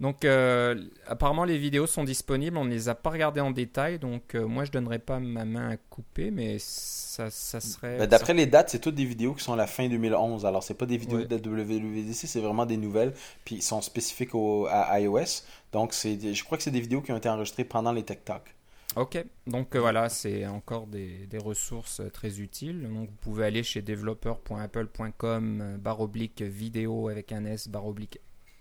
Donc, 0.00 0.24
euh, 0.24 0.80
apparemment, 1.08 1.44
les 1.44 1.58
vidéos 1.58 1.86
sont 1.88 2.04
disponibles. 2.04 2.56
On 2.56 2.64
ne 2.64 2.70
les 2.70 2.88
a 2.88 2.94
pas 2.94 3.10
regardées 3.10 3.40
en 3.40 3.50
détail. 3.50 3.98
Donc, 3.98 4.34
euh, 4.36 4.46
moi, 4.46 4.64
je 4.64 4.70
donnerais 4.70 5.00
pas 5.00 5.18
ma 5.18 5.44
main 5.44 5.70
à 5.70 5.76
couper, 5.76 6.30
mais 6.30 6.58
ça, 6.60 7.30
ça 7.30 7.60
serait. 7.60 7.98
Ben, 7.98 8.06
D'après 8.06 8.32
les 8.32 8.46
dates, 8.46 8.70
c'est 8.70 8.78
toutes 8.78 8.94
des 8.94 9.04
vidéos 9.04 9.34
qui 9.34 9.42
sont 9.42 9.54
à 9.54 9.56
la 9.56 9.66
fin 9.66 9.88
2011. 9.88 10.46
Alors, 10.46 10.62
c'est 10.62 10.74
pas 10.74 10.86
des 10.86 10.98
vidéos 10.98 11.18
Ouais. 11.18 11.26
de 11.26 11.36
WWDC, 11.36 12.26
c'est 12.28 12.40
vraiment 12.40 12.64
des 12.64 12.76
nouvelles. 12.76 13.12
Puis, 13.44 13.56
ils 13.56 13.62
sont 13.62 13.80
spécifiques 13.80 14.36
au, 14.36 14.66
à 14.70 15.00
iOS. 15.00 15.42
Donc, 15.72 15.92
je 15.94 16.44
crois 16.44 16.56
que 16.58 16.62
c'est 16.64 16.70
des 16.70 16.80
vidéos 16.80 17.00
qui 17.00 17.10
ont 17.10 17.16
été 17.16 17.28
enregistrées 17.28 17.64
pendant 17.64 17.92
les 17.92 18.04
Tech 18.04 18.18
Talk. 18.24 18.54
Ok, 18.96 19.22
donc 19.46 19.76
euh, 19.76 19.80
voilà, 19.80 20.08
c'est 20.08 20.46
encore 20.46 20.86
des, 20.86 21.26
des 21.26 21.38
ressources 21.38 22.00
très 22.12 22.40
utiles. 22.40 22.82
Donc, 22.88 23.08
vous 23.10 23.16
pouvez 23.20 23.44
aller 23.44 23.62
chez 23.62 23.82
developer.apple.com 23.82 25.60
euh, 25.60 25.76
barre 25.76 26.00
oblique 26.00 26.40
vidéo 26.42 27.08
avec 27.08 27.30
un 27.32 27.44
S 27.44 27.68
barre 27.68 27.86
oblique 27.86 28.18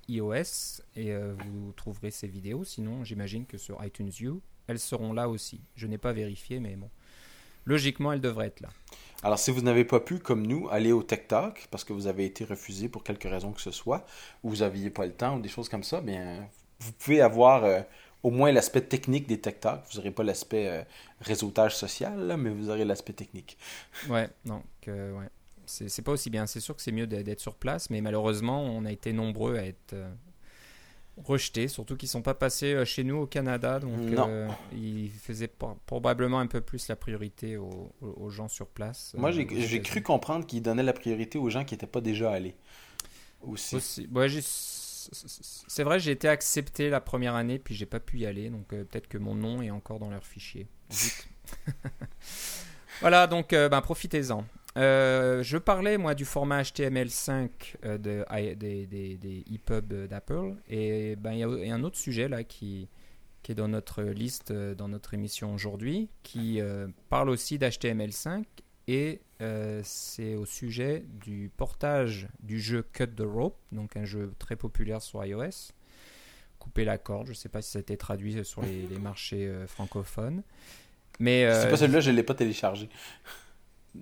iOS 0.08 0.82
et 0.96 1.12
euh, 1.12 1.34
vous 1.38 1.72
trouverez 1.74 2.12
ces 2.12 2.28
vidéos. 2.28 2.64
Sinon, 2.64 3.04
j'imagine 3.04 3.46
que 3.46 3.58
sur 3.58 3.84
iTunes 3.84 4.12
U, 4.22 4.32
elles 4.68 4.80
seront 4.80 5.14
là 5.14 5.30
aussi. 5.30 5.62
Je 5.76 5.88
n'ai 5.88 5.98
pas 5.98 6.14
vérifié, 6.14 6.60
mais 6.60 6.76
bon. 6.76 6.90
Logiquement, 7.66 8.14
elles 8.14 8.22
devraient 8.22 8.48
être 8.48 8.62
là. 8.62 8.70
Alors, 9.24 9.38
si 9.38 9.52
vous 9.52 9.62
n'avez 9.62 9.84
pas 9.84 10.00
pu, 10.00 10.20
comme 10.20 10.48
nous, 10.48 10.70
aller 10.70 10.94
au 10.94 11.04
Tech 11.04 11.28
Talk, 11.28 11.68
parce 11.70 11.84
que 11.84 11.92
vous 11.92 12.08
avez 12.08 12.26
été 12.26 12.46
refusé 12.46 12.88
pour 12.88 13.04
quelque 13.04 13.28
raison 13.28 13.52
que 13.52 13.62
ce 13.62 13.72
soit, 13.72 14.06
ou 14.44 14.50
vous 14.50 14.58
n'aviez 14.58 14.90
pas 14.90 15.06
le 15.06 15.12
temps, 15.12 15.38
ou 15.38 15.42
des 15.42 15.50
choses 15.50 15.68
comme 15.68 15.84
ça, 15.84 16.00
bien, 16.00 16.48
vous 16.80 16.94
pouvez 16.94 17.22
avoir 17.22 17.66
euh, 17.66 17.82
au 18.24 18.32
moins 18.32 18.52
l'aspect 18.52 18.82
technique 18.82 19.28
des 19.28 19.42
Tech 19.42 19.60
Talk. 19.60 19.84
Vous 19.90 19.98
n'aurez 19.98 20.12
pas 20.12 20.24
l'aspect 20.24 20.68
euh, 20.68 20.84
réseautage 21.20 21.76
social, 21.76 22.18
là, 22.28 22.38
mais 22.38 22.50
vous 22.50 22.70
aurez 22.70 22.86
l'aspect 22.86 23.14
technique. 23.14 23.58
Ouais, 24.08 24.30
donc, 24.46 24.64
euh, 24.88 25.18
ouais. 25.20 25.30
C'est 25.68 26.02
pas 26.02 26.14
aussi 26.14 26.30
bien. 26.30 26.48
C'est 26.48 26.60
sûr 26.60 26.76
que 26.76 26.82
c'est 26.82 26.92
mieux 26.92 27.06
d'être 27.08 27.40
sur 27.40 27.56
place, 27.56 27.90
mais 27.90 28.02
malheureusement, 28.02 28.64
on 28.64 28.86
a 28.86 28.92
été 28.92 29.14
nombreux 29.14 29.58
à 29.58 29.64
être, 29.66 29.94
euh, 29.94 30.10
rejetés, 31.24 31.68
surtout 31.68 31.98
qu'ils 31.98 32.10
sont 32.10 32.22
pas 32.22 32.36
passés 32.36 32.74
euh, 32.74 32.86
chez 32.86 33.04
nous 33.04 33.18
au 33.18 33.26
Canada, 33.26 33.80
donc 33.80 33.98
Non. 34.00 34.28
euh, 34.30 34.48
ils 34.72 35.10
faisaient 35.10 35.48
pro- 35.48 35.78
probablement 35.88 36.40
un 36.40 36.46
peu 36.48 36.62
plus 36.62 36.88
la 36.90 36.96
priorité 36.96 37.58
aux, 37.58 38.30
gens 38.30 38.48
sur 38.48 38.68
place. 38.68 39.14
Moi, 39.18 39.30
euh, 39.30 39.34
j'ai 39.34 39.46
aux 39.48 39.60
j'ai 39.68 39.82
cru 39.82 40.02
comprendre 40.04 40.46
qu'ils 40.46 40.62
donnaient 40.62 40.84
la 40.84 40.94
priorité 40.94 41.40
aux 41.40 41.50
gens 41.50 41.66
qui 41.66 41.74
n'étaient 41.74 41.88
pas 41.88 42.02
déjà 42.02 42.32
allés. 42.32 42.56
Aussi. 43.42 43.76
Aussi. 43.76 44.08
Ouais, 44.14 44.30
j'ai- 44.30 44.42
c'est 44.44 45.84
vrai, 45.84 46.00
j'ai 46.00 46.12
été 46.12 46.28
accepté 46.28 46.90
la 46.90 47.02
première 47.02 47.34
année, 47.36 47.58
puis 47.60 47.74
j'ai 47.74 47.86
pas 47.86 48.00
pu 48.00 48.20
y 48.20 48.26
aller, 48.26 48.50
donc 48.52 48.72
euh, 48.74 48.84
peut-être 48.84 49.08
que 49.08 49.18
mon 49.18 49.34
nom 49.36 49.62
est 49.62 49.72
encore 49.72 50.00
dans 50.00 50.10
leur 50.10 50.24
fichier. 50.26 50.68
Voilà, 53.02 53.28
donc 53.28 53.50
ben, 53.52 53.82
profitez-en. 53.82 54.44
Euh, 54.78 55.42
je 55.44 55.58
parlais 55.58 55.98
moi 55.98 56.14
du 56.14 56.24
format 56.24 56.62
HTML5 56.62 57.50
euh, 57.86 57.98
des, 57.98 58.86
des, 58.86 59.18
des 59.18 59.44
EPUB 59.52 60.06
d'Apple, 60.08 60.56
et 60.70 61.16
ben 61.16 61.34
il 61.34 61.40
y, 61.40 61.44
a- 61.44 61.48
il 61.64 61.68
y 61.68 61.72
a 61.72 61.76
un 61.76 61.84
autre 61.84 61.98
sujet 61.98 62.28
là 62.28 62.44
qui, 62.44 62.88
est 63.50 63.56
dans 63.56 63.70
notre 63.70 64.04
liste, 64.04 64.52
euh, 64.52 64.76
dans 64.76 64.90
notre 64.90 65.14
émission 65.14 65.54
aujourd'hui, 65.54 66.10
qui 66.22 66.60
parle 67.10 67.30
aussi 67.30 67.58
d'HTML5 67.58 68.44
et 68.90 69.22
c'est 69.84 70.36
au 70.36 70.46
sujet 70.46 71.06
du 71.26 71.50
portage 71.56 72.28
du 72.42 72.60
jeu 72.60 72.84
Cut 72.94 73.08
the 73.08 73.22
Rope, 73.26 73.58
donc 73.72 73.96
un 73.98 74.06
jeu 74.06 74.34
très 74.40 74.56
populaire 74.56 75.02
sur 75.02 75.24
iOS. 75.26 75.72
Couper 76.60 76.84
la 76.86 76.98
corde, 76.98 77.28
je 77.28 77.32
ne 77.32 77.36
sais 77.36 77.50
pas 77.50 77.62
si 77.62 77.72
ça 77.72 77.80
a 77.80 77.82
été 77.82 77.96
traduit 77.98 78.44
sur 78.44 78.62
les, 78.62 78.98
marchés 79.00 79.50
francophones. 79.68 80.42
Mais 81.20 81.50
C'est 81.54 81.70
pas 81.70 81.78
celui-là, 81.78 82.00
je 82.02 82.12
ne 82.12 82.16
l'ai 82.16 82.24
pas 82.24 82.34
téléchargé. 82.36 82.90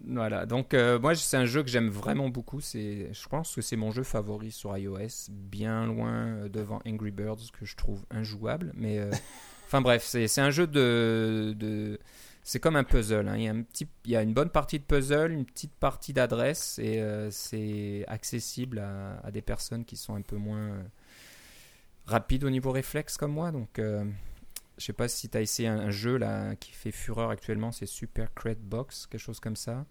Voilà, 0.08 0.46
donc 0.46 0.74
euh, 0.74 1.00
moi 1.00 1.16
c'est 1.16 1.38
un 1.38 1.46
jeu 1.46 1.64
que 1.64 1.70
j'aime 1.70 1.90
vraiment 1.90 2.30
beaucoup. 2.30 2.60
C'est, 2.62 3.14
je 3.14 3.28
pense 3.28 3.56
que 3.56 3.62
c'est 3.62 3.76
mon 3.76 3.92
jeu 3.92 4.04
favori 4.04 4.52
sur 4.52 4.78
iOS, 4.78 5.30
bien 5.32 5.86
loin 5.86 6.14
euh, 6.28 6.50
devant 6.50 6.80
Angry 6.88 7.12
Birds 7.12 7.52
que 7.58 7.66
je 7.66 7.76
trouve 7.76 8.06
injouable. 8.12 8.72
Mais 8.76 9.00
euh, 9.00 9.12
enfin 9.66 9.82
bref, 9.82 10.04
c'est, 10.04 10.28
c'est 10.28 10.42
un 10.42 10.52
jeu 10.52 10.68
de, 10.68 11.54
de- 11.58 12.00
c'est 12.44 12.60
comme 12.60 12.76
un 12.76 12.84
puzzle. 12.84 13.28
hein. 13.28 13.36
Il 13.38 13.44
y 13.44 13.48
a 13.48 13.52
un 13.52 13.62
petit, 13.64 13.88
il 14.06 14.12
y 14.12 14.16
a 14.16 14.22
une 14.22 14.34
bonne 14.34 14.50
partie 14.50 14.78
de 14.80 14.84
puzzle, 14.86 15.32
une 15.32 15.46
petite 15.46 15.74
partie 15.74 16.14
d'adresse 16.14 16.78
et 16.80 17.00
euh, 17.02 17.30
c'est 17.32 18.06
accessible 18.08 18.80
à, 18.80 19.20
à 19.24 19.32
des 19.32 19.42
personnes 19.42 19.84
qui 19.86 19.98
sont 19.98 20.16
un 20.16 20.22
peu 20.22 20.36
moins 20.38 20.78
rapides 22.06 22.44
au 22.44 22.50
niveau 22.50 22.72
réflexe 22.72 23.18
comme 23.18 23.32
moi. 23.32 23.52
Donc 23.52 23.80
je 24.78 24.86
sais 24.86 24.94
pas 24.94 25.08
si 25.08 25.30
tu 25.30 25.38
as 25.38 25.42
essayé 25.42 25.68
un, 25.70 25.80
un 25.80 25.92
jeu 25.92 26.18
là 26.18 26.56
qui 26.56 26.72
fait 26.72 26.92
fureur 26.92 27.30
actuellement, 27.30 27.72
c'est 27.72 27.86
Super 27.86 28.34
Crate 28.34 28.60
Box, 28.60 29.08
quelque 29.08 29.22
chose 29.22 29.40
comme 29.40 29.56
ça. 29.56 29.86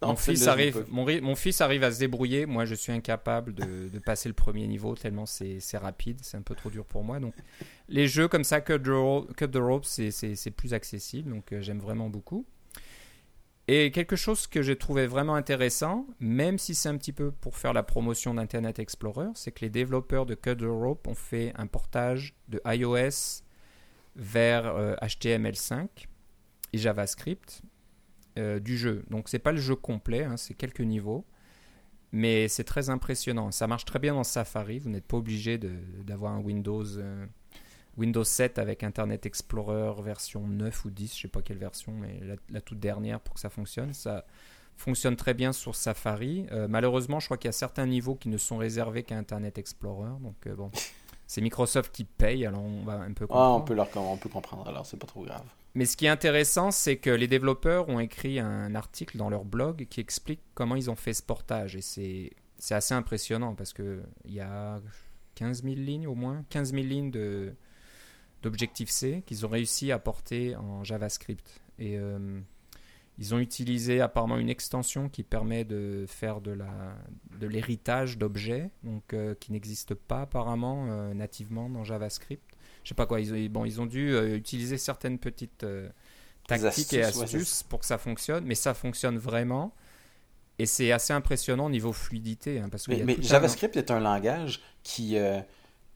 Non, 0.00 0.08
mon, 0.08 0.16
fils 0.16 0.46
arrive, 0.46 0.84
mon, 0.90 1.34
fils 1.34 1.60
arrive 1.60 1.82
à 1.82 1.90
se 1.90 1.98
débrouiller. 1.98 2.46
Moi, 2.46 2.64
je 2.64 2.74
suis 2.76 2.92
incapable 2.92 3.52
de, 3.52 3.88
de 3.88 3.98
passer 3.98 4.28
le 4.28 4.34
premier 4.34 4.66
niveau 4.68 4.94
tellement 4.94 5.26
c'est 5.26 5.60
rapide. 5.74 6.20
C'est 6.22 6.36
un 6.36 6.42
peu 6.42 6.54
trop 6.54 6.70
dur 6.70 6.84
pour 6.84 7.02
moi. 7.02 7.18
Donc, 7.18 7.34
les 7.88 8.06
jeux 8.06 8.28
comme 8.28 8.44
ça, 8.44 8.60
Cut 8.60 8.78
the, 8.78 8.88
Ro- 8.88 9.26
Cut 9.36 9.48
the 9.48 9.56
Rope, 9.56 9.84
c'est 9.84 10.50
plus 10.56 10.72
accessible. 10.72 11.30
Donc, 11.30 11.52
euh, 11.52 11.60
j'aime 11.60 11.80
vraiment 11.80 12.08
beaucoup. 12.08 12.46
Et 13.66 13.90
quelque 13.90 14.16
chose 14.16 14.46
que 14.46 14.62
j'ai 14.62 14.76
trouvé 14.76 15.06
vraiment 15.06 15.34
intéressant, 15.34 16.06
même 16.20 16.58
si 16.58 16.74
c'est 16.74 16.88
un 16.88 16.96
petit 16.96 17.12
peu 17.12 17.32
pour 17.32 17.56
faire 17.56 17.72
la 17.72 17.82
promotion 17.82 18.32
d'Internet 18.34 18.78
Explorer, 18.78 19.28
c'est 19.34 19.52
que 19.52 19.60
les 19.60 19.68
développeurs 19.68 20.24
de 20.26 20.34
Cut 20.34 20.56
the 20.56 20.62
Rope 20.62 21.06
ont 21.06 21.14
fait 21.14 21.52
un 21.56 21.66
portage 21.66 22.34
de 22.48 22.62
iOS 22.64 23.42
vers 24.18 24.66
euh, 24.66 24.94
HTML5 24.96 25.88
et 26.72 26.78
JavaScript 26.78 27.62
euh, 28.38 28.60
du 28.60 28.76
jeu. 28.76 29.04
Donc 29.08 29.28
c'est 29.28 29.38
pas 29.38 29.52
le 29.52 29.58
jeu 29.58 29.76
complet, 29.76 30.24
hein, 30.24 30.36
c'est 30.36 30.54
quelques 30.54 30.80
niveaux, 30.80 31.24
mais 32.12 32.48
c'est 32.48 32.64
très 32.64 32.90
impressionnant. 32.90 33.50
Ça 33.50 33.66
marche 33.66 33.86
très 33.86 33.98
bien 33.98 34.14
dans 34.14 34.24
Safari. 34.24 34.78
Vous 34.78 34.90
n'êtes 34.90 35.06
pas 35.06 35.16
obligé 35.16 35.58
d'avoir 35.58 36.32
un 36.32 36.40
Windows 36.40 36.98
euh, 36.98 37.26
Windows 37.98 38.24
7 38.24 38.58
avec 38.58 38.84
Internet 38.84 39.26
Explorer 39.26 40.00
version 40.02 40.46
9 40.46 40.84
ou 40.84 40.90
10, 40.90 41.16
je 41.16 41.22
sais 41.22 41.28
pas 41.28 41.42
quelle 41.42 41.58
version, 41.58 41.92
mais 41.92 42.20
la, 42.48 42.60
toute 42.60 42.78
dernière 42.78 43.20
pour 43.20 43.34
que 43.34 43.40
ça 43.40 43.50
fonctionne. 43.50 43.92
Ça 43.92 44.24
fonctionne 44.76 45.16
très 45.16 45.34
bien 45.34 45.52
sur 45.52 45.74
Safari. 45.74 46.46
Euh, 46.52 46.68
malheureusement, 46.68 47.18
je 47.18 47.26
crois 47.26 47.36
qu'il 47.36 47.48
y 47.48 47.50
a 47.50 47.52
certains 47.52 47.86
niveaux 47.86 48.14
qui 48.14 48.28
ne 48.28 48.38
sont 48.38 48.56
réservés 48.56 49.02
qu'à 49.02 49.16
Internet 49.16 49.58
Explorer. 49.58 50.12
Donc 50.22 50.36
euh, 50.46 50.54
bon, 50.54 50.70
c'est 51.28 51.40
Microsoft 51.40 51.94
qui 51.94 52.02
paye, 52.02 52.44
alors 52.44 52.62
on 52.64 52.82
va 52.84 52.94
un 52.94 53.12
peu 53.12 53.26
Ah, 53.26 53.28
comprendre. 53.28 53.56
on 53.56 53.60
peut, 53.60 53.74
leur, 53.74 53.88
on 53.96 54.16
peut 54.16 54.28
comprendre, 54.28 54.66
alors 54.66 54.84
c'est 54.84 54.96
pas 54.96 55.06
trop 55.06 55.22
grave. 55.22 55.44
Mais 55.74 55.84
ce 55.84 55.96
qui 55.96 56.06
est 56.06 56.08
intéressant, 56.08 56.72
c'est 56.72 56.96
que 56.96 57.10
les 57.10 57.28
développeurs 57.28 57.88
ont 57.88 58.00
écrit 58.00 58.40
un 58.40 58.74
article 58.74 59.16
dans 59.18 59.30
leur 59.30 59.44
blog 59.44 59.86
qui 59.88 60.00
explique 60.00 60.40
comment 60.54 60.74
ils 60.74 60.90
ont 60.90 60.96
fait 60.96 61.12
ce 61.12 61.22
portage. 61.22 61.76
Et 61.76 61.82
c'est, 61.82 62.32
c'est 62.58 62.74
assez 62.74 62.94
impressionnant 62.94 63.54
parce 63.54 63.72
qu'il 63.72 64.02
y 64.24 64.40
a 64.40 64.80
15 65.36 65.62
000 65.62 65.74
lignes 65.76 66.06
au 66.08 66.16
moins, 66.16 66.42
15 66.48 66.72
000 66.72 66.82
lignes 66.84 67.10
de, 67.12 67.54
d'Objective-C 68.42 69.22
qu'ils 69.26 69.44
ont 69.46 69.50
réussi 69.50 69.92
à 69.92 69.98
porter 69.98 70.56
en 70.56 70.82
JavaScript. 70.82 71.60
Et 71.78 71.96
euh, 71.98 72.40
ils 73.18 73.34
ont 73.34 73.38
utilisé 73.38 74.00
apparemment 74.00 74.38
une 74.38 74.48
extension 74.48 75.08
qui 75.08 75.24
permet 75.24 75.64
de 75.64 76.04
faire 76.06 76.40
de, 76.40 76.56
l'héritage 77.40 78.16
d'objets, 78.16 78.70
donc 78.84 79.12
euh, 79.12 79.34
qui 79.34 79.50
n'existe 79.50 79.94
pas 79.94 80.22
apparemment 80.22 80.86
euh, 80.88 81.14
nativement 81.14 81.68
dans 81.68 81.82
JavaScript. 81.82 82.44
Je 82.84 82.90
sais 82.90 82.94
pas 82.94 83.06
quoi, 83.06 83.20
ils 83.20 83.34
ont, 83.34 83.50
bon, 83.50 83.64
ils 83.64 83.80
ont 83.80 83.86
dû 83.86 84.10
euh, 84.14 84.36
utiliser 84.36 84.78
certaines 84.78 85.18
petites 85.18 85.66
tactiques 86.46 86.92
et 86.92 87.02
astuces, 87.02 87.62
ouais, 87.62 87.66
pour 87.68 87.80
que 87.80 87.86
ça 87.86 87.98
fonctionne, 87.98 88.44
mais 88.44 88.54
ça 88.54 88.72
fonctionne 88.72 89.18
vraiment. 89.18 89.74
Et 90.60 90.66
c'est 90.66 90.92
assez 90.92 91.12
impressionnant 91.12 91.66
au 91.66 91.70
niveau 91.70 91.92
fluidité. 91.92 92.60
hein, 92.60 92.68
parce 92.68 92.86
Mais, 92.88 93.02
un- 93.02 93.22
JavaScript 93.22 93.76
est 93.76 93.90
un 93.90 94.00
langage 94.00 94.60
qui, 94.82 95.16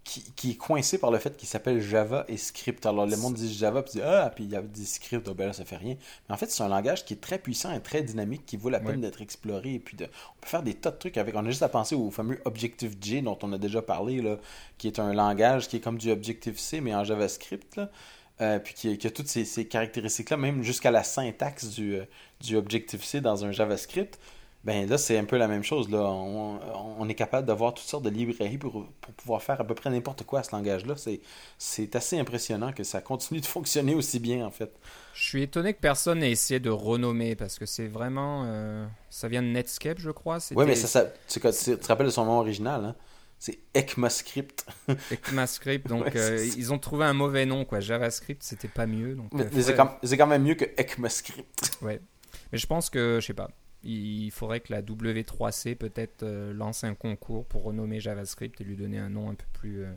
qui, 0.04 0.22
qui 0.34 0.50
est 0.52 0.56
coincé 0.56 0.98
par 0.98 1.10
le 1.10 1.18
fait 1.18 1.36
qu'il 1.36 1.48
s'appelle 1.48 1.80
Java 1.80 2.24
et 2.28 2.36
Script. 2.36 2.84
Alors 2.86 3.06
le 3.06 3.16
monde 3.16 3.34
dit 3.34 3.52
Java, 3.52 3.82
puis 3.82 3.92
dit 3.94 4.02
Ah, 4.02 4.30
puis 4.34 4.44
il 4.44 4.50
y 4.50 4.56
a 4.56 4.62
dit 4.62 4.84
Script, 4.84 5.26
ah, 5.30 5.34
ben 5.34 5.46
là 5.46 5.52
ça 5.52 5.64
fait 5.64 5.76
rien. 5.76 5.96
Mais 6.28 6.34
en 6.34 6.38
fait, 6.38 6.50
c'est 6.50 6.62
un 6.62 6.68
langage 6.68 7.04
qui 7.04 7.14
est 7.14 7.20
très 7.20 7.38
puissant 7.38 7.72
et 7.72 7.80
très 7.80 8.02
dynamique, 8.02 8.44
qui 8.44 8.56
vaut 8.56 8.70
la 8.70 8.80
peine 8.80 9.00
d'être 9.00 9.22
exploré. 9.22 9.74
Et 9.74 9.78
puis 9.78 9.96
de, 9.96 10.04
on 10.04 10.40
peut 10.40 10.48
faire 10.48 10.62
des 10.62 10.74
tas 10.74 10.90
de 10.90 10.96
trucs 10.96 11.16
avec. 11.16 11.34
On 11.36 11.46
a 11.46 11.50
juste 11.50 11.62
à 11.62 11.68
penser 11.68 11.94
au 11.94 12.10
fameux 12.10 12.40
Objective-J 12.44 13.22
dont 13.22 13.38
on 13.42 13.52
a 13.52 13.58
déjà 13.58 13.82
parlé, 13.82 14.20
là, 14.20 14.38
qui 14.78 14.88
est 14.88 14.98
un 14.98 15.12
langage 15.12 15.68
qui 15.68 15.76
est 15.76 15.80
comme 15.80 15.98
du 15.98 16.10
Objective-C, 16.10 16.80
mais 16.80 16.94
en 16.94 17.04
JavaScript. 17.04 17.76
Là. 17.76 17.90
Euh, 18.40 18.58
puis 18.58 18.74
qui, 18.74 18.98
qui 18.98 19.06
a 19.06 19.10
toutes 19.10 19.28
ces, 19.28 19.44
ces 19.44 19.66
caractéristiques-là, 19.66 20.36
même 20.36 20.62
jusqu'à 20.62 20.90
la 20.90 21.04
syntaxe 21.04 21.66
du, 21.66 21.96
euh, 21.96 22.04
du 22.40 22.56
Objective-C 22.56 23.20
dans 23.20 23.44
un 23.44 23.52
JavaScript. 23.52 24.18
Ben 24.64 24.88
là, 24.88 24.96
c'est 24.96 25.18
un 25.18 25.25
peu 25.25 25.37
la 25.38 25.48
même 25.48 25.64
chose. 25.64 25.90
Là. 25.90 25.98
On, 26.03 26.61
on 26.98 27.09
est 27.09 27.14
capable 27.14 27.46
d'avoir 27.46 27.75
toutes 27.75 27.87
sortes 27.87 28.05
de 28.05 28.11
librairies 28.11 28.59
pour, 28.59 28.87
pour 29.01 29.14
pouvoir 29.14 29.42
faire 29.42 29.61
à 29.61 29.64
peu 29.64 29.75
près 29.75 29.90
n'importe 29.90 30.22
quoi 30.25 30.40
à 30.40 30.42
ce 30.44 30.55
langage-là. 30.55 30.94
C'est, 31.59 31.96
assez 31.96 32.18
impressionnant 32.18 32.72
que 32.72 32.85
ça 32.85 33.01
continue 33.01 33.40
de 33.40 33.46
fonctionner 33.46 33.94
aussi 33.94 34.20
bien, 34.20 34.46
en 34.46 34.51
fait. 34.51 34.72
Je 35.14 35.25
suis 35.25 35.42
étonné 35.42 35.75
que 35.75 35.81
personne 35.81 36.20
n'ait 36.20 36.31
essayé 36.31 36.61
de 36.61 36.70
renommer 36.70 37.35
parce 37.35 37.59
que 37.59 37.66
c'est 37.66 37.88
vraiment. 37.88 38.44
euh, 38.46 38.87
ça 39.11 39.29
vient 39.29 39.42
de 39.42 39.48
Netscape, 39.48 39.98
je 39.98 40.11
crois. 40.11 40.38
Oui, 40.55 40.64
mais 40.64 40.77
ça, 40.77 40.87
ça, 40.87 41.12
tu, 41.29 41.40
tu 41.40 41.77
te 41.77 41.87
rappelles 41.88 42.07
de 42.07 42.12
son 42.12 42.25
nom 42.25 42.38
original, 42.38 42.85
hein? 42.85 42.96
C'est 43.40 43.59
ECMAScript. 43.75 44.64
ECMAScript. 45.11 45.88
Donc 45.88 46.05
Ouais, 46.05 46.12
euh, 46.14 46.48
ils 46.57 46.72
ont 46.72 46.79
trouvé 46.79 47.05
un 47.05 47.12
mauvais 47.12 47.44
nom, 47.44 47.64
quoi. 47.64 47.81
JavaScript, 47.81 48.40
c'était 48.44 48.68
pas 48.68 48.87
mieux. 48.87 49.16
Donc, 49.16 49.33
Mais, 49.33 49.42
euh, 49.42 49.48
mais 49.53 49.62
c'est, 49.62 49.75
quand, 49.75 49.98
quand 50.01 50.27
même 50.29 50.44
mieux 50.44 50.55
que 50.55 50.66
ECMAScript. 50.81 51.79
Mais 51.83 51.98
je 52.53 52.66
pense 52.68 52.88
que, 52.88 53.18
je 53.20 53.27
sais 53.27 53.35
pas, 53.35 53.51
il 53.85 54.31
faudrait 54.31 54.61
que 54.61 54.73
la 54.73 54.83
W3C 54.83 55.77
peut-être 55.77 56.23
euh, 56.23 56.53
lance 56.53 56.85
un 56.85 56.95
concours 56.95 57.45
pour 57.47 57.64
renommer 57.64 58.01
JavaScript 58.01 58.61
et 58.61 58.64
lui 58.64 58.77
donner 58.77 58.99
un 58.99 59.11
nom 59.11 59.31
un 59.31 59.35
peu 59.35 59.47
plus, 59.53 59.85
euh, 59.85 59.92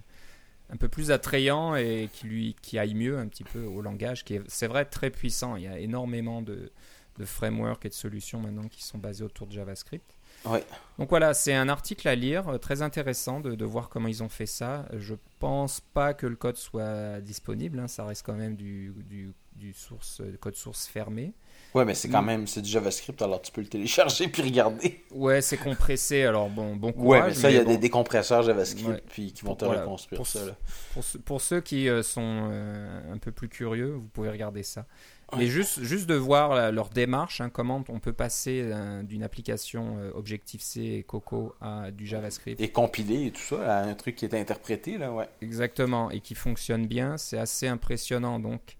un 0.69 0.77
peu 0.77 0.87
plus 0.87 1.11
attrayant 1.11 1.75
et 1.75 2.09
qui 2.11 2.27
lui 2.27 2.55
qui 2.61 2.79
aille 2.79 2.95
mieux 2.95 3.17
un 3.17 3.27
petit 3.27 3.43
peu 3.43 3.63
au 3.63 3.81
langage, 3.81 4.23
qui 4.23 4.35
est, 4.35 4.41
c'est 4.47 4.67
vrai, 4.67 4.85
très 4.85 5.09
puissant. 5.09 5.55
Il 5.55 5.63
y 5.63 5.67
a 5.67 5.79
énormément 5.79 6.41
de, 6.41 6.71
de 7.17 7.25
frameworks 7.25 7.85
et 7.85 7.89
de 7.89 7.93
solutions 7.93 8.39
maintenant 8.39 8.67
qui 8.67 8.83
sont 8.83 8.97
basées 8.97 9.23
autour 9.23 9.47
de 9.47 9.53
JavaScript. 9.53 10.17
Ouais. 10.45 10.63
Donc 10.99 11.09
voilà, 11.09 11.33
c'est 11.33 11.53
un 11.53 11.69
article 11.69 12.07
à 12.07 12.15
lire, 12.15 12.47
euh, 12.49 12.57
très 12.57 12.81
intéressant 12.81 13.39
de, 13.39 13.55
de 13.55 13.65
voir 13.65 13.89
comment 13.89 14.07
ils 14.07 14.21
ont 14.21 14.29
fait 14.29 14.45
ça. 14.45 14.85
Je 14.97 15.15
pense 15.39 15.79
pas 15.79 16.13
que 16.13 16.27
le 16.27 16.35
code 16.35 16.57
soit 16.57 17.21
disponible, 17.21 17.79
hein, 17.79 17.87
ça 17.87 18.05
reste 18.05 18.25
quand 18.25 18.35
même 18.35 18.55
du, 18.55 18.93
du, 19.05 19.33
du 19.55 19.73
source, 19.73 20.21
euh, 20.21 20.37
code 20.39 20.55
source 20.55 20.87
fermé. 20.87 21.33
Ouais, 21.75 21.85
mais 21.85 21.93
c'est 21.93 22.09
quand 22.09 22.21
Mm. 22.21 22.25
même 22.25 22.47
c'est 22.47 22.61
du 22.61 22.69
JavaScript, 22.69 23.21
alors 23.21 23.41
tu 23.41 23.51
peux 23.51 23.61
le 23.61 23.67
télécharger 23.67 24.27
puis 24.29 24.41
regarder. 24.41 25.03
Ouais, 25.11 25.41
c'est 25.41 25.57
compressé, 25.57 26.23
alors 26.23 26.49
bon, 26.49 26.75
bon 26.75 26.87
Ouais, 26.87 26.93
courage. 26.93 27.27
mais 27.29 27.33
ça, 27.35 27.51
il 27.51 27.57
y 27.57 27.59
a 27.59 27.63
bon, 27.63 27.69
des 27.71 27.77
décompresseurs 27.77 28.43
JavaScript 28.43 28.87
Ouais. 28.89 29.03
puis 29.09 29.33
qui 29.33 29.43
vont 29.45 29.55
te 29.55 29.65
Voilà. 29.65 29.81
reconstruire 29.81 30.17
Pour 30.17 30.25
ça. 30.27 30.45
Là. 30.45 30.55
pour, 30.93 31.03
ceux- 31.03 31.19
pour 31.19 31.41
ceux 31.41 31.61
qui 31.61 31.89
euh, 31.89 32.01
sont 32.01 32.49
euh, 32.51 33.13
un 33.13 33.17
peu 33.17 33.31
plus 33.31 33.49
curieux, 33.49 33.91
vous 33.91 34.07
pouvez 34.07 34.29
regarder 34.29 34.63
ça. 34.63 34.85
Ouais. 35.33 35.39
Mais 35.39 35.47
juste, 35.47 35.81
juste 35.81 36.05
de 36.07 36.13
voir 36.15 36.71
leur 36.71 36.89
démarche, 36.89 37.41
hein, 37.41 37.49
comment 37.49 37.83
on 37.89 37.99
peut 37.99 38.13
passer 38.13 38.61
euh, 38.63 39.01
d'une 39.03 39.23
application 39.23 39.97
Objective-C 40.13 40.81
et 40.81 41.03
Coco 41.03 41.55
à 41.59 41.89
du 41.91 42.05
JavaScript. 42.05 42.61
Et 42.61 42.69
compiler 42.69 43.25
et 43.25 43.31
tout 43.31 43.41
ça, 43.41 43.79
à 43.79 43.83
un 43.83 43.93
truc 43.95 44.15
qui 44.15 44.25
est 44.25 44.33
interprété, 44.35 44.97
là, 44.99 45.11
ouais. 45.11 45.27
Exactement, 45.41 46.11
et 46.11 46.19
qui 46.21 46.35
fonctionne 46.35 46.85
bien, 46.87 47.17
c'est 47.17 47.39
assez 47.39 47.67
impressionnant. 47.67 48.39
Donc, 48.39 48.77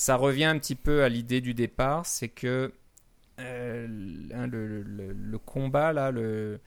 ça 0.00 0.14
revient 0.14 0.44
un 0.44 0.56
petit 0.60 0.76
peu 0.76 1.02
à 1.02 1.08
l'idée 1.08 1.40
du 1.40 1.54
départ, 1.54 2.06
c'est 2.06 2.28
que 2.28 2.72
euh, 3.40 3.86
hein, 4.32 4.46
le, 4.46 4.82
le- 4.82 5.12
le 5.12 5.38
combat 5.38 5.92
là, 5.92 6.12
le, 6.12 6.60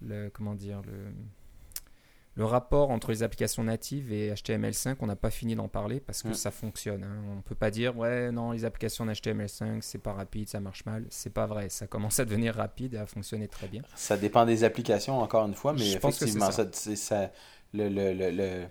le- 0.00 0.30
comment 0.30 0.54
dire, 0.54 0.80
le, 0.86 2.44
rapport 2.46 2.90
entre 2.90 3.10
les 3.10 3.22
applications 3.22 3.62
natives 3.62 4.10
et 4.10 4.32
HTML5, 4.32 4.96
on 5.00 5.06
n'a 5.06 5.16
pas 5.16 5.28
fini 5.30 5.54
d'en 5.54 5.68
parler 5.68 6.00
parce 6.00 6.22
que 6.22 6.32
ça 6.32 6.50
fonctionne. 6.50 7.04
hein. 7.04 7.22
On 7.30 7.36
ne 7.36 7.40
peut 7.42 7.54
pas 7.54 7.70
dire, 7.70 7.94
ouais, 7.98 8.32
non, 8.32 8.52
les 8.52 8.64
applications 8.64 9.04
HTML5, 9.04 9.82
c'est 9.82 9.98
pas 10.02 10.14
rapide, 10.14 10.48
ça 10.48 10.58
marche 10.58 10.86
mal. 10.86 11.04
C'est 11.10 11.28
pas 11.34 11.44
vrai. 11.44 11.68
Ça 11.68 11.86
commence 11.86 12.20
à 12.20 12.24
devenir 12.24 12.54
rapide 12.54 12.94
et 12.94 12.98
à 12.98 13.04
fonctionner 13.06 13.48
très 13.48 13.68
bien. 13.68 13.82
Ça 13.94 14.16
dépend 14.16 14.46
des 14.46 14.64
applications, 14.64 15.20
encore 15.20 15.46
une 15.46 15.54
fois, 15.54 15.74
mais 15.74 15.80
Je 15.80 15.98
pense 15.98 16.18
que 16.18 16.24
effectivement, 16.24 16.50
ça. 16.50 16.64
ça. 16.64 16.70
c'est 16.72 16.96
ça- 16.96 17.30
le, 17.74 17.90
le- 17.90 18.14
le- 18.14 18.30
le- 18.30 18.66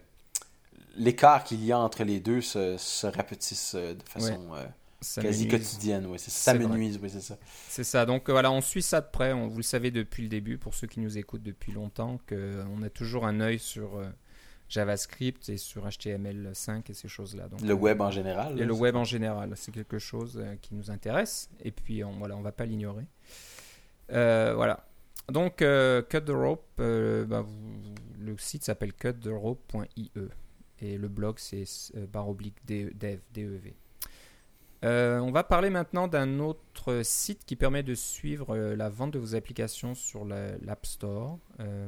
l'écart 0.95 1.43
qu'il 1.43 1.63
y 1.63 1.71
a 1.71 1.79
entre 1.79 2.03
les 2.03 2.19
deux 2.19 2.41
se, 2.41 2.77
se 2.77 3.07
rapetisse 3.07 3.73
euh, 3.75 3.93
de 3.93 4.03
façon 4.03 4.53
euh, 4.55 4.65
quasi 5.21 5.47
quotidienne. 5.47 6.05
Ouais, 6.07 6.17
c'est 6.17 6.31
ça, 6.31 6.53
vrai. 6.53 6.63
m'amenuise, 6.65 6.99
oui, 7.01 7.09
c'est 7.09 7.21
ça. 7.21 7.37
C'est 7.67 7.83
ça. 7.83 8.05
Donc 8.05 8.29
euh, 8.29 8.31
voilà, 8.33 8.51
on 8.51 8.61
suit 8.61 8.81
ça 8.81 9.01
de 9.01 9.07
près. 9.11 9.33
On, 9.33 9.47
vous 9.47 9.57
le 9.57 9.63
savez 9.63 9.91
depuis 9.91 10.23
le 10.23 10.29
début, 10.29 10.57
pour 10.57 10.73
ceux 10.73 10.87
qui 10.87 10.99
nous 10.99 11.17
écoutent 11.17 11.43
depuis 11.43 11.71
longtemps, 11.71 12.19
qu'on 12.27 12.81
a 12.83 12.89
toujours 12.89 13.25
un 13.25 13.39
œil 13.39 13.59
sur 13.59 13.97
euh, 13.97 14.05
JavaScript 14.69 15.49
et 15.49 15.57
sur 15.57 15.87
HTML5 15.87 16.83
et 16.89 16.93
ces 16.93 17.07
choses-là. 17.07 17.47
Donc, 17.47 17.61
Le 17.61 17.71
euh, 17.71 17.73
web 17.73 18.01
en 18.01 18.11
général. 18.11 18.59
Et 18.59 18.63
le 18.65 18.73
web 18.73 18.95
en 18.95 19.03
général, 19.03 19.51
c'est 19.55 19.71
quelque 19.73 19.99
chose 19.99 20.37
euh, 20.41 20.55
qui 20.61 20.75
nous 20.75 20.91
intéresse. 20.91 21.49
Et 21.63 21.71
puis, 21.71 22.03
on, 22.03 22.11
voilà, 22.11 22.35
on 22.37 22.41
va 22.41 22.51
pas 22.51 22.65
l'ignorer. 22.65 23.05
Euh, 24.11 24.53
voilà. 24.55 24.85
Donc, 25.29 25.61
euh, 25.61 26.01
Cut 26.01 26.21
the 26.21 26.29
Rope, 26.31 26.65
euh, 26.79 27.25
bah, 27.25 27.41
vous- 27.41 27.93
le 28.19 28.37
site 28.37 28.63
s'appelle 28.63 28.93
cuttherope.ie. 28.93 30.11
Et 30.81 30.97
le 30.97 31.07
blog, 31.07 31.35
c'est 31.37 31.63
euh, 31.95 32.07
barre 32.07 32.27
oblique 32.29 32.55
dev, 32.65 32.89
DEV. 33.33 33.73
Euh, 34.83 35.19
on 35.19 35.31
va 35.31 35.43
parler 35.43 35.69
maintenant 35.69 36.07
d'un 36.07 36.39
autre 36.39 37.01
site 37.03 37.45
qui 37.45 37.55
permet 37.55 37.83
de 37.83 37.93
suivre 37.93 38.55
euh, 38.55 38.75
la 38.75 38.89
vente 38.89 39.11
de 39.11 39.19
vos 39.19 39.35
applications 39.35 39.93
sur 39.93 40.25
la- 40.25 40.57
l'App 40.57 40.85
Store. 40.87 41.37
euh, 41.59 41.87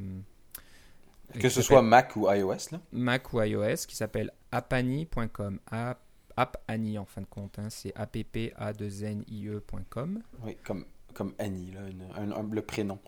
Que 1.39 1.49
ce 1.49 1.63
soit 1.63 1.82
Mac 1.82 2.15
ou 2.15 2.32
iOS, 2.32 2.69
là. 2.71 2.79
Mac 2.91 3.34
ou 3.34 3.41
iOS 3.41 3.88
qui 3.88 3.95
s'appelle 3.95 4.32
appani.com. 4.51 5.60
App, 5.71 5.99
Appani 6.38 6.97
en 6.99 7.06
fin 7.06 7.21
de 7.21 7.25
compte, 7.27 7.58
hein, 7.60 7.69
c'est 7.69 7.93
appa2nie.com. 7.95 10.21
Oui, 10.43 10.58
comme, 10.63 10.86
comme 11.13 11.34
Annie, 11.39 11.71
là, 11.71 11.82
une- 11.89 12.08
un- 12.15 12.32
un- 12.36 12.49
le 12.51 12.62
prénom. 12.62 12.99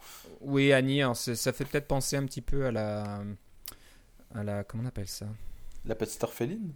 Oui, 0.41 0.71
Annie, 0.73 1.01
alors, 1.01 1.15
c'est- 1.15 1.35
ça 1.35 1.53
fait 1.53 1.65
peut-être 1.65 1.87
penser 1.87 2.15
un 2.17 2.25
petit 2.25 2.41
peu 2.41 2.65
à 2.67 2.71
la, 2.71 3.23
à 4.33 4.43
la. 4.43 4.63
Comment 4.63 4.83
on 4.83 4.87
appelle 4.87 5.07
ça? 5.07 5.27
La 5.87 5.95
petite 5.95 6.23
orpheline. 6.23 6.73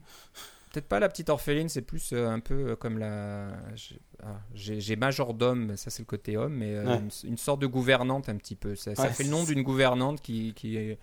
Peut-être 0.71 0.87
pas 0.87 0.99
la 0.99 1.09
petite 1.09 1.29
orpheline, 1.29 1.67
c'est 1.67 1.81
plus 1.81 2.13
euh, 2.13 2.27
un 2.29 2.39
peu 2.39 2.69
euh, 2.69 2.75
comme 2.75 2.99
la. 2.99 3.49
j'ai- 3.75 3.99
ah, 4.21 4.39
J'ai 4.53 4.95
majordome, 4.95 5.75
ça 5.77 5.89
c'est 5.89 6.03
le 6.03 6.05
côté 6.05 6.37
homme, 6.37 6.53
mais 6.53 6.75
euh, 6.75 6.85
Ouais. 6.85 6.97
une, 7.23 7.29
une 7.31 7.37
sorte 7.37 7.59
de 7.59 7.65
gouvernante 7.67 8.29
un 8.29 8.35
petit 8.37 8.55
peu. 8.55 8.75
Ça, 8.75 8.93
fait 8.95 9.23
le 9.23 9.29
nom 9.31 9.43
d'une 9.43 9.63
gouvernante 9.63 10.21
qui, 10.21 10.53
qui, 10.53 10.77
est- 10.77 10.99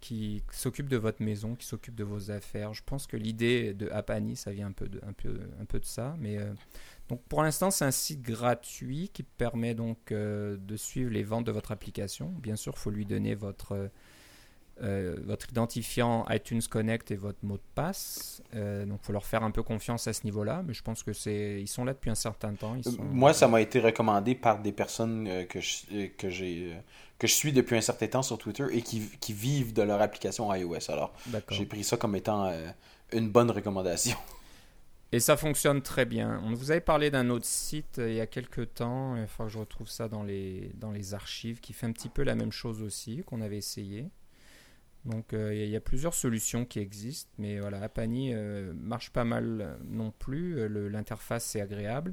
qui 0.00 0.40
s'occupe 0.52 0.88
de 0.88 0.96
votre 0.96 1.20
maison, 1.20 1.56
qui 1.56 1.66
s'occupe 1.66 1.96
de 1.96 2.04
vos 2.04 2.30
affaires. 2.30 2.74
Je 2.74 2.82
pense 2.86 3.08
que 3.08 3.16
l'idée 3.16 3.74
de 3.74 3.88
Apani, 3.90 4.36
ça 4.36 4.52
vient 4.52 4.68
un 4.68 4.72
peu 4.72 4.86
de, 4.88 5.00
un 5.04 5.12
peu, 5.12 5.36
un 5.60 5.64
peu 5.64 5.80
de 5.80 5.84
ça. 5.84 6.14
Mais 6.20 6.38
euh, 6.38 6.52
donc 7.08 7.20
pour 7.24 7.42
l'instant, 7.42 7.72
c'est 7.72 7.84
un 7.84 7.90
site 7.90 8.22
gratuit 8.22 9.08
qui 9.12 9.24
permet 9.24 9.74
donc 9.74 10.12
de 10.12 10.76
suivre 10.76 11.10
les 11.10 11.24
ventes 11.24 11.46
de 11.46 11.50
votre 11.52 11.72
application. 11.72 12.28
Bien 12.40 12.54
sûr, 12.54 12.74
il 12.76 12.78
faut 12.78 12.90
lui 12.90 13.04
donner 13.06 13.34
votre 13.34 13.90
euh, 14.82 15.14
euh, 15.16 15.16
votre 15.24 15.50
identifiant 15.50 16.26
iTunes 16.30 16.60
Connect 16.68 17.10
et 17.10 17.16
votre 17.16 17.38
mot 17.44 17.56
de 17.56 17.62
passe. 17.74 18.42
Euh, 18.54 18.84
donc, 18.84 19.00
il 19.02 19.06
faut 19.06 19.12
leur 19.12 19.24
faire 19.24 19.42
un 19.42 19.50
peu 19.50 19.62
confiance 19.62 20.06
à 20.06 20.12
ce 20.12 20.24
niveau-là. 20.24 20.62
Mais 20.66 20.74
je 20.74 20.82
pense 20.82 21.02
que 21.02 21.12
c'est, 21.12 21.60
ils 21.60 21.66
sont 21.68 21.84
là 21.84 21.92
depuis 21.94 22.10
un 22.10 22.14
certain 22.14 22.52
temps. 22.54 22.74
Ils 22.76 22.84
sont- 22.84 23.02
Moi, 23.02 23.32
ça 23.32 23.48
m'a 23.48 23.60
été 23.60 23.80
recommandé 23.80 24.34
par 24.34 24.60
des 24.60 24.72
personnes 24.72 25.26
euh, 25.28 25.44
que 25.44 25.60
je, 25.60 25.76
euh, 25.92 26.06
que 26.18 26.28
j'ai 26.30 26.72
euh, 26.72 26.76
que 27.18 27.26
je 27.26 27.32
suis 27.32 27.52
depuis 27.52 27.76
un 27.76 27.80
certain 27.80 28.06
temps 28.08 28.22
sur 28.22 28.36
Twitter 28.36 28.64
et 28.72 28.82
qui, 28.82 29.00
qui 29.20 29.32
vivent 29.32 29.72
de 29.72 29.80
leur 29.82 30.02
application 30.02 30.52
iOS. 30.54 30.90
Alors, 30.90 31.14
j'ai 31.50 31.64
pris 31.64 31.82
ça 31.82 31.96
comme 31.96 32.14
étant 32.14 32.44
euh, 32.44 32.68
une 33.12 33.30
bonne 33.30 33.50
recommandation. 33.50 34.16
Et 35.12 35.20
ça 35.20 35.36
fonctionne 35.36 35.80
très 35.82 36.04
bien. 36.04 36.42
On 36.44 36.52
vous 36.52 36.72
avait 36.72 36.80
parlé 36.80 37.10
d'un 37.10 37.30
autre 37.30 37.46
site 37.46 38.00
euh, 38.00 38.10
il 38.10 38.16
y 38.16 38.20
a 38.20 38.26
quelques 38.26 38.74
temps. 38.74 39.16
Il 39.16 39.26
faudra 39.28 39.46
que 39.46 39.52
je 39.52 39.58
retrouve 39.58 39.88
ça 39.88 40.08
dans 40.08 40.24
les, 40.24 40.72
dans 40.74 40.90
les 40.90 41.14
archives, 41.14 41.60
qui 41.60 41.72
fait 41.72 41.86
un 41.86 41.92
petit 41.92 42.08
peu 42.08 42.22
la 42.24 42.34
même 42.34 42.52
chose 42.52 42.82
aussi, 42.82 43.22
qu'on 43.24 43.40
avait 43.40 43.56
essayé. 43.56 44.10
Donc 45.06 45.32
euh, 45.32 45.54
il 45.54 45.58
y 45.60 45.62
a- 45.62 45.64
il 45.66 45.70
y 45.70 45.76
a 45.76 45.80
plusieurs 45.80 46.14
solutions 46.14 46.64
qui 46.64 46.78
existent, 46.80 47.30
mais 47.38 47.58
voilà, 47.60 47.80
Apani 47.80 48.34
euh, 48.34 48.72
marche 48.74 49.10
pas 49.10 49.24
mal 49.24 49.60
euh, 49.60 49.76
non 49.88 50.10
plus. 50.18 50.58
Euh, 50.58 50.88
L'interface 50.88 51.54
est 51.56 51.60
agréable. 51.60 52.12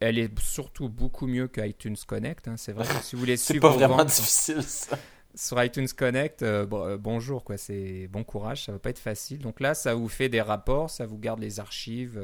Elle 0.00 0.18
est 0.18 0.38
surtout 0.40 0.88
beaucoup 0.88 1.26
mieux 1.26 1.48
que 1.48 1.60
iTunes 1.66 1.96
Connect. 2.06 2.48
hein, 2.48 2.56
c'est 2.56 2.72
vrai. 2.72 2.86
que 2.86 3.02
si 3.02 3.16
vous 3.16 3.20
voulez 3.20 3.36
C'est 3.36 3.52
suivre 3.54 3.62
pas 3.68 3.72
vos 3.72 3.78
vraiment 3.78 3.96
ventes 3.98 4.08
difficile, 4.08 4.62
ça. 4.62 4.98
sur 5.34 5.62
iTunes 5.62 5.88
Connect, 5.96 6.42
euh, 6.42 6.64
bon- 6.66 6.96
bonjour 6.96 7.42
quoi, 7.44 7.56
c'est 7.56 8.06
bon 8.08 8.22
courage, 8.24 8.64
ça 8.66 8.72
va 8.72 8.78
pas 8.78 8.90
être 8.90 8.98
facile. 8.98 9.38
Donc 9.40 9.58
là, 9.60 9.74
ça 9.74 9.94
vous 9.94 10.08
fait 10.08 10.28
des 10.28 10.40
rapports, 10.42 10.90
ça 10.90 11.06
vous 11.06 11.18
garde 11.18 11.40
les 11.40 11.60
archives, 11.60 12.20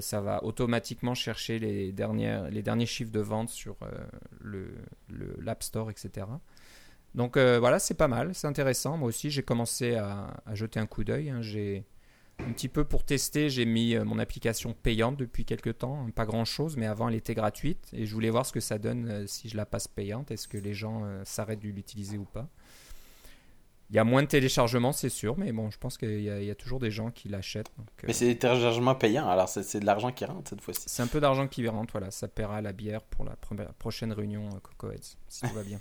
ça 0.00 0.20
va 0.20 0.42
automatiquement 0.44 1.14
chercher 1.14 1.58
les 1.58 1.92
dernières, 1.92 2.50
les 2.50 2.62
derniers 2.62 2.84
chiffres 2.86 3.12
de 3.12 3.20
vente 3.20 3.48
sur 3.50 3.76
le- 4.40 4.74
l'App 5.40 5.62
Store, 5.62 5.90
etc. 5.90 6.26
Donc 7.18 7.36
euh, 7.36 7.58
voilà, 7.58 7.78
c'est 7.78 7.94
pas 7.94 8.08
mal, 8.08 8.34
c'est 8.34 8.46
intéressant. 8.46 8.96
Moi 8.96 9.08
aussi, 9.08 9.28
j'ai 9.30 9.42
commencé 9.42 9.96
à, 9.96 10.28
à 10.46 10.54
jeter 10.54 10.80
un 10.80 10.86
coup 10.86 11.04
d'œil. 11.04 11.28
hein. 11.30 11.42
J'ai 11.42 11.84
un 12.38 12.52
petit 12.52 12.68
peu 12.68 12.84
pour 12.84 13.04
tester, 13.04 13.50
j'ai 13.50 13.64
mis 13.66 13.96
euh, 13.96 14.04
mon 14.04 14.20
application 14.20 14.72
payante 14.72 15.16
depuis 15.16 15.44
quelques 15.44 15.78
temps, 15.78 16.04
hein, 16.06 16.10
pas 16.14 16.24
grand 16.24 16.44
chose, 16.44 16.76
mais 16.76 16.86
avant 16.86 17.08
elle 17.08 17.16
était 17.16 17.34
gratuite 17.34 17.88
et 17.92 18.06
je 18.06 18.14
voulais 18.14 18.30
voir 18.30 18.46
ce 18.46 18.52
que 18.52 18.60
ça 18.60 18.78
donne 18.78 19.08
euh, 19.10 19.26
si 19.26 19.48
je 19.48 19.56
la 19.56 19.66
passe 19.66 19.88
payante. 19.88 20.30
Est-ce 20.30 20.46
que 20.46 20.56
les 20.58 20.74
gens 20.74 21.02
euh, 21.04 21.20
s'arrêtent 21.24 21.58
de 21.60 21.68
l'utiliser 21.68 22.16
ou 22.16 22.24
pas? 22.24 22.48
Il 23.90 23.96
y 23.96 23.98
a 23.98 24.04
moins 24.04 24.22
de 24.22 24.28
téléchargements, 24.28 24.92
c'est 24.92 25.08
sûr, 25.08 25.36
mais 25.38 25.50
bon, 25.50 25.70
je 25.70 25.78
pense 25.78 25.96
qu'il 25.98 26.20
y, 26.20 26.30
a- 26.30 26.40
il 26.40 26.46
y 26.46 26.50
a 26.50 26.54
toujours 26.54 26.78
des 26.78 26.90
gens 26.90 27.10
qui 27.10 27.28
l'achètent. 27.30 27.72
Mais 28.06 28.12
c'est 28.12 28.26
des 28.26 28.38
téléchargements 28.38 28.94
payants, 28.94 29.28
alors 29.28 29.48
c'est 29.48 29.80
de 29.80 29.86
l'argent 29.86 30.12
qui 30.12 30.24
rentre 30.26 30.50
cette 30.50 30.60
fois-ci. 30.60 30.82
c'est 30.86 31.02
un 31.02 31.06
peu 31.08 31.20
d'argent 31.20 31.48
qui 31.48 31.66
rentre, 31.66 31.90
voilà, 31.92 32.10
ça 32.12 32.28
paiera 32.28 32.60
la 32.60 32.72
bière 32.72 33.02
pour 33.02 33.24
la 33.24 33.34
prochaine 33.78 34.12
réunion 34.12 34.46
euh, 34.54 34.60
Coco 34.62 34.92
Heads, 34.92 35.16
si 35.28 35.40
tout 35.40 35.54
va 35.54 35.62
bien. 35.64 35.80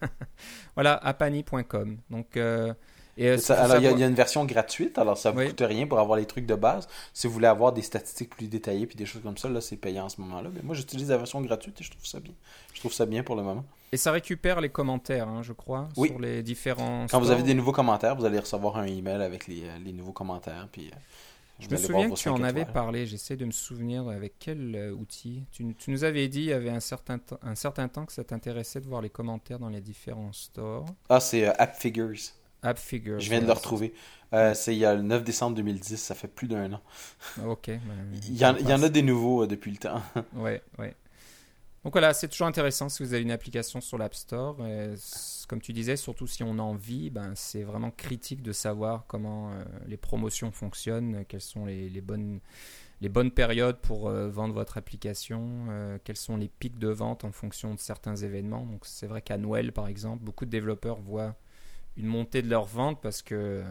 voilà, 0.74 0.94
apani.com. 0.96 1.98
Donc, 2.10 2.36
euh, 2.36 2.72
et, 3.16 3.28
euh, 3.28 3.38
Ça- 3.38 3.62
alors, 3.62 3.76
il 3.78 3.82
y, 3.82 3.86
a- 3.86 3.90
savoir- 3.90 3.92
il 3.98 4.00
y 4.00 4.04
a 4.04 4.06
une 4.08 4.14
version 4.14 4.44
gratuite, 4.44 4.98
alors 4.98 5.16
ça 5.16 5.30
ne 5.30 5.34
vous 5.34 5.40
Oui. 5.42 5.48
coûte 5.48 5.62
rien 5.64 5.86
pour 5.86 5.98
avoir 6.00 6.18
les 6.18 6.26
trucs 6.26 6.46
de 6.46 6.54
base. 6.56 6.88
Si 7.12 7.26
vous 7.26 7.32
voulez 7.32 7.46
avoir 7.46 7.72
des 7.72 7.82
statistiques 7.82 8.30
plus 8.36 8.48
détaillées 8.48 8.86
puis 8.86 8.96
des 8.96 9.06
choses 9.06 9.22
comme 9.22 9.36
ça, 9.36 9.48
là, 9.48 9.60
c'est 9.60 9.76
payant 9.76 10.06
en 10.06 10.08
ce 10.08 10.20
moment-là. 10.20 10.50
Mais 10.52 10.62
moi, 10.62 10.74
j'utilise 10.74 11.10
la 11.10 11.16
version 11.18 11.40
gratuite 11.40 11.80
et 11.80 11.84
je 11.84 11.90
trouve 11.92 12.04
ça 12.06 12.18
bien. 12.20 12.32
Je 12.72 12.80
trouve 12.80 12.92
ça 12.92 13.06
bien 13.06 13.22
pour 13.22 13.36
le 13.36 13.42
moment. 13.42 13.64
Et 13.92 13.96
ça 13.96 14.10
récupère 14.10 14.60
les 14.60 14.70
commentaires, 14.70 15.28
hein, 15.28 15.42
je 15.42 15.52
crois, 15.52 15.88
Oui. 15.96 16.08
sur 16.08 16.18
les 16.18 16.42
différents. 16.42 17.06
Quand 17.08 17.20
vous 17.20 17.30
avez 17.30 17.44
des 17.44 17.54
nouveaux 17.54 17.70
commentaires, 17.70 18.16
vous 18.16 18.24
allez 18.24 18.40
recevoir 18.40 18.76
un 18.78 18.86
email 18.86 19.22
avec 19.22 19.46
les, 19.46 19.62
euh, 19.62 19.78
les 19.84 19.92
nouveaux 19.92 20.10
commentaires. 20.12 20.66
Puis, 20.72 20.90
euh, 20.92 20.96
Je 21.58 21.68
me 21.68 21.76
souviens 21.76 22.10
que 22.10 22.16
tu 22.16 22.28
en 22.28 22.42
avais 22.42 22.64
parlé, 22.64 23.06
j'essaie 23.06 23.36
de 23.36 23.44
me 23.44 23.50
souvenir 23.52 24.08
avec 24.08 24.34
quel 24.38 24.74
euh, 24.76 24.92
outil. 24.92 25.46
Tu, 25.52 25.74
tu 25.76 25.90
nous 25.90 26.04
avais 26.04 26.28
dit 26.28 26.40
il 26.40 26.44
y 26.46 26.52
avait 26.52 26.70
un 26.70 26.80
certain, 26.80 27.18
temps- 27.18 27.38
un 27.42 27.54
certain 27.54 27.88
temps 27.88 28.06
que 28.06 28.12
ça 28.12 28.24
t'intéressait 28.24 28.80
de 28.80 28.86
voir 28.88 29.00
les 29.02 29.10
commentaires 29.10 29.58
dans 29.58 29.68
les 29.68 29.80
différents 29.80 30.32
stores. 30.32 30.94
Ah, 31.08 31.20
c'est 31.20 31.46
euh, 31.46 31.52
App 31.58 31.76
Figures. 31.76 32.32
App 32.62 32.78
Figures. 32.78 33.20
Je 33.20 33.30
viens 33.30 33.40
de 33.40 33.46
le 33.46 33.52
retrouver. 33.52 33.94
Euh, 34.32 34.54
c'est 34.54 34.74
il 34.74 34.78
y 34.78 34.84
a 34.84 34.94
le 34.94 35.02
9 35.02 35.24
décembre 35.24 35.56
2010, 35.56 35.96
ça 35.98 36.14
fait 36.14 36.28
plus 36.28 36.48
d'un 36.48 36.72
an. 36.74 36.80
Ah, 37.36 37.46
Ok. 37.48 37.70
ben, 37.82 38.24
Il 38.28 38.36
y 38.36 38.44
en, 38.44 38.54
on 38.54 38.58
il 38.58 38.66
y 38.68 38.74
en 38.74 38.82
passe. 38.82 38.82
a 38.82 38.88
des 38.88 39.02
nouveaux 39.02 39.44
euh, 39.44 39.46
depuis 39.46 39.70
le 39.70 39.76
temps. 39.78 40.02
Ouais, 40.32 40.62
ouais. 40.78 40.96
Donc 41.84 41.92
voilà, 41.92 42.14
c'est 42.14 42.28
toujours 42.28 42.46
intéressant 42.46 42.88
si 42.88 43.02
vous 43.02 43.12
avez 43.12 43.22
une 43.22 43.30
application 43.30 43.82
sur 43.82 43.98
l'App 43.98 44.14
Store. 44.14 44.56
Comme 45.48 45.60
tu 45.60 45.74
disais, 45.74 45.96
surtout 45.96 46.26
si 46.26 46.42
on 46.42 46.58
en 46.58 46.74
vit, 46.74 47.10
ben, 47.10 47.34
c'est 47.34 47.62
vraiment 47.62 47.90
critique 47.90 48.42
de 48.42 48.52
savoir 48.52 49.04
comment 49.06 49.52
euh, 49.52 49.62
les 49.86 49.98
promotions 49.98 50.50
fonctionnent, 50.50 51.26
quelles 51.28 51.42
sont 51.42 51.66
les, 51.66 52.00
bonnes, 52.00 52.40
les 53.02 53.10
bonnes 53.10 53.30
périodes 53.30 53.76
pour 53.76 54.08
euh, 54.08 54.30
vendre 54.30 54.54
votre 54.54 54.78
application, 54.78 55.66
euh, 55.68 55.98
quels 56.02 56.16
sont 56.16 56.38
les 56.38 56.48
pics 56.48 56.78
de 56.78 56.88
vente 56.88 57.22
en 57.22 57.32
fonction 57.32 57.74
de 57.74 57.78
certains 57.78 58.16
événements. 58.16 58.64
Donc 58.64 58.86
c'est 58.86 59.06
vrai 59.06 59.20
qu'à 59.20 59.36
Noël, 59.36 59.70
par 59.70 59.86
exemple, 59.86 60.24
beaucoup 60.24 60.46
de 60.46 60.50
développeurs 60.50 61.02
voient 61.02 61.36
une 61.98 62.06
montée 62.06 62.40
de 62.40 62.48
leurs 62.48 62.64
ventes 62.64 63.02
parce 63.02 63.20
que 63.20 63.62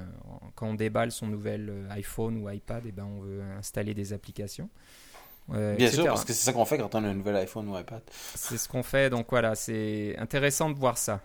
quand 0.53 0.67
on 0.67 0.75
déballe 0.75 1.11
son 1.11 1.25
nouvel 1.25 1.87
iPhone 1.89 2.37
ou 2.37 2.47
iPad, 2.47 2.85
et 2.85 2.91
ben, 2.91 3.05
on 3.05 3.21
veut 3.21 3.41
installer 3.57 3.95
des 3.95 4.13
applications. 4.13 4.69
Euh, 5.51 5.75
Bien 5.75 5.87
etc. 5.87 6.03
sûr, 6.03 6.11
parce 6.11 6.25
que 6.25 6.33
c'est 6.33 6.45
ça 6.45 6.53
qu'on 6.53 6.65
fait 6.65 6.77
quand 6.77 6.95
on 6.95 7.03
a 7.03 7.07
un 7.07 7.13
nouvel 7.13 7.35
iPhone 7.35 7.67
ou 7.67 7.77
iPad. 7.77 8.01
C'est 8.35 8.57
ce 8.57 8.67
qu'on 8.69 8.83
fait, 8.83 9.09
donc 9.09 9.27
voilà, 9.29 9.55
c'est 9.55 10.15
intéressant 10.17 10.69
de 10.69 10.77
voir 10.77 10.97
ça. 10.97 11.21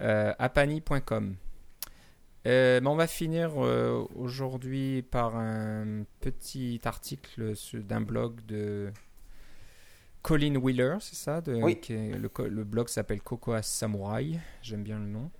Euh, 0.00 0.32
apani.com. 0.38 1.36
Euh, 2.46 2.80
mais 2.80 2.88
on 2.88 2.94
va 2.96 3.06
finir 3.06 3.52
euh, 3.56 4.06
aujourd'hui 4.14 5.02
par 5.02 5.36
un 5.36 6.04
petit 6.20 6.80
article 6.84 7.52
d'un 7.74 8.00
blog 8.00 8.44
de 8.46 8.92
Colin 10.22 10.54
Wheeler, 10.56 10.96
c'est 11.00 11.16
ça 11.16 11.40
de, 11.40 11.54
Oui. 11.54 11.80
qui 11.80 11.94
est- 11.94 12.16
le, 12.16 12.64
blog 12.64 12.88
s'appelle 12.88 13.20
Cocoa 13.22 13.62
Samurai, 13.62 14.38
j'aime 14.62 14.82
bien 14.82 14.98
le 14.98 15.06
nom. 15.06 15.30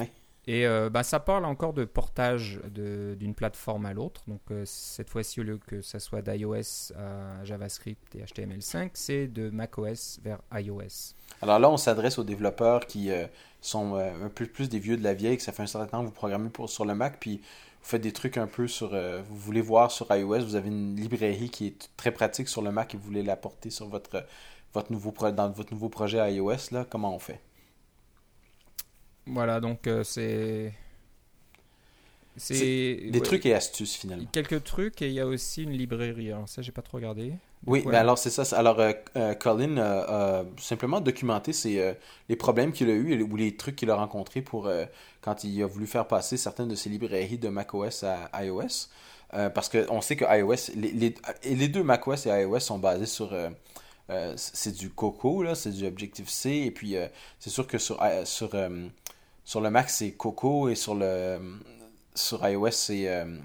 Oui. 0.00 0.10
Et 0.48 0.64
euh, 0.64 0.88
bah, 0.90 1.02
ça 1.02 1.18
parle 1.18 1.44
encore 1.44 1.72
de 1.72 1.84
portage 1.84 2.60
d'une 2.70 3.34
plateforme 3.34 3.84
à 3.84 3.92
l'autre. 3.92 4.22
Donc 4.28 4.40
euh, 4.50 4.62
cette 4.64 5.10
fois-ci, 5.10 5.40
au 5.40 5.42
lieu 5.42 5.58
que 5.58 5.82
ça 5.82 5.98
soit 5.98 6.22
d'iOS 6.22 6.92
à 6.96 7.44
JavaScript 7.44 8.14
et 8.14 8.22
HTML5, 8.22 8.90
c'est 8.94 9.26
de 9.26 9.50
macOS 9.50 10.20
vers 10.22 10.40
iOS. 10.54 11.14
Alors 11.42 11.58
là, 11.58 11.68
on 11.68 11.76
s'adresse 11.76 12.18
aux 12.18 12.24
développeurs 12.24 12.86
qui 12.86 13.10
euh, 13.10 13.26
sont 13.60 13.96
un 13.96 14.28
peu 14.28 14.46
plus 14.46 14.68
des 14.68 14.78
vieux 14.78 14.96
de 14.96 15.02
la 15.02 15.14
vieille, 15.14 15.36
que 15.36 15.42
ça 15.42 15.52
fait 15.52 15.64
un 15.64 15.66
certain 15.66 15.86
temps 15.86 16.00
que 16.02 16.06
vous 16.06 16.12
programmez 16.12 16.50
sur 16.66 16.84
le 16.84 16.94
Mac, 16.94 17.16
puis 17.18 17.38
vous 17.38 17.88
faites 17.90 18.02
des 18.02 18.12
trucs 18.12 18.36
un 18.36 18.46
peu 18.46 18.68
sur... 18.68 18.90
vous 18.90 19.36
voulez 19.36 19.60
voir 19.60 19.90
sur 19.90 20.06
iOS, 20.14 20.44
vous 20.44 20.54
avez 20.54 20.68
une 20.68 20.94
librairie 20.94 21.50
qui 21.50 21.66
est 21.66 21.90
très 21.96 22.12
pratique 22.12 22.48
sur 22.48 22.62
le 22.62 22.70
Mac 22.70 22.94
et 22.94 22.96
vous 22.96 23.02
voulez 23.02 23.24
l'apporter 23.24 23.70
sur 23.70 23.88
votre, 23.88 24.24
votre 24.72 24.92
nouveau 24.92 25.12
dans 25.32 25.50
votre 25.50 25.72
nouveau 25.72 25.88
projet 25.88 26.34
iOS, 26.34 26.70
là, 26.70 26.86
comment 26.88 27.12
on 27.12 27.18
fait? 27.18 27.40
Voilà, 29.26 29.60
donc 29.60 29.86
euh, 29.86 30.04
c'est. 30.04 30.72
C'est. 32.36 33.10
Des 33.10 33.20
ouais, 33.20 33.20
trucs 33.20 33.46
et 33.46 33.54
astuces, 33.54 33.96
finalement. 33.96 34.26
Quelques 34.30 34.62
trucs 34.64 35.00
et 35.02 35.08
il 35.08 35.14
y 35.14 35.20
a 35.20 35.26
aussi 35.26 35.62
une 35.62 35.72
librairie. 35.72 36.30
Alors 36.32 36.48
ça, 36.48 36.60
j'ai 36.62 36.72
pas 36.72 36.82
trop 36.82 36.98
regardé. 36.98 37.32
Oui, 37.66 37.82
Ouais. 37.84 37.92
ben 37.92 37.98
alors 37.98 38.18
c'est 38.18 38.30
ça. 38.30 38.42
Alors, 38.56 38.78
euh, 38.80 38.92
euh, 39.16 39.34
Colin 39.34 39.78
euh, 39.78 40.42
a 40.42 40.44
simplement 40.60 41.00
documenté 41.00 41.52
ses, 41.52 41.94
les 42.28 42.36
problèmes 42.36 42.72
qu'il 42.72 42.90
a 42.90 42.92
eu 42.92 43.22
ou 43.22 43.36
les 43.36 43.56
trucs 43.56 43.76
qu'il 43.76 43.90
a 43.90 43.96
rencontrés 43.96 44.42
pour 44.42 44.70
quand 45.20 45.44
il 45.44 45.62
a 45.62 45.66
voulu 45.66 45.86
faire 45.86 46.06
passer 46.06 46.36
certaines 46.36 46.68
de 46.68 46.74
ses 46.74 46.90
librairies 46.90 47.38
de 47.38 47.48
macOS 47.48 48.04
à 48.04 48.44
iOS. 48.44 48.88
Parce 49.30 49.68
qu'on 49.68 50.00
sait 50.00 50.16
que 50.16 50.24
iOS, 50.24 50.72
les, 50.76 50.92
les, 50.92 51.14
et 51.42 51.54
les 51.56 51.68
deux 51.68 51.82
macOS 51.82 52.26
et 52.26 52.30
iOS 52.30 52.60
sont 52.60 52.78
basés 52.78 53.06
sur. 53.06 53.34
c'est 54.36 54.72
du 54.76 54.90
Coco, 54.90 55.42
là, 55.42 55.54
c'est 55.54 55.70
du 55.72 55.86
Objective-C. 55.86 56.50
Et 56.50 56.70
puis, 56.70 56.94
c'est 57.40 57.50
sûr 57.50 57.66
que 57.66 57.78
sur, 57.78 58.00
sur, 58.24 58.50
sur 59.46 59.62
le 59.62 59.70
Mac, 59.70 59.90
c'est 59.90 60.12
Coco 60.12 60.68
et 60.68 60.76
sur, 60.76 60.94
le, 60.96 61.40
sur 62.14 62.46
iOS, 62.48 62.72
c'est. 62.72 63.08
euh, 63.08 63.38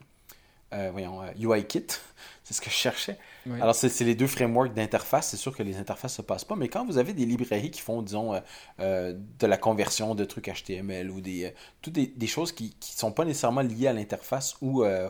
euh, 0.73 0.89
voyons, 0.91 1.21
euh, 1.21 1.31
UIKit. 1.39 1.87
c'est 2.43 2.53
ce 2.53 2.61
que 2.61 2.69
je 2.69 2.75
cherchais. 2.75 3.17
Alors, 3.59 3.75
c'est 3.75 4.03
les 4.05 4.15
deux 4.15 4.27
frameworks 4.27 4.73
d'interface. 4.73 5.29
C'est 5.29 5.37
sûr 5.37 5.55
que 5.55 5.63
les 5.63 5.77
interfaces 5.77 6.13
ne 6.13 6.17
se 6.17 6.21
passent 6.23 6.45
pas, 6.45 6.55
mais 6.55 6.69
quand 6.69 6.85
vous 6.85 6.97
avez 6.97 7.13
des 7.13 7.25
librairies 7.25 7.71
qui 7.71 7.81
font, 7.81 8.01
disons, 8.01 8.33
euh, 8.35 8.39
euh, 8.79 9.13
de 9.39 9.47
la 9.47 9.57
conversion 9.57 10.15
de 10.15 10.25
trucs 10.25 10.47
HTML 10.49 11.11
ou 11.11 11.21
des, 11.21 11.45
euh, 11.45 11.51
toutes 11.81 11.93
des, 11.93 12.07
des 12.07 12.27
choses 12.27 12.51
qui 12.53 12.65
ne 12.81 12.85
sont 12.85 13.11
pas 13.11 13.25
nécessairement 13.25 13.61
liées 13.61 13.87
à 13.87 13.93
l'interface 13.93 14.55
ou 14.61 14.83
euh, 14.83 15.09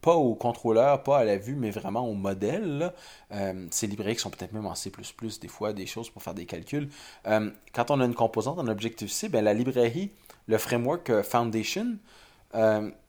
pas, 0.00 0.14
au 0.14 0.34
contrôleur, 0.34 1.02
pas 1.02 1.18
à 1.18 1.24
la 1.24 1.36
vue, 1.36 1.54
mais 1.54 1.70
vraiment 1.70 2.06
au 2.08 2.14
modèle, 2.14 2.92
euh, 3.32 3.66
ces 3.70 3.86
librairies 3.86 4.16
qui 4.16 4.22
sont 4.22 4.30
peut-être 4.30 4.52
même 4.52 4.66
en 4.66 4.74
C++, 4.74 4.90
des 5.40 5.48
fois, 5.48 5.72
des 5.72 5.86
choses 5.86 6.10
pour 6.10 6.22
faire 6.22 6.34
des 6.34 6.46
calculs. 6.46 6.88
Euh, 7.26 7.50
quand 7.72 7.90
on 7.90 8.00
a 8.00 8.04
une 8.04 8.14
composante 8.14 8.58
en 8.58 8.66
Objective-C, 8.68 9.28
ben, 9.28 9.44
la 9.44 9.54
librairie, 9.54 10.10
le 10.46 10.58
framework 10.58 11.10
euh, 11.10 11.22
Foundation 11.22 11.96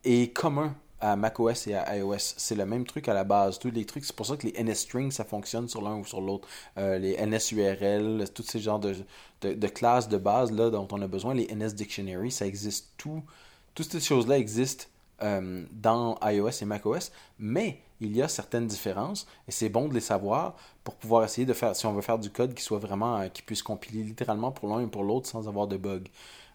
est 0.03 0.33
commun 0.33 0.75
à 0.99 1.15
macOS 1.15 1.67
et 1.67 1.75
à 1.75 1.97
iOS. 1.97 2.17
C'est 2.17 2.55
le 2.55 2.65
même 2.65 2.83
truc 2.83 3.07
à 3.07 3.13
la 3.13 3.23
base. 3.23 3.59
Tous 3.59 3.69
les 3.69 3.85
trucs, 3.85 4.03
c'est 4.05 4.15
pour 4.15 4.25
ça 4.25 4.37
que 4.37 4.47
les 4.47 4.63
NSString, 4.63 5.11
ça 5.11 5.23
fonctionne 5.23 5.69
sur 5.69 5.83
l'un 5.83 5.97
ou 5.97 6.03
sur 6.03 6.19
l'autre. 6.19 6.47
Les 6.77 7.15
NSURL, 7.23 8.25
tous 8.33 8.41
ces 8.41 8.59
genres 8.59 8.79
de, 8.79 8.95
de, 9.41 9.53
de 9.53 9.67
classes 9.67 10.09
de 10.09 10.17
base 10.17 10.51
là, 10.51 10.71
dont 10.71 10.87
on 10.91 10.99
a 11.03 11.07
besoin, 11.07 11.35
les 11.35 11.45
NSDictionary, 11.53 12.31
ça 12.31 12.47
existe 12.47 12.93
tout. 12.97 13.21
Toutes 13.75 13.91
ces 13.91 13.99
choses-là 13.99 14.39
existent 14.39 14.85
euh, 15.23 15.65
dans 15.71 16.19
iOS 16.23 16.49
et 16.61 16.65
macOS, 16.65 17.13
mais 17.39 17.79
il 18.01 18.13
y 18.13 18.21
a 18.21 18.27
certaines 18.27 18.67
différences 18.67 19.27
et 19.47 19.51
c'est 19.51 19.69
bon 19.69 19.87
de 19.87 19.93
les 19.93 20.01
savoir 20.01 20.55
pour 20.83 20.95
pouvoir 20.95 21.23
essayer 21.23 21.45
de 21.45 21.53
faire, 21.53 21.73
si 21.73 21.85
on 21.85 21.93
veut 21.93 22.01
faire 22.01 22.19
du 22.19 22.29
code 22.29 22.53
qui 22.53 22.61
soit 22.61 22.79
vraiment, 22.79 23.21
euh, 23.21 23.27
qui 23.29 23.41
puisse 23.41 23.63
compiler 23.63 24.03
littéralement 24.03 24.51
pour 24.51 24.67
l'un 24.67 24.81
et 24.81 24.87
pour 24.87 25.03
l'autre 25.03 25.29
sans 25.29 25.47
avoir 25.47 25.67
de 25.67 25.77
bugs. 25.77 26.03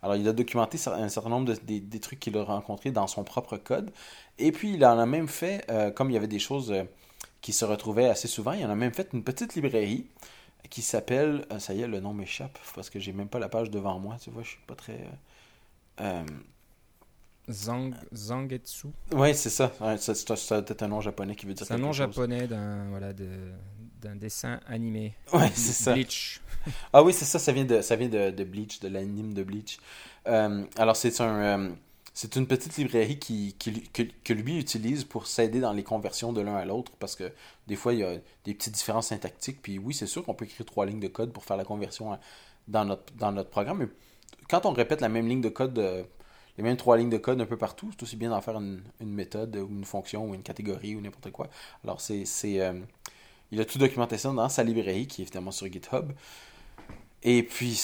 Alors, 0.03 0.17
il 0.17 0.29
a 0.29 0.35
documenté 0.35 0.79
un 0.89 1.09
certain 1.09 1.31
nombre 1.31 1.55
de, 1.55 1.79
des, 1.79 2.01
trucs 2.01 2.21
qu'il 2.21 2.37
a 2.37 2.45
rencontrés 2.45 2.91
dans 2.91 3.07
son 3.07 3.25
propre 3.25 3.57
code. 3.57 3.91
Et 4.39 4.53
puis, 4.53 4.75
il 4.75 4.85
en 4.85 4.99
a 4.99 5.07
même 5.07 5.29
fait, 5.29 5.65
euh, 5.71 5.91
comme 5.91 6.11
il 6.11 6.15
y 6.15 6.17
avait 6.17 6.27
des 6.27 6.39
choses 6.39 6.75
qui 7.41 7.53
se 7.53 7.65
retrouvaient 7.65 8.09
assez 8.09 8.29
souvent, 8.29 8.53
il 8.53 8.65
en 8.65 8.71
a 8.71 8.75
même 8.75 8.95
fait 8.95 9.09
une 9.13 9.25
petite 9.25 9.55
librairie 9.55 10.07
qui 10.69 10.83
s'appelle, 10.83 11.47
ça 11.59 11.75
y 11.75 11.83
est, 11.83 11.87
le 11.87 12.01
nom 12.01 12.13
m'échappe 12.15 12.59
parce 12.75 12.91
que 12.91 12.99
j'ai 12.99 13.13
même 13.13 13.29
pas 13.29 13.39
la 13.39 13.49
page 13.49 13.71
devant 13.71 13.99
moi, 13.99 14.17
tu 14.21 14.31
vois, 14.31 14.43
je 14.43 14.51
suis 14.51 14.61
pas 14.67 14.75
très... 14.75 14.99
euh, 17.51 17.53
euh, 17.53 17.55
Zang, 17.55 17.95
Zangetsu. 18.15 18.89
Ouais, 19.13 19.35
c'est 19.35 19.51
ça. 19.51 19.73
Ouais, 19.81 19.97
c'est 19.99 20.13
peut-être 20.27 20.83
un 20.83 20.89
nom 20.89 21.01
japonais 21.01 21.35
qui 21.37 21.47
veut 21.47 21.55
dire 21.55 21.67
C'est 21.67 21.75
un 21.75 21.79
nom 21.79 21.89
chose. 21.93 21.97
japonais 22.15 22.47
d'un 22.47 22.89
voilà, 22.91 23.13
de, 23.13 23.29
d'un 24.01 24.17
dessin 24.17 24.61
animé. 24.67 25.15
Ouais, 25.33 25.51
c'est 25.55 25.73
ça. 25.73 25.93
Bleach. 25.95 26.41
Ah 26.93 27.03
oui, 27.03 27.15
c'est 27.15 27.25
ça, 27.25 27.39
ça 27.39 27.53
vient 27.53 27.65
de, 27.65 27.81
ça 27.81 27.97
vient 27.97 28.11
de, 28.11 28.31
de 28.31 28.45
Bleach, 28.45 28.81
de 28.81 28.89
l'anime 28.89 29.33
de 29.33 29.43
Bleach. 29.43 29.79
Euh, 30.27 30.63
alors, 30.77 30.95
c'est 30.95 31.19
un, 31.23 31.59
euh, 31.59 31.71
c'est 32.13 32.37
une 32.37 32.47
petite 32.47 32.77
librairie 32.77 33.19
qui, 33.19 33.55
qui- 33.59 33.89
que, 33.89 34.03
que 34.23 34.33
lui 34.35 34.59
utilise 34.59 35.05
pour 35.05 35.27
s'aider 35.27 35.61
dans 35.61 35.73
les 35.73 35.83
conversions 35.85 36.35
de 36.35 36.43
l'un 36.43 36.57
à 36.57 36.67
l'autre 36.67 36.93
parce 36.99 37.17
que 37.17 37.33
des 37.67 37.77
fois, 37.77 37.95
il 37.95 38.01
y 38.01 38.05
a 38.05 38.17
des 38.45 38.53
petites 38.53 38.75
différences 38.75 39.07
syntactiques. 39.07 39.63
Puis 39.63 39.79
oui, 39.79 39.95
c'est 39.95 40.07
sûr 40.07 40.23
qu'on 40.23 40.35
peut 40.35 40.45
écrire 40.45 40.67
trois 40.67 40.85
lignes 40.85 41.01
de 41.01 41.09
code 41.09 41.33
pour 41.33 41.45
faire 41.45 41.57
la 41.57 41.65
conversion 41.65 42.13
à- 42.13 42.21
dans, 42.69 42.85
notre, 42.85 43.11
dans 43.15 43.33
notre 43.33 43.49
programme. 43.49 43.79
Mais 43.79 43.89
quand 44.51 44.67
on 44.67 44.73
répète 44.73 45.01
la 45.01 45.09
même 45.09 45.29
ligne 45.29 45.41
de 45.41 45.49
code, 45.49 45.79
euh, 46.61 46.63
les 46.63 46.69
mêmes 46.69 46.77
trois 46.77 46.97
lignes 46.97 47.11
de 47.11 47.19
code 47.19 47.41
un 47.41 47.47
peu 47.47 47.57
partout, 47.57 47.91
c'est 47.93 48.03
aussi 48.03 48.17
bien 48.17 48.31
d'en 48.31 48.41
faire 48.41 48.57
une, 48.57 48.83
méthode 49.01 49.57
ou 49.57 49.69
une 49.69 49.85
fonction 49.85 50.29
ou 50.29 50.35
une 50.35 50.43
catégorie 50.43 50.95
ou 50.95 51.01
n'importe 51.01 51.31
quoi. 51.31 51.49
Alors, 51.85 52.01
c'est. 52.01 52.25
euh, 52.45 52.81
il 53.53 53.61
a 53.61 53.65
tout 53.65 53.79
documenté 53.79 54.17
dans 54.23 54.49
sa 54.49 54.63
librairie 54.63 55.09
qui 55.09 55.23
est 55.23 55.25
évidemment 55.25 55.51
sur 55.51 55.67
GitHub. 55.71 56.13
Et 57.23 57.43
puis, 57.43 57.81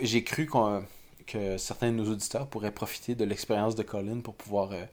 j'ai 0.00 0.24
cru, 0.24 0.46
qu'on- 0.46 0.84
que 1.26 1.56
certains 1.58 1.90
de 1.92 1.96
nos 1.96 2.10
auditeurs 2.10 2.46
pourraient 2.48 2.72
profiter 2.72 3.14
de 3.14 3.24
l'expérience 3.24 3.74
de 3.74 3.82
Colin 3.82 4.20
pour 4.20 4.34
pouvoir 4.34 4.72
euh, 4.72 4.84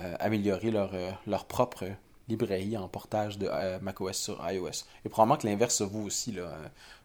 euh, 0.00 0.16
améliorer 0.18 0.70
leur, 0.70 0.92
leur 1.26 1.44
propre 1.46 1.84
librairie 2.28 2.76
en 2.76 2.88
portage 2.88 3.38
de 3.38 3.48
macOS 3.80 4.16
sur 4.16 4.50
iOS. 4.50 4.84
Et 5.04 5.08
probablement 5.08 5.36
que 5.36 5.46
l'inverse 5.46 5.76
se 5.76 5.84
vaut 5.84 6.02
aussi. 6.02 6.32
Là, 6.32 6.50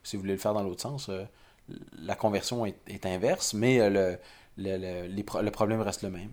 si 0.04 0.16
vous 0.16 0.22
voulez 0.22 0.34
le 0.34 0.40
faire 0.40 0.54
dans 0.54 0.64
l'autre 0.64 0.82
sens, 0.82 1.12
la 2.02 2.16
conversion 2.16 2.66
est, 2.66 3.06
inverse, 3.06 3.54
mais 3.54 3.90
le, 3.90 4.18
le, 4.60 4.78
le- 4.78 5.08
les 5.08 5.24
pro- 5.24 5.42
le 5.42 5.52
problème 5.52 5.82
reste 5.82 6.04
le 6.04 6.10
même. 6.10 6.32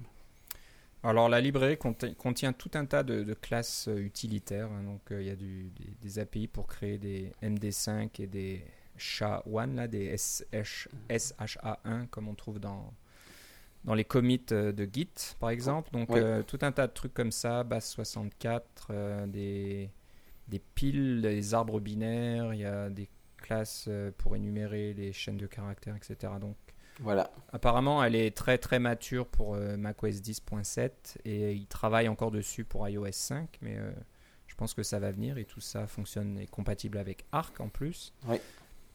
Alors 1.03 1.29
la 1.29 1.41
librairie 1.41 1.77
contient, 1.79 2.13
contient 2.15 2.53
tout 2.53 2.71
un 2.75 2.85
tas 2.85 3.03
de, 3.05 3.23
de 3.23 3.35
classes 3.35 3.87
euh, 3.89 3.97
utilitaires. 3.99 4.71
hein. 4.73 4.83
donc 4.83 5.01
euh, 5.13 5.23
il 5.23 5.29
y 5.29 5.31
a 5.31 5.37
du- 5.37 5.71
des, 5.79 5.93
des 6.03 6.19
API 6.19 6.49
pour 6.49 6.67
créer 6.67 6.99
des 6.99 7.33
MD5 7.43 8.11
et 8.21 8.27
des 8.27 8.65
SHA-1, 8.99 9.75
là, 9.75 9.87
des 9.89 10.17
SH, 10.17 10.89
SHA1 11.11 12.07
comme 12.09 12.29
on 12.29 12.35
trouve 12.35 12.59
dans, 12.59 12.93
dans 13.85 13.95
les 13.95 14.05
commits 14.05 14.45
euh, 14.53 14.73
de 14.73 14.89
Git 14.93 15.11
par 15.39 15.51
exemple. 15.51 15.91
Donc 15.93 16.09
Oui. 16.11 16.19
euh, 16.21 16.43
tout 16.43 16.59
un 16.63 16.73
tas 16.73 16.87
de 16.89 16.93
trucs 16.93 17.15
comme 17.15 17.31
ça, 17.33 17.63
base 17.63 17.85
64, 17.87 18.89
euh, 18.91 19.27
des, 19.27 19.91
des 20.49 20.59
piles, 20.59 21.21
des 21.23 21.55
arbres 21.55 21.79
binaires, 21.79 22.53
il 22.55 22.61
y 22.61 22.65
a 22.65 22.89
des 22.91 23.09
classes 23.37 23.89
pour 24.19 24.35
énumérer 24.35 24.93
les 24.95 25.13
chaînes 25.13 25.37
de 25.37 25.47
caractères, 25.47 25.95
etc. 25.95 26.33
Donc 26.41 26.57
Voilà. 27.01 27.31
Apparemment, 27.53 28.03
elle 28.03 28.15
est 28.15 28.35
très 28.37 28.59
très 28.59 28.79
mature 28.79 29.27
pour 29.27 29.55
euh, 29.55 29.77
macOS 29.77 30.17
10.7 30.23 30.91
et 31.25 31.53
il 31.53 31.67
travaille 31.67 32.09
encore 32.09 32.31
dessus 32.31 32.65
pour 32.65 32.89
iOS 32.89 33.07
5, 33.13 33.59
mais 33.61 33.77
euh, 33.77 33.93
je 34.47 34.55
pense 34.55 34.73
que 34.75 34.83
ça 34.83 34.99
va 34.99 35.11
venir 35.11 35.37
et 35.39 35.45
tout 35.45 35.61
ça 35.61 35.87
fonctionne 35.87 36.39
et 36.39 36.47
compatible 36.47 36.97
avec 36.99 37.25
Arc 37.33 37.61
en 37.61 37.69
plus. 37.69 38.15
Oui. 38.29 38.37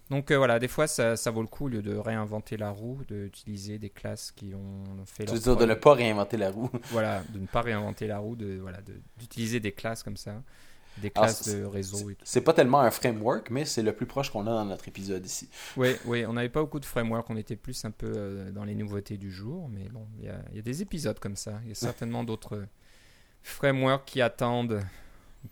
Donc 0.09 0.29
euh, 0.31 0.37
voilà, 0.37 0.59
des 0.59 0.67
fois 0.67 0.87
ça, 0.87 1.15
ça 1.15 1.31
vaut 1.31 1.41
le 1.41 1.47
coup 1.47 1.65
au 1.65 1.69
lieu 1.69 1.81
de 1.81 1.95
réinventer 1.95 2.57
la 2.57 2.71
roue, 2.71 3.01
d'utiliser 3.07 3.77
des 3.77 3.89
classes 3.89 4.31
qui 4.31 4.53
ont 4.53 4.83
fait 5.05 5.25
leur 5.25 5.35
dire 5.35 5.55
de 5.55 5.65
ne 5.65 5.73
pas 5.75 5.93
réinventer 5.93 6.37
la 6.37 6.51
roue. 6.51 6.69
voilà, 6.91 7.23
de 7.29 7.39
ne 7.39 7.45
pas 7.47 7.61
réinventer 7.61 8.07
la 8.07 8.17
roue, 8.17 8.35
de 8.35 8.57
voilà, 8.59 8.81
de- 8.81 8.99
d'utiliser 9.17 9.59
des 9.61 9.71
classes 9.71 10.03
comme 10.03 10.17
ça, 10.17 10.41
des 10.97 11.12
Alors, 11.15 11.27
classes 11.27 11.47
de 11.47 11.63
réseau 11.63 12.10
et 12.10 12.15
tout. 12.15 12.23
C'est 12.25 12.41
pas 12.41 12.54
tellement 12.54 12.82
un 12.82 12.91
framework, 12.91 13.49
mais 13.49 13.65
c'est 13.65 13.82
le 13.84 13.93
plus 13.93 14.06
proche 14.06 14.30
qu'on 14.30 14.41
a 14.47 14.51
dans 14.51 14.65
notre 14.65 14.88
épisode 14.88 15.25
ici. 15.25 15.49
Oui, 15.77 15.89
oui, 16.06 16.25
on 16.25 16.34
n'avait 16.34 16.49
pas 16.49 16.62
beaucoup 16.62 16.80
de 16.80 16.86
framework, 16.86 17.30
on 17.30 17.38
était 17.38 17.56
plus 17.56 17.86
un 17.86 17.91
peu 17.91 18.12
euh, 18.15 18.51
dans 18.51 18.65
les 18.65 18.75
nouveautés 18.75 19.17
du 19.17 19.32
jour, 19.32 19.69
mais 19.69 19.88
bon, 19.89 20.06
il 20.19 20.25
y 20.25 20.30
a, 20.30 20.41
il 20.51 20.56
y 20.58 20.60
a 20.60 20.62
des 20.62 20.82
épisodes 20.82 21.19
comme 21.19 21.36
ça. 21.36 21.60
Il 21.63 21.69
y 21.69 21.71
a 21.71 21.75
certainement 21.75 22.23
d'autres 22.23 22.65
frameworks 23.43 24.06
qui 24.06 24.21
attendent 24.21 24.82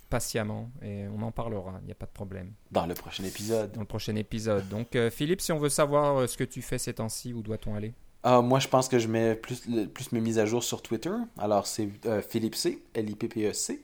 patiemment 0.09 0.69
et 0.83 1.05
on 1.07 1.21
en 1.23 1.31
parlera, 1.31 1.79
il 1.81 1.85
n'y 1.87 1.91
a 1.91 1.95
pas 1.95 2.05
de 2.05 2.11
problème 2.11 2.53
Dans 2.71 2.85
le 2.85 2.93
prochain 2.93 3.23
épisode. 3.23 3.71
dans 3.71 3.81
le 3.81 3.87
prochain 3.87 4.15
épisode. 4.15 4.67
Donc, 4.69 4.95
euh, 4.95 5.09
Philippe, 5.09 5.41
si 5.41 5.51
on 5.51 5.57
veut 5.57 5.69
savoir 5.69 6.17
euh, 6.17 6.27
ce 6.27 6.37
que 6.37 6.43
tu 6.43 6.61
fais 6.61 6.77
ces 6.77 6.93
temps-ci, 6.93 7.33
où 7.33 7.41
doit-on 7.41 7.73
aller? 7.75 7.93
Ah, 8.21 8.41
moi, 8.41 8.59
je 8.59 8.67
pense 8.67 8.87
que 8.89 8.99
je 8.99 9.07
mets 9.07 9.33
plus, 9.33 9.61
plus 9.93 10.11
mes 10.11 10.19
mises 10.19 10.37
à 10.37 10.45
jour 10.45 10.63
sur 10.63 10.81
Twitter. 10.81 11.13
Alors, 11.37 11.65
c'est 11.65 11.89
Philippe 12.27 12.55
C, 12.55 12.83
L-I-P-P-E-C. 12.93 13.81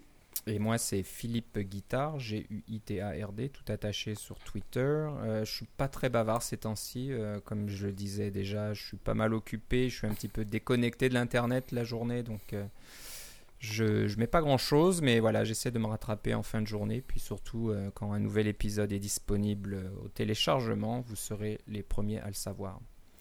Et 0.47 0.59
moi, 0.59 0.77
c'est 0.77 1.01
Philippe 1.01 1.57
Guitard, 1.57 2.19
G-U-I-T-A-R-D, 2.19 3.49
tout 3.49 3.71
attaché 3.71 4.13
sur 4.13 4.37
Twitter. 4.39 4.79
Euh, 4.79 5.43
je 5.43 5.51
suis 5.51 5.65
pas 5.65 5.87
très 5.87 6.09
bavard 6.09 6.43
ces 6.43 6.57
temps-ci, 6.57 7.11
euh, 7.11 7.39
comme 7.39 7.67
je 7.67 7.87
le 7.87 7.93
disais 7.93 8.29
déjà, 8.29 8.73
je 8.73 8.85
suis 8.85 8.97
pas 8.97 9.15
mal 9.15 9.33
occupé, 9.33 9.89
je 9.89 9.97
suis 9.97 10.07
un 10.07 10.13
petit 10.13 10.27
peu 10.27 10.45
déconnecté 10.45 11.09
de 11.09 11.15
l'internet 11.15 11.71
la 11.71 11.83
journée, 11.83 12.21
donc 12.21 12.53
euh, 12.53 12.63
je, 13.57 14.07
je 14.07 14.19
mets 14.19 14.27
pas 14.27 14.41
grand-chose, 14.41 15.01
mais 15.01 15.19
voilà, 15.19 15.43
j'essaie 15.45 15.71
de 15.71 15.79
me 15.79 15.87
rattraper 15.87 16.35
en 16.35 16.43
fin 16.43 16.61
de 16.61 16.67
journée, 16.67 17.01
puis 17.01 17.19
surtout 17.19 17.71
euh, 17.71 17.89
quand 17.95 18.13
un 18.13 18.19
nouvel 18.19 18.45
épisode 18.45 18.93
est 18.93 18.99
disponible 18.99 19.91
au 20.03 20.09
téléchargement, 20.09 21.01
vous 21.01 21.15
serez 21.15 21.59
les 21.67 21.81
premiers 21.81 22.19
à 22.19 22.27
le 22.27 22.33
savoir. 22.33 22.79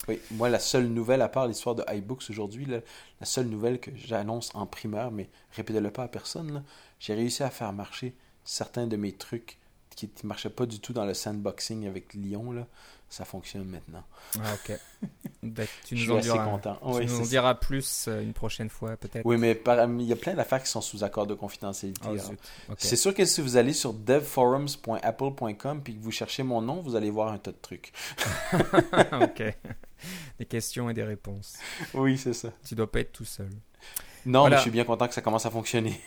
Oui, 0.09 0.21
moi, 0.33 0.49
la 0.51 0.59
seule 0.59 0.87
nouvelle, 0.89 1.23
à 1.23 1.29
part 1.29 1.47
l'histoire 1.47 1.75
de 1.75 1.85
iBooks 1.89 2.25
aujourd'hui, 2.31 2.67
la 2.67 2.81
seule 3.27 3.47
nouvelle 3.47 3.81
que 3.81 3.91
j'annonce 3.97 4.51
en 4.55 4.67
primeur, 4.67 5.11
mais 5.11 5.29
répétez-le 5.57 5.91
pas 5.91 6.05
à 6.05 6.09
personne, 6.09 6.63
j'ai 7.01 7.15
réussi 7.15 7.43
à 7.43 7.51
faire 7.51 7.73
marcher 7.73 8.15
certains 8.45 8.87
de 8.87 8.97
mes 8.97 9.13
trucs 9.13 9.59
qui 9.97 10.11
ne 10.23 10.29
marchaient 10.29 10.51
pas 10.51 10.67
du 10.67 10.81
tout 10.81 10.93
dans 10.93 11.05
le 11.07 11.15
sandboxing 11.15 11.87
avec 11.87 12.15
Lyon. 12.15 12.51
Là. 12.53 12.67
Ça 13.09 13.25
fonctionne 13.25 13.65
maintenant. 13.65 14.03
Ah, 14.43 14.55
ok. 14.55 14.79
Ben, 15.45 15.67
tu 15.85 15.95
Je 15.95 16.01
nous 16.01 16.05
suis 16.05 16.11
en 16.11 16.17
assez 16.17 16.33
diras, 16.33 16.45
content. 16.47 16.75
tu 16.77 16.81
Oui, 16.87 17.05
nous 17.05 17.13
en 17.13 17.17
c'est 17.19 17.23
ça. 17.25 17.29
diras 17.29 17.55
plus 17.55 18.07
euh, 18.09 18.23
une 18.23 18.33
prochaine 18.33 18.71
fois, 18.71 18.97
peut-être. 18.97 19.27
Oui, 19.27 19.37
mais 19.37 19.55
par- 19.55 19.85
il 19.91 20.03
y 20.07 20.13
a 20.13 20.17
plein 20.17 20.33
d'affaires 20.33 20.63
qui 20.63 20.71
sont 20.71 20.81
sous 20.81 21.05
accord 21.05 21.27
de 21.27 21.35
confidentialité. 21.35 22.01
Ah. 22.09 22.31
Ok. 22.71 22.77
C'est 22.79 22.97
sûr 22.97 23.13
que 23.15 23.27
si 23.27 23.43
vous 23.43 23.59
allez 23.59 23.75
sur 23.75 23.93
devforums.apple.com 23.93 25.83
puis 25.83 25.97
que 25.97 26.03
vous 26.03 26.11
cherchez 26.11 26.43
mon 26.43 26.63
nom, 26.63 26.81
vous 26.81 26.97
allez 26.97 27.11
voir 27.11 27.29
un 27.31 27.37
tas 27.39 27.53
de 27.53 27.59
trucs. 27.61 27.93
ok. 29.21 29.43
Des 30.39 30.45
questions 30.47 30.89
et 30.91 30.95
des 30.95 31.05
réponses. 31.05 31.57
Oui, 31.95 32.17
c'est 32.19 32.33
ça. 32.35 32.51
Tu 32.67 32.75
dois 32.75 32.91
pas 32.91 33.01
être 33.01 33.13
tout 33.13 33.25
seul. 33.25 33.49
Non, 34.27 34.41
Voilà. 34.41 34.57
mais 34.57 34.59
je 34.59 34.63
suis 34.63 34.71
bien 34.71 34.85
content 34.85 35.07
que 35.09 35.15
ça 35.15 35.21
commence 35.23 35.47
à 35.47 35.51
fonctionner. 35.51 36.01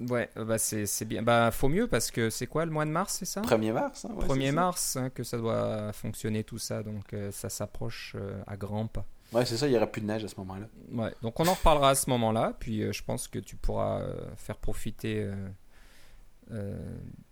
Ouais, 0.00 0.30
euh, 0.36 0.44
bah 0.44 0.58
c'est 0.58 1.04
bien. 1.04 1.22
Bah 1.22 1.50
faut 1.52 1.68
mieux 1.68 1.86
parce 1.86 2.10
que 2.10 2.28
c'est 2.28 2.46
quoi 2.48 2.64
le 2.64 2.72
mois 2.72 2.84
de 2.84 2.90
mars, 2.90 3.16
c'est 3.20 3.24
ça? 3.26 3.40
1er 3.42 3.72
mars, 3.72 4.04
hein? 4.04 4.10
Ouais, 4.16 4.26
1er 4.26 4.40
c'est 4.40 4.46
ça. 4.46 4.52
mars 4.52 4.96
hein, 4.96 5.10
que 5.10 5.22
ça 5.22 5.36
doit 5.38 5.92
fonctionner 5.92 6.42
tout 6.42 6.58
ça, 6.58 6.82
donc 6.82 7.12
euh, 7.12 7.30
ça 7.30 7.48
s'approche 7.48 8.16
euh, 8.18 8.42
à 8.48 8.56
grands 8.56 8.88
pas. 8.88 9.04
Ouais, 9.32 9.44
c'est 9.46 9.56
ça, 9.56 9.66
il 9.68 9.70
n'y 9.70 9.76
aura 9.76 9.86
plus 9.86 10.00
de 10.00 10.06
neige 10.06 10.24
à 10.24 10.28
ce 10.28 10.34
moment-là. 10.38 10.66
Ouais, 10.90 11.14
donc 11.22 11.38
on 11.38 11.46
en 11.46 11.54
reparlera 11.54 11.90
à 11.90 11.94
ce 11.94 12.10
moment-là, 12.10 12.54
puis 12.58 12.82
euh, 12.82 12.92
je 12.92 13.02
pense 13.04 13.28
que 13.28 13.38
tu 13.38 13.54
pourras 13.56 14.02
faire 14.36 14.56
profiter 14.56 15.30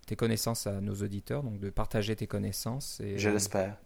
tes 0.07 0.15
connaissances 0.15 0.65
à 0.65 0.79
nos 0.81 0.95
auditeurs, 0.95 1.43
donc 1.43 1.59
de 1.59 1.69
partager 1.69 2.15
tes 2.15 2.27
connaissances 2.27 2.99
et 3.01 3.17
Je 3.19 3.29
l'espère. 3.29 3.77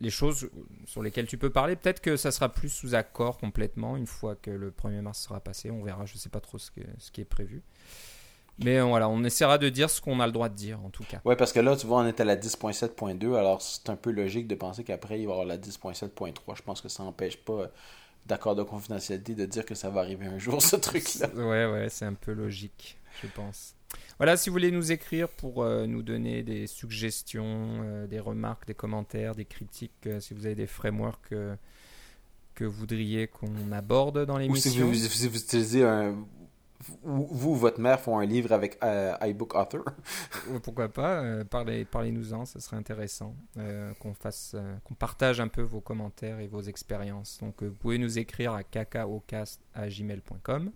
Les 0.00 0.10
choses 0.10 0.48
sur 0.86 1.02
lesquelles 1.02 1.26
tu 1.26 1.38
peux 1.38 1.50
parler. 1.50 1.76
Peut-être 1.76 2.00
que 2.00 2.16
ça 2.16 2.30
sera 2.32 2.48
plus 2.48 2.68
sous 2.68 2.94
accord 2.94 3.38
complètement 3.38 3.96
une 3.96 4.06
fois 4.06 4.34
que 4.36 4.50
le 4.50 4.70
1er 4.70 5.00
mars 5.00 5.20
sera 5.20 5.40
passé. 5.40 5.70
On 5.70 5.82
verra, 5.82 6.04
je 6.06 6.16
sais 6.16 6.28
pas 6.28 6.40
trop 6.40 6.58
ce, 6.58 6.70
que- 6.70 6.80
ce 6.98 7.10
qui 7.10 7.20
est 7.20 7.24
prévu. 7.26 7.62
Mais 8.58 8.78
euh, 8.78 8.84
voilà, 8.84 9.08
on 9.08 9.24
essaiera 9.24 9.58
de 9.58 9.68
dire 9.68 9.90
ce 9.90 10.00
qu'on 10.00 10.20
a 10.20 10.26
le 10.26 10.32
droit 10.32 10.48
de 10.48 10.54
dire 10.54 10.78
en 10.84 10.90
tout 10.90 11.02
cas. 11.04 11.20
Ouais, 11.24 11.34
parce 11.34 11.52
que 11.52 11.58
là, 11.58 11.76
tu 11.76 11.86
vois, 11.88 11.98
on 12.02 12.06
est 12.06 12.20
à 12.20 12.24
la 12.24 12.36
10.7.2, 12.36 13.34
alors 13.36 13.60
c'est 13.62 13.88
un 13.90 13.96
peu 13.96 14.12
logique 14.12 14.46
de 14.46 14.54
penser 14.54 14.84
qu'après, 14.84 15.18
il 15.20 15.26
va 15.26 15.30
y 15.30 15.32
avoir 15.32 15.44
la 15.46 15.58
10.7.3. 15.58 16.54
Je 16.56 16.62
pense 16.62 16.80
que 16.80 16.88
ça 16.88 17.02
n'empêche 17.02 17.36
pas 17.36 17.52
euh, 17.54 17.66
d'accord 18.26 18.54
de 18.54 18.62
confidentialité 18.62 19.34
de 19.34 19.44
dire 19.44 19.64
que 19.66 19.74
ça 19.74 19.90
va 19.90 20.00
arriver 20.02 20.26
un 20.26 20.38
jour, 20.38 20.62
ce 20.62 20.76
truc-là. 20.76 21.28
Ouais, 21.34 21.66
ouais, 21.66 21.88
c'est 21.88 22.04
un 22.04 22.14
peu 22.14 22.32
logique, 22.32 22.96
je 23.22 23.26
pense. 23.28 23.74
Voilà, 24.18 24.36
si 24.36 24.48
vous 24.48 24.54
voulez 24.54 24.70
nous 24.70 24.92
écrire 24.92 25.28
pour 25.28 25.62
euh, 25.62 25.86
nous 25.86 26.02
donner 26.02 26.42
des 26.42 26.66
suggestions, 26.66 27.80
euh, 27.82 28.06
des 28.06 28.20
remarques, 28.20 28.66
des 28.66 28.74
commentaires, 28.74 29.34
des 29.34 29.44
critiques, 29.44 30.06
euh, 30.06 30.20
si 30.20 30.32
vous 30.34 30.46
avez 30.46 30.54
des 30.54 30.66
frameworks 30.66 31.34
que 32.54 32.64
vous 32.64 32.78
voudriez 32.78 33.26
qu'on 33.26 33.72
aborde 33.72 34.24
dans 34.24 34.36
Ou 34.36 34.40
si 34.56 34.68
l'émission. 34.68 34.86
vous, 34.86 34.94
si 34.94 35.28
vous 35.28 35.36
utilisez 35.36 35.84
un... 35.84 36.14
Vous, 37.02 37.26
ou 37.32 37.54
votre 37.54 37.80
mère 37.80 37.98
font 37.98 38.18
un 38.18 38.26
livre 38.26 38.52
avec 38.52 38.76
euh, 38.84 39.14
iBook 39.22 39.54
Author. 39.54 39.86
Pourquoi 40.62 40.90
pas 40.90 41.22
euh, 41.22 41.42
parlez, 41.42 41.86
Parlez-nous-en, 41.86 42.44
ce 42.44 42.60
serait 42.60 42.76
intéressant 42.76 43.34
euh, 43.56 43.94
qu'on 43.94 44.12
fasse, 44.12 44.54
qu'on 44.84 44.92
partage 44.92 45.40
un 45.40 45.48
peu 45.48 45.62
vos 45.62 45.80
commentaires 45.80 46.40
et 46.40 46.46
vos 46.46 46.60
expériences. 46.60 47.38
Donc, 47.40 47.62
vous 47.62 47.72
pouvez 47.72 47.96
nous 47.96 48.18
écrire 48.18 48.52
à 48.52 48.62
cacaocast@gmail.com. 48.62 50.72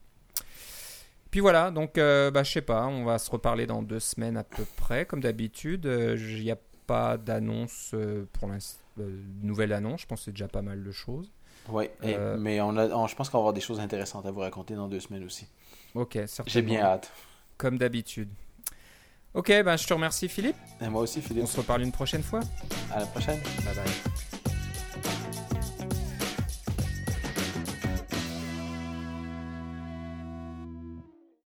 Puis 1.30 1.40
voilà, 1.40 1.70
donc 1.70 1.98
euh, 1.98 2.30
bah, 2.30 2.42
je 2.42 2.52
sais 2.52 2.62
pas, 2.62 2.86
on 2.86 3.04
va 3.04 3.18
se 3.18 3.30
reparler 3.30 3.66
dans 3.66 3.82
deux 3.82 4.00
semaines 4.00 4.36
à 4.36 4.44
peu 4.44 4.64
près, 4.76 5.04
comme 5.04 5.20
d'habitude. 5.20 5.86
Euh, 5.86 6.16
Il 6.18 6.42
n'y 6.42 6.50
a 6.50 6.56
pas 6.86 7.18
d'annonce 7.18 7.90
euh, 7.94 8.24
pour 8.32 8.48
l'instant, 8.48 8.80
euh, 9.00 9.20
nouvelle 9.42 9.72
annonce. 9.74 10.02
Je 10.02 10.06
pense 10.06 10.20
que 10.20 10.24
c'est 10.26 10.30
déjà 10.32 10.48
pas 10.48 10.62
mal 10.62 10.82
de 10.82 10.90
choses. 10.92 11.30
Oui, 11.68 11.90
Euh, 12.02 12.38
mais 12.38 12.62
on 12.62 12.76
a, 12.78 12.88
on- 12.88 13.06
je 13.06 13.14
pense 13.14 13.28
qu'on 13.28 13.36
va 13.38 13.42
avoir 13.42 13.52
des 13.52 13.60
choses 13.60 13.78
intéressantes 13.78 14.24
à 14.24 14.30
vous 14.30 14.40
raconter 14.40 14.74
dans 14.74 14.88
deux 14.88 15.00
semaines 15.00 15.24
aussi. 15.24 15.46
Ok, 15.94 16.12
certainement. 16.14 16.44
J'ai 16.46 16.62
bien 16.62 16.80
hâte. 16.80 17.12
Comme 17.58 17.76
d'habitude. 17.76 18.30
Ok, 19.34 19.48
ben 19.48 19.76
je 19.76 19.86
te 19.86 19.92
remercie 19.92 20.28
Philippe. 20.28 20.56
Et 20.80 20.88
moi 20.88 21.02
aussi, 21.02 21.20
Philippe. 21.20 21.42
On 21.44 21.46
se 21.46 21.58
reparle 21.58 21.82
une 21.82 21.92
prochaine 21.92 22.22
fois. 22.22 22.40
À 22.90 23.00
la 23.00 23.06
prochaine. 23.06 23.38
Bye 23.66 23.74
bye. 23.74 24.37